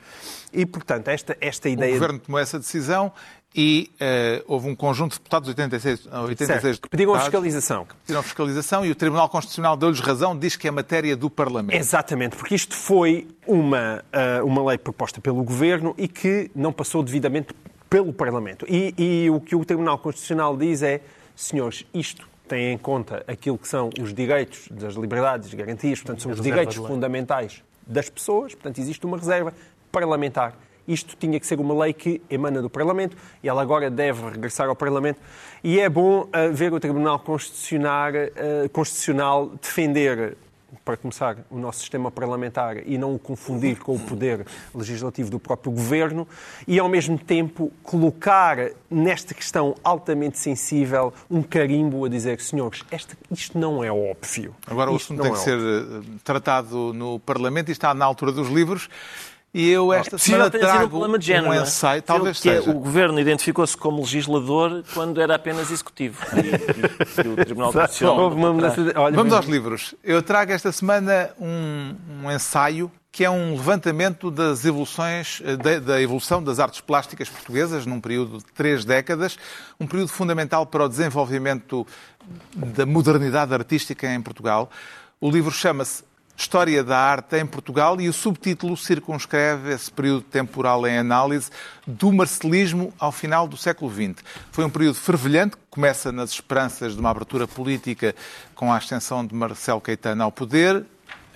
E, 0.50 0.64
portanto, 0.64 1.08
esta, 1.08 1.36
esta 1.38 1.68
ideia... 1.68 1.90
O 1.90 1.94
Governo 1.94 2.18
tomou 2.18 2.40
essa 2.40 2.58
decisão 2.58 3.12
e 3.54 3.90
uh, 3.94 4.44
houve 4.46 4.68
um 4.68 4.76
conjunto 4.76 5.12
de 5.12 5.18
deputados, 5.18 5.48
86, 5.48 6.06
86 6.06 6.60
certo, 6.60 6.82
que 6.82 6.88
pediram 6.88 7.14
a 7.14 7.20
fiscalização. 7.20 7.84
Que 7.84 7.94
pediram 7.94 8.20
a 8.20 8.22
fiscalização 8.22 8.84
e 8.84 8.90
o 8.90 8.94
Tribunal 8.94 9.28
Constitucional 9.28 9.76
deu-lhes 9.76 10.00
razão, 10.00 10.38
diz 10.38 10.54
que 10.54 10.68
é 10.68 10.70
matéria 10.70 11.16
do 11.16 11.30
Parlamento. 11.30 11.76
Exatamente, 11.76 12.36
porque 12.36 12.54
isto 12.54 12.74
foi 12.74 13.26
uma, 13.46 14.04
uh, 14.12 14.44
uma 14.44 14.64
lei 14.68 14.78
proposta 14.78 15.20
pelo 15.20 15.42
Governo 15.42 15.94
e 15.96 16.06
que 16.06 16.50
não 16.54 16.72
passou 16.72 17.02
devidamente 17.02 17.54
pelo 17.88 18.12
Parlamento. 18.12 18.66
E, 18.68 18.94
e 18.98 19.30
o 19.30 19.40
que 19.40 19.56
o 19.56 19.64
Tribunal 19.64 19.98
Constitucional 19.98 20.56
diz 20.56 20.82
é, 20.82 21.00
senhores, 21.34 21.86
isto 21.94 22.28
tem 22.46 22.72
em 22.72 22.78
conta 22.78 23.24
aquilo 23.26 23.58
que 23.58 23.68
são 23.68 23.90
os 24.00 24.12
direitos 24.12 24.68
das 24.70 24.94
liberdades 24.94 25.52
e 25.52 25.56
garantias, 25.56 26.00
portanto, 26.00 26.22
são 26.22 26.32
os 26.32 26.40
direitos 26.40 26.76
fundamentais 26.76 27.62
das 27.86 28.10
pessoas, 28.10 28.54
portanto, 28.54 28.78
existe 28.78 29.04
uma 29.06 29.16
reserva 29.16 29.54
parlamentar 29.90 30.54
isto 30.88 31.14
tinha 31.16 31.38
que 31.38 31.46
ser 31.46 31.60
uma 31.60 31.84
lei 31.84 31.92
que 31.92 32.20
emana 32.30 32.60
do 32.62 32.70
Parlamento 32.70 33.16
e 33.42 33.48
ela 33.48 33.62
agora 33.62 33.90
deve 33.90 34.30
regressar 34.30 34.68
ao 34.68 34.74
Parlamento. 34.74 35.20
E 35.62 35.78
é 35.78 35.88
bom 35.88 36.22
uh, 36.22 36.52
ver 36.52 36.72
o 36.72 36.80
Tribunal 36.80 37.18
Constitucional, 37.20 38.12
uh, 38.12 38.68
Constitucional 38.70 39.52
defender 39.60 40.36
para 40.84 40.96
começar, 40.96 41.36
o 41.50 41.58
nosso 41.58 41.80
sistema 41.80 42.10
parlamentar 42.10 42.86
e 42.86 42.98
não 42.98 43.14
o 43.14 43.18
confundir 43.18 43.78
com 43.78 43.94
o 43.94 43.98
poder 43.98 44.46
legislativo 44.74 45.30
do 45.30 45.38
próprio 45.38 45.72
governo 45.72 46.26
e, 46.66 46.78
ao 46.78 46.88
mesmo 46.88 47.18
tempo, 47.18 47.72
colocar 47.82 48.70
nesta 48.90 49.34
questão 49.34 49.74
altamente 49.82 50.38
sensível 50.38 51.12
um 51.30 51.42
carimbo 51.42 52.04
a 52.04 52.08
dizer, 52.08 52.40
senhores, 52.40 52.84
esta, 52.90 53.16
isto 53.30 53.58
não 53.58 53.82
é 53.82 53.90
óbvio. 53.90 54.54
Agora 54.66 54.90
o 54.90 54.96
assunto 54.96 55.22
tem 55.22 55.30
é 55.30 55.34
que 55.34 55.40
óbvio. 55.40 55.58
ser 55.58 55.58
eh, 55.58 56.18
tratado 56.22 56.92
no 56.92 57.18
Parlamento 57.20 57.70
e 57.70 57.72
está 57.72 57.94
na 57.94 58.04
altura 58.04 58.32
dos 58.32 58.48
livros. 58.48 58.88
E 59.52 59.70
eu 59.70 59.92
esta 59.92 60.16
oh, 60.16 60.18
semana 60.18 60.50
trago 60.50 61.04
um, 61.04 61.20
género, 61.20 61.48
um 61.48 61.52
é? 61.54 61.62
ensaio, 61.62 62.02
talvez 62.02 62.38
que 62.38 62.50
é, 62.50 62.58
seja. 62.58 62.70
o 62.70 62.74
governo 62.74 63.18
identificou-se 63.18 63.76
como 63.76 64.00
legislador 64.00 64.84
quando 64.92 65.20
era 65.20 65.34
apenas 65.34 65.70
executivo. 65.70 66.22
E, 66.34 67.22
e, 67.22 67.26
e 67.26 67.28
o 67.28 67.36
Tribunal 67.36 67.72
Constitucional... 67.72 68.30
Vamos 69.12 69.32
aos 69.32 69.46
livros. 69.46 69.94
Eu 70.04 70.22
trago 70.22 70.52
esta 70.52 70.70
semana 70.70 71.30
um, 71.40 71.94
um 72.22 72.30
ensaio 72.30 72.92
que 73.10 73.24
é 73.24 73.30
um 73.30 73.52
levantamento 73.52 74.30
das 74.30 74.64
evoluções, 74.64 75.42
eh, 75.44 75.56
da, 75.56 75.80
da, 75.80 76.00
evolução 76.00 76.40
das 76.44 76.60
artes 76.60 76.80
plásticas 76.80 77.28
portuguesas 77.28 77.86
num 77.86 78.00
período 78.00 78.38
de 78.38 78.44
três 78.44 78.84
décadas, 78.84 79.38
um 79.80 79.86
período 79.86 80.10
fundamental 80.10 80.66
para 80.66 80.84
o 80.84 80.88
desenvolvimento 80.88 81.86
da 82.54 82.84
modernidade 82.84 83.52
artística 83.52 84.06
em 84.06 84.20
Portugal. 84.20 84.70
O 85.20 85.30
livro 85.30 85.50
chama-se 85.50 86.04
História 86.38 86.84
da 86.84 86.96
Arte 86.96 87.36
em 87.36 87.44
Portugal 87.44 88.00
e 88.00 88.08
o 88.08 88.12
subtítulo 88.12 88.76
circunscreve 88.76 89.72
esse 89.72 89.90
período 89.90 90.20
temporal 90.20 90.86
em 90.86 90.96
análise 90.96 91.50
do 91.84 92.12
marcelismo 92.12 92.94
ao 92.96 93.10
final 93.10 93.48
do 93.48 93.56
século 93.56 93.92
XX. 93.92 94.22
Foi 94.52 94.64
um 94.64 94.70
período 94.70 94.94
fervilhante 94.94 95.56
que 95.56 95.62
começa 95.68 96.12
nas 96.12 96.30
esperanças 96.30 96.94
de 96.94 97.00
uma 97.00 97.10
abertura 97.10 97.48
política 97.48 98.14
com 98.54 98.72
a 98.72 98.76
ascensão 98.76 99.26
de 99.26 99.34
Marcelo 99.34 99.80
Caetano 99.80 100.22
ao 100.22 100.30
poder, 100.30 100.86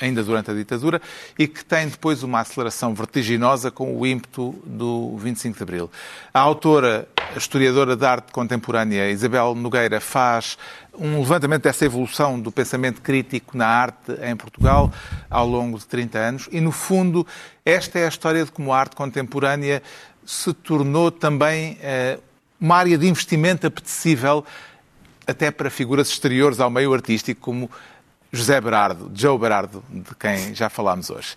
ainda 0.01 0.23
durante 0.23 0.53
a 0.53 0.55
ditadura, 0.55 1.03
e 1.37 1.49
que 1.49 1.65
tem 1.65 1.89
depois 1.89 2.23
uma 2.23 2.39
aceleração 2.39 2.95
vertiginosa 2.95 3.73
com 3.73 3.99
o 3.99 4.07
ímpeto 4.07 4.53
do 4.65 5.17
25 5.17 5.57
de 5.57 5.63
Abril. 5.65 5.91
A 6.33 6.39
autora, 6.39 7.09
a 7.35 7.37
historiadora 7.37 7.97
de 7.97 8.07
arte 8.07 8.31
contemporânea 8.31 9.11
Isabel 9.11 9.53
Nogueira, 9.57 10.01
faz 10.01 10.57
um 10.99 11.19
levantamento 11.21 11.63
dessa 11.63 11.85
evolução 11.85 12.39
do 12.39 12.53
pensamento 12.53 13.01
crítico 13.01 13.57
na 13.57 13.67
arte 13.67 14.13
em 14.23 14.37
Portugal 14.37 14.93
ao 15.31 15.47
longo 15.47 15.79
de 15.79 15.87
30 15.87 16.19
anos 16.19 16.49
e, 16.53 16.61
no 16.61 16.73
fundo, 16.73 17.27
esta 17.65 17.99
é 17.99 18.05
a 18.05 18.09
história 18.09 18.45
de 18.45 18.51
como 18.51 18.73
a 18.73 18.79
arte 18.79 18.95
contemporânea 18.95 19.83
se 20.25 20.53
tornou 20.53 21.11
também 21.11 21.79
eh, 21.81 22.19
uma 22.61 22.77
área 22.77 22.97
de 22.97 23.09
investimento 23.09 23.67
apetecível 23.67 24.45
até 25.27 25.51
para 25.51 25.71
figuras 25.71 26.09
exteriores 26.09 26.61
ao 26.61 26.71
meio 26.71 26.93
artístico, 26.93 27.41
como 27.41 27.71
José 28.33 28.61
Berardo, 28.61 29.11
Joe 29.15 29.39
Berardo, 29.39 29.85
de 29.91 30.15
quem 30.19 30.55
já 30.55 30.69
falámos 30.69 31.11
hoje. 31.11 31.37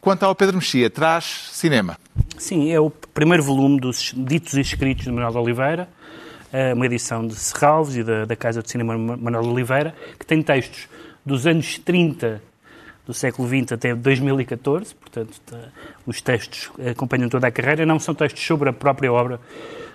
Quanto 0.00 0.24
ao 0.24 0.34
Pedro 0.34 0.56
Mexia, 0.56 0.88
traz 0.88 1.48
cinema. 1.52 1.98
Sim, 2.38 2.70
é 2.70 2.78
o 2.78 2.90
primeiro 2.90 3.42
volume 3.42 3.80
dos 3.80 4.14
ditos 4.16 4.54
e 4.54 4.60
escritos 4.60 5.04
de 5.04 5.10
Manuel 5.10 5.32
de 5.32 5.38
Oliveira, 5.38 5.88
uma 6.74 6.86
edição 6.86 7.26
de 7.26 7.34
Serralves 7.34 7.96
e 7.96 8.02
da, 8.02 8.24
da 8.24 8.36
Casa 8.36 8.62
de 8.62 8.70
Cinema 8.70 8.96
Manuel 8.96 9.44
Oliveira, 9.44 9.94
que 10.18 10.24
tem 10.24 10.42
textos 10.42 10.88
dos 11.24 11.46
anos 11.46 11.78
30 11.78 12.40
do 13.06 13.14
século 13.14 13.48
XX 13.48 13.72
até 13.72 13.94
2014, 13.94 14.94
portanto, 14.94 15.40
os 16.04 16.20
textos 16.20 16.70
acompanham 16.90 17.28
toda 17.28 17.46
a 17.46 17.50
carreira, 17.50 17.86
não 17.86 18.00
são 18.00 18.14
textos 18.14 18.44
sobre 18.44 18.68
a 18.68 18.72
própria 18.72 19.12
obra 19.12 19.40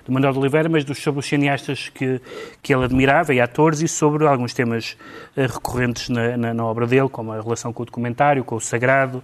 de 0.06 0.12
Manuel 0.12 0.34
de 0.34 0.39
Oliveira, 0.39 0.70
mas 0.70 0.84
dos, 0.84 0.97
sobre 0.97 1.20
os 1.20 1.26
cineastas 1.26 1.89
que, 1.89 2.22
que 2.62 2.74
ele 2.74 2.86
admirava 2.86 3.34
e 3.34 3.41
atores 3.41 3.82
e 3.82 3.88
sobre 3.88 4.26
alguns 4.26 4.54
temas 4.54 4.97
uh, 5.36 5.41
recorrentes 5.41 6.10
na, 6.10 6.38
na, 6.38 6.54
na, 6.54 6.66
obra 6.66 6.88
dele, 6.88 7.10
como 7.10 7.32
a 7.32 7.41
relação 7.41 7.72
com 7.72 7.84
o 7.84 7.86
documentário, 7.86 8.43
com 8.43 8.56
o 8.56 8.62
sagrado, 8.62 9.24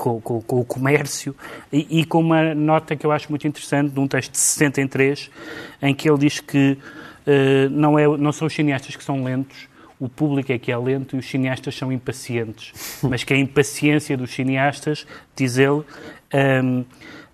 com, 0.00 0.18
com, 0.18 0.40
com 0.40 0.60
o 0.60 0.64
comércio 0.64 1.36
e, 1.70 2.00
e, 2.00 2.04
com 2.06 2.20
uma 2.20 2.54
nota 2.54 2.96
que 2.96 3.04
eu 3.04 3.12
acho 3.12 3.28
muito 3.28 3.46
interessante 3.46 3.90
de 3.90 4.00
um 4.00 4.08
texto 4.08 4.32
de 4.32 4.38
63 4.38 5.30
em 5.82 5.94
que 5.94 6.08
ele 6.08 6.18
diz 6.18 6.40
que 6.40 6.78
uh, 7.26 7.70
não, 7.70 7.98
é, 7.98 8.06
não 8.16 8.32
são 8.32 8.46
os 8.46 8.54
cineastas 8.54 8.96
que 8.96 9.04
são 9.04 9.22
lentos, 9.22 9.68
o 9.98 10.08
público 10.08 10.50
é 10.50 10.58
que 10.58 10.72
é 10.72 10.78
lento 10.78 11.16
e 11.16 11.18
os 11.18 11.28
cineastas 11.28 11.76
são 11.76 11.92
impacientes. 11.92 12.72
Mas 13.04 13.22
que 13.22 13.34
a 13.34 13.36
impaciência 13.36 14.16
dos 14.16 14.30
cineastas, 14.30 15.06
diz 15.36 15.58
ele, 15.58 15.70
um, 15.72 15.84
ehm, 16.32 16.84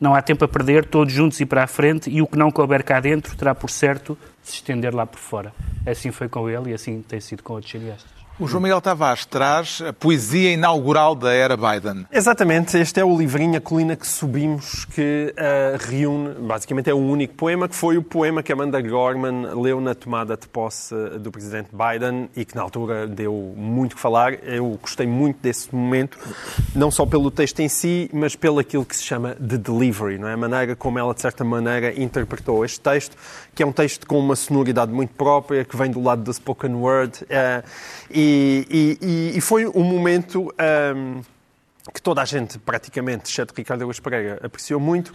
não 0.01 0.12
há 0.12 0.21
tempo 0.21 0.45
a 0.45 0.49
perder, 0.49 0.85
todos 0.85 1.14
juntos 1.14 1.41
e 1.41 1.47
para 1.47 1.62
a 1.62 1.67
frente, 1.69 2.11
e 2.11 2.21
o 2.21 2.27
que 2.27 2.37
não 2.37 2.51
couber 2.51 2.83
cá 2.83 2.99
dentro 2.99 3.37
terá 3.37 3.55
por 3.55 3.71
certo 3.71 4.19
de 4.43 4.51
se 4.51 4.55
estender 4.57 4.93
lá 4.93 5.07
por 5.07 5.21
fora. 5.21 5.53
Assim 5.87 6.11
foi 6.11 6.29
com 6.29 6.51
ele 6.51 6.71
e 6.71 6.75
assim 6.75 7.01
tem 7.01 7.21
sido 7.21 7.45
com 7.45 7.55
outros 7.55 7.71
cineastas. 7.71 8.16
O 8.39 8.47
João 8.47 8.62
Miguel 8.62 8.82
Tavares 8.82 9.24
traz 9.24 9.80
a 9.80 9.95
poesia 9.95 10.53
inaugural 10.53 11.14
da 11.14 11.32
era 11.32 11.57
Biden. 11.57 12.05
Exatamente, 12.12 12.76
este 12.76 13.01
é 13.01 13.05
o 13.05 13.16
livrinho 13.16 13.57
A 13.57 13.62
Colina 13.62 13.97
que 13.97 14.07
Subimos, 14.07 14.84
que 14.84 15.32
uh, 15.32 15.89
reúne, 15.89 16.34
basicamente 16.47 16.91
é 16.91 16.93
o 16.93 16.99
único 16.99 17.32
poema, 17.32 17.66
que 17.66 17.74
foi 17.74 17.97
o 17.97 18.03
poema 18.03 18.43
que 18.43 18.53
Amanda 18.53 18.78
Gorman 18.82 19.55
leu 19.55 19.80
na 19.80 19.95
tomada 19.95 20.37
de 20.37 20.47
posse 20.49 20.95
do 21.18 21.30
presidente 21.30 21.70
Biden 21.72 22.28
e 22.37 22.45
que 22.45 22.55
na 22.55 22.61
altura 22.61 23.07
deu 23.07 23.55
muito 23.57 23.97
que 23.97 24.03
falar. 24.03 24.34
Eu 24.45 24.78
gostei 24.82 25.07
muito 25.07 25.39
desse 25.41 25.74
momento, 25.74 26.18
não 26.74 26.91
só 26.91 27.07
pelo 27.07 27.30
texto 27.30 27.61
em 27.61 27.70
si, 27.70 28.11
mas 28.12 28.37
pelo 28.37 28.59
aquilo 28.59 28.84
que 28.84 28.95
se 28.95 29.03
chama 29.03 29.34
de 29.41 29.57
delivery, 29.57 30.18
não 30.18 30.28
é? 30.28 30.34
a 30.34 30.37
maneira 30.37 30.76
como 30.76 30.99
ela, 30.99 31.14
de 31.14 31.22
certa 31.22 31.43
maneira, 31.43 31.99
interpretou 31.99 32.66
este 32.66 32.80
texto, 32.80 33.16
que 33.55 33.62
é 33.62 33.66
um 33.66 33.72
texto 33.72 34.07
com 34.07 34.18
uma 34.18 34.37
sonoridade 34.37 34.93
muito 34.93 35.14
própria, 35.14 35.64
que 35.64 35.74
vem 35.74 35.91
do 35.91 36.03
lado 36.03 36.22
da 36.22 36.32
spoken 36.34 36.74
word. 36.74 37.24
Uh, 37.24 37.66
e 38.11 38.26
e, 38.27 39.33
e, 39.37 39.41
foi 39.41 39.66
um 39.66 39.83
momento 39.83 40.53
um, 40.97 41.20
que 41.93 42.03
toda 42.03 42.20
a 42.20 42.24
gente, 42.24 42.59
praticamente, 42.59 43.30
exceto 43.30 43.55
Ricardo 43.57 43.82
Augusto 43.82 44.03
Pereira, 44.03 44.41
apreciou 44.43 44.80
muito, 44.80 45.12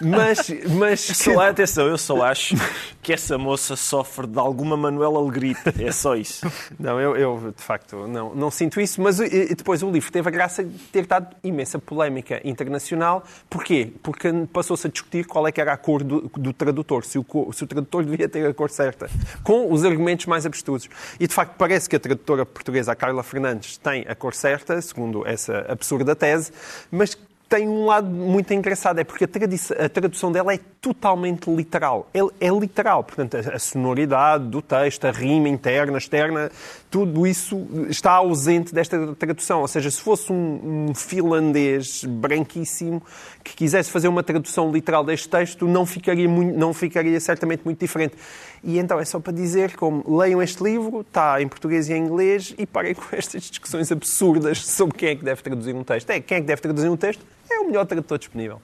mas... 0.00 0.50
mas 0.78 1.22
que... 1.22 1.30
atenção, 1.30 1.86
eu 1.86 1.98
só 1.98 2.22
acho 2.22 2.54
que 3.02 3.12
essa 3.12 3.38
moça 3.38 3.76
sofre 3.76 4.26
de 4.26 4.38
alguma 4.38 4.76
Manuela 4.76 5.18
Alegrita, 5.18 5.72
é 5.78 5.92
só 5.92 6.14
isso. 6.14 6.46
Não, 6.78 7.00
eu, 7.00 7.16
eu 7.16 7.54
de 7.56 7.62
facto 7.62 8.06
não, 8.06 8.34
não 8.34 8.50
sinto 8.50 8.80
isso, 8.80 9.00
mas 9.00 9.18
e, 9.20 9.54
depois 9.54 9.82
o 9.82 9.90
livro 9.90 10.10
teve 10.12 10.28
a 10.28 10.30
graça 10.30 10.62
de 10.62 10.78
ter 10.78 11.06
dado 11.06 11.34
imensa 11.42 11.78
polémica 11.78 12.40
internacional. 12.44 13.24
Porquê? 13.48 13.92
Porque 14.02 14.30
passou-se 14.52 14.86
a 14.86 14.90
discutir 14.90 15.26
qual 15.26 15.46
é 15.46 15.52
que 15.52 15.60
era 15.60 15.72
a 15.72 15.76
cor 15.76 16.02
do, 16.02 16.30
do 16.36 16.52
tradutor, 16.52 17.04
se 17.04 17.18
o, 17.18 17.52
se 17.52 17.64
o 17.64 17.66
tradutor 17.66 18.04
devia 18.04 18.28
ter 18.28 18.46
a 18.46 18.54
cor 18.54 18.70
certa, 18.70 19.08
com 19.42 19.72
os 19.72 19.84
argumentos 19.84 20.26
mais 20.26 20.44
abstrusos. 20.44 20.88
E, 21.18 21.26
de 21.26 21.34
facto, 21.34 21.54
parece 21.56 21.88
que 21.88 21.96
a 21.96 22.00
tradutora 22.00 22.44
portuguesa, 22.44 22.92
a 22.92 22.96
Carla 22.96 23.22
Fernandes, 23.22 23.76
tem 23.78 24.04
a 24.08 24.14
cor 24.14 24.34
certa, 24.34 24.80
segundo 24.80 25.26
essa 25.26 25.64
absurda 25.68 26.09
da 26.10 26.14
tese, 26.14 26.52
mas 26.90 27.16
tem 27.50 27.68
um 27.68 27.84
lado 27.84 28.08
muito 28.08 28.54
engraçado, 28.54 29.00
é 29.00 29.04
porque 29.04 29.24
a, 29.24 29.84
a 29.84 29.88
tradução 29.88 30.30
dela 30.30 30.54
é 30.54 30.60
totalmente 30.80 31.50
literal. 31.50 32.08
É, 32.14 32.20
é, 32.46 32.48
literal, 32.48 33.02
portanto, 33.02 33.36
a, 33.36 33.58
sonoridade 33.58 34.44
do 34.46 34.62
texto, 34.62 35.04
a 35.04 35.10
rima 35.10 35.48
interna, 35.48 35.98
externa, 35.98 36.48
tudo 36.88 37.26
isso 37.26 37.66
está 37.88 38.12
ausente 38.12 38.72
desta 38.72 39.14
tradução. 39.16 39.62
Ou 39.62 39.68
seja, 39.68 39.90
se 39.90 40.00
fosse 40.00 40.32
um, 40.32 40.90
um 40.90 40.94
finlandês 40.94 42.04
branquíssimo 42.04 43.02
que 43.42 43.56
quisesse 43.56 43.90
fazer 43.90 44.06
uma 44.06 44.22
tradução 44.22 44.70
literal 44.70 45.02
deste 45.02 45.28
texto, 45.28 45.66
não 45.66 45.84
ficaria, 45.84 46.28
muito, 46.28 46.56
não 46.56 46.72
ficaria 46.72 47.18
certamente 47.18 47.62
muito 47.64 47.80
diferente. 47.80 48.14
E 48.62 48.78
então 48.78 48.98
é 49.00 49.04
só 49.04 49.18
para 49.18 49.32
dizer 49.32 49.76
como 49.76 50.04
leiam 50.18 50.42
este 50.42 50.62
livro, 50.62 51.00
está 51.00 51.40
em 51.40 51.48
português 51.48 51.88
e 51.88 51.94
em 51.94 52.04
inglês, 52.04 52.54
e 52.58 52.66
parem 52.66 52.94
com 52.94 53.04
estas 53.16 53.44
discussões 53.44 53.90
absurdas 53.90 54.64
sobre 54.64 54.98
quem 54.98 55.08
é 55.10 55.16
que 55.16 55.24
deve 55.24 55.42
traduzir 55.42 55.74
um 55.74 55.82
texto. 55.82 56.10
É, 56.10 56.20
quem 56.20 56.38
é 56.38 56.40
que 56.40 56.46
deve 56.46 56.60
traduzir 56.60 56.88
um 56.88 56.96
texto 56.96 57.24
é 57.50 57.58
o 57.60 57.66
melhor 57.66 57.86
tradutor 57.86 58.18
disponível. 58.18 58.60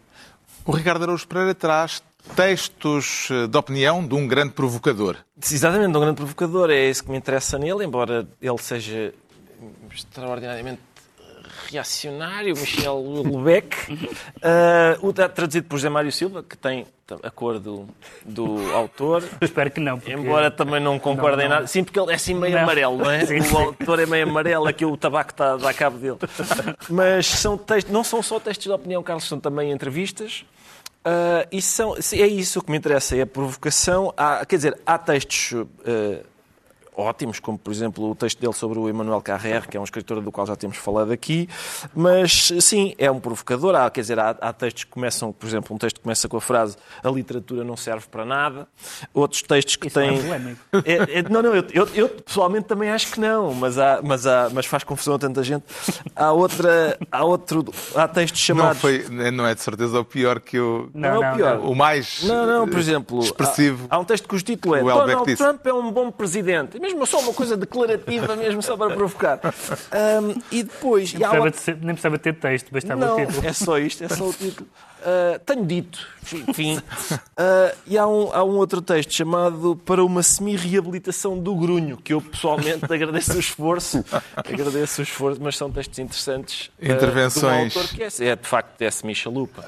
O 0.65 0.73
Ricardo 0.73 1.05
Araújo 1.05 1.27
Pereira 1.27 1.55
traz 1.55 2.03
textos 2.35 3.29
eh, 3.31 3.47
de 3.47 3.57
opinião 3.57 4.07
de 4.07 4.15
um 4.15 4.27
grande 4.27 4.53
provocador. 4.53 5.17
Exatamente, 5.41 5.93
de 5.93 5.97
um 5.97 6.01
grande 6.01 6.17
provocador. 6.17 6.71
É 6.71 6.91
isso 6.91 7.05
que 7.05 7.11
me 7.11 7.17
interessa 7.17 7.59
nele, 7.59 7.85
embora 7.85 8.27
ele 8.41 8.59
seja 8.59 9.15
extraordinariamente 9.95 10.81
reacionário, 11.69 12.55
Michel 12.57 12.99
Lubeck, 12.99 13.77
uh, 13.93 15.13
traduzido 15.35 15.67
por 15.67 15.77
José 15.77 15.89
Mário 15.89 16.13
Silva, 16.13 16.43
que 16.43 16.57
tem 16.57 16.87
a 17.23 17.31
cor 17.31 17.59
do, 17.59 17.89
do 18.25 18.73
autor. 18.73 19.23
Espero 19.41 19.71
que 19.71 19.81
não. 19.81 20.01
Embora 20.07 20.51
também 20.51 20.81
não 20.81 20.99
concorde 20.99 21.43
em 21.43 21.49
nada. 21.49 21.67
Sim, 21.67 21.85
porque 21.85 21.99
ele 21.99 22.13
é 22.13 22.15
assim 22.15 22.35
meio 22.35 22.55
não. 22.55 22.63
amarelo, 22.63 22.99
não 22.99 23.11
é? 23.11 23.25
Sim, 23.25 23.41
sim. 23.41 23.55
O 23.55 23.59
autor 23.59 24.01
é 24.01 24.07
meio 24.07 24.29
amarelo, 24.29 24.67
aqui 24.67 24.85
o 24.85 24.97
tabaco 24.97 25.31
está 25.31 25.55
a 25.55 25.75
cabo 25.75 25.99
dele. 25.99 26.19
Mas 26.89 27.27
são 27.27 27.57
textos, 27.57 27.93
não 27.93 28.03
são 28.03 28.23
só 28.23 28.41
textos 28.41 28.67
de 28.67 28.73
opinião, 28.73 29.03
Carlos, 29.03 29.25
são 29.25 29.39
também 29.39 29.71
entrevistas. 29.71 30.45
Uh, 31.07 31.47
e 31.53 31.63
são, 31.63 31.95
é 31.95 32.27
isso 32.27 32.61
que 32.61 32.71
me 32.71 32.77
interessa, 32.77 33.17
é 33.17 33.23
a 33.23 33.27
provocação. 33.27 34.13
Há, 34.17 34.45
quer 34.45 34.57
dizer, 34.57 34.79
há 34.85 34.99
textos 34.99 35.53
uh, 35.53 36.27
ótimos, 36.97 37.39
como 37.39 37.59
por 37.59 37.73
exemplo 37.73 38.11
o 38.11 38.15
texto 38.15 38.41
dele 38.41 38.53
sobre 38.53 38.79
o 38.79 38.89
Emmanuel 38.89 39.21
Carrer, 39.21 39.69
que 39.69 39.77
é 39.77 39.81
um 39.81 39.85
escritor 39.85 40.21
do 40.21 40.33
qual 40.33 40.47
já 40.47 40.57
temos 40.57 40.77
falado 40.79 41.13
aqui, 41.13 41.49
mas 41.95 42.53
sim, 42.61 42.95
é 42.99 43.11
um 43.11 43.21
provocador. 43.21 43.75
Há, 43.75 43.91
quer 43.91 44.01
dizer, 44.01 44.19
há, 44.19 44.31
há 44.31 44.53
textos 44.53 44.85
que 44.85 44.91
começam, 44.91 45.33
por 45.33 45.47
exemplo, 45.47 45.75
um 45.75 45.79
texto 45.79 45.97
que 45.97 46.03
começa 46.03 46.29
com 46.29 46.37
a 46.37 46.41
frase 46.41 46.77
a 47.03 47.11
literatura 47.11 47.65
não 47.65 47.77
serve 47.77 48.07
para 48.11 48.25
nada, 48.25 48.67
outros 49.13 49.43
textos 49.43 49.77
que 49.77 49.89
Isso 49.89 49.99
têm. 49.99 50.19
É, 50.85 50.93
é, 50.93 51.19
é, 51.19 51.23
não, 51.23 51.43
não, 51.43 51.55
eu, 51.55 51.65
eu, 51.73 51.89
eu, 51.95 52.09
pessoalmente 52.09 52.67
também 52.67 52.91
acho 52.91 53.13
que 53.13 53.21
não, 53.21 53.53
mas, 53.55 53.79
há, 53.79 54.01
mas, 54.03 54.27
há, 54.27 54.49
mas 54.53 54.67
faz 54.67 54.83
confusão 54.85 55.15
a 55.15 55.19
tanta 55.19 55.43
gente. 55.43 55.65
Há 56.15 56.33
outra, 56.33 56.99
há 57.11 57.25
outro, 57.25 57.65
há 57.95 58.09
textos 58.09 58.41
chamados. 58.41 58.75
Não, 58.75 58.81
foi, 58.81 59.31
não 59.31 59.47
é 59.47 59.55
de 59.55 59.61
certeza 59.61 60.01
o 60.01 60.05
pior 60.05 60.41
que 60.41 60.59
o. 60.59 60.89
Não, 60.95 61.15
não 61.15 61.25
é 61.25 61.33
o 61.33 61.37
pior. 61.37 61.59
O 61.61 61.75
mais. 61.75 62.23
Não, 62.23 62.47
não, 62.47 62.69
por 62.69 62.79
exemplo, 62.79 63.21
expressivo. 63.21 63.87
Há, 63.91 63.97
há 63.97 63.99
um 63.99 64.05
texto 64.05 64.27
cujo 64.29 64.45
título 64.45 64.75
é 64.75 64.83
Donald 64.83 65.37
Trump 65.37 65.67
é 65.67 65.73
um 65.73 65.91
bom 65.91 66.11
presidente 66.11 66.79
mesmo 66.87 67.07
só 67.07 67.19
uma 67.21 67.33
coisa 67.35 67.57
declarativa, 67.57 68.37
mesmo 68.37 68.63
só 68.63 68.77
para 68.77 68.95
provocar. 68.95 69.41
Um, 69.43 70.41
e 70.51 70.63
depois. 70.63 71.13
Nem 71.13 71.25
há 71.25 71.31
uma- 71.33 71.43
precisava, 71.43 71.51
de 71.51 71.57
ser- 71.59 71.77
nem 71.85 71.95
precisava 71.95 72.19
ter 72.19 72.35
texto, 72.35 72.71
bastava 72.73 73.05
não, 73.07 73.17
o 73.17 73.27
título. 73.27 73.47
é 73.47 73.53
só 73.53 73.79
isto, 73.79 74.05
é 74.05 74.09
só 74.09 74.25
o 74.25 74.33
título. 74.33 74.69
Uh, 75.07 75.39
tenho 75.47 75.65
dito, 75.65 76.05
enfim. 76.49 76.81
Uh, 77.37 77.77
e 77.87 77.99
há 77.99 78.07
um, 78.07 78.33
há 78.33 78.43
um 78.43 78.57
outro 78.57 78.81
texto 78.81 79.13
chamado 79.13 79.77
Para 79.85 80.03
uma 80.03 80.23
semi-reabilitação 80.23 81.39
do 81.39 81.55
grunho, 81.55 81.99
que 81.99 82.15
eu 82.15 82.21
pessoalmente 82.23 82.91
agradeço 82.91 83.35
o 83.35 83.39
esforço, 83.39 84.03
agradeço 84.35 85.03
o 85.03 85.05
esforço, 85.05 85.39
mas 85.43 85.55
são 85.55 85.71
textos 85.71 85.99
interessantes. 85.99 86.71
uh, 86.81 86.93
Intervenções. 86.93 87.75
de 87.75 87.79
um 87.79 87.83
autor 87.83 87.95
que 87.95 88.03
é, 88.03 88.29
é 88.29 88.37
de 88.37 88.49
facto 88.49 88.81
é 88.81 88.91
semi-chalupa. 88.91 89.63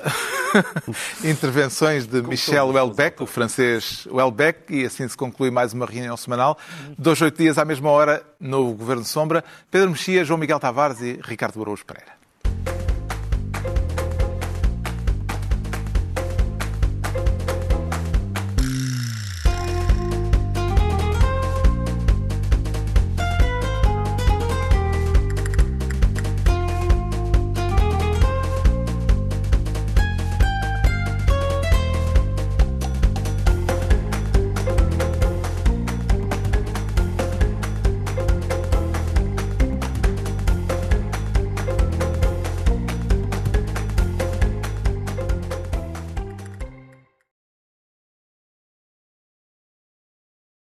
Intervenções 1.22 2.06
de 2.06 2.22
Michel 2.22 2.68
Houellebecq, 2.68 3.22
o 3.22 3.26
francês 3.26 4.06
Houellebecq, 4.10 4.74
e 4.74 4.86
assim 4.86 5.06
se 5.06 5.16
conclui 5.16 5.50
mais 5.50 5.74
uma 5.74 5.84
reunião 5.84 6.16
semanal. 6.16 6.56
Dois, 6.96 7.20
oito 7.20 7.36
dias 7.36 7.58
à 7.58 7.66
mesma 7.66 7.90
hora, 7.90 8.22
no 8.40 8.72
Governo 8.72 9.04
Sombra. 9.04 9.44
Pedro 9.70 9.90
Mexia, 9.90 10.24
João 10.24 10.38
Miguel 10.38 10.58
Tavares 10.58 11.02
e 11.02 11.20
Ricardo 11.22 11.60
Araújo 11.60 11.84
Pereira. 11.84 12.17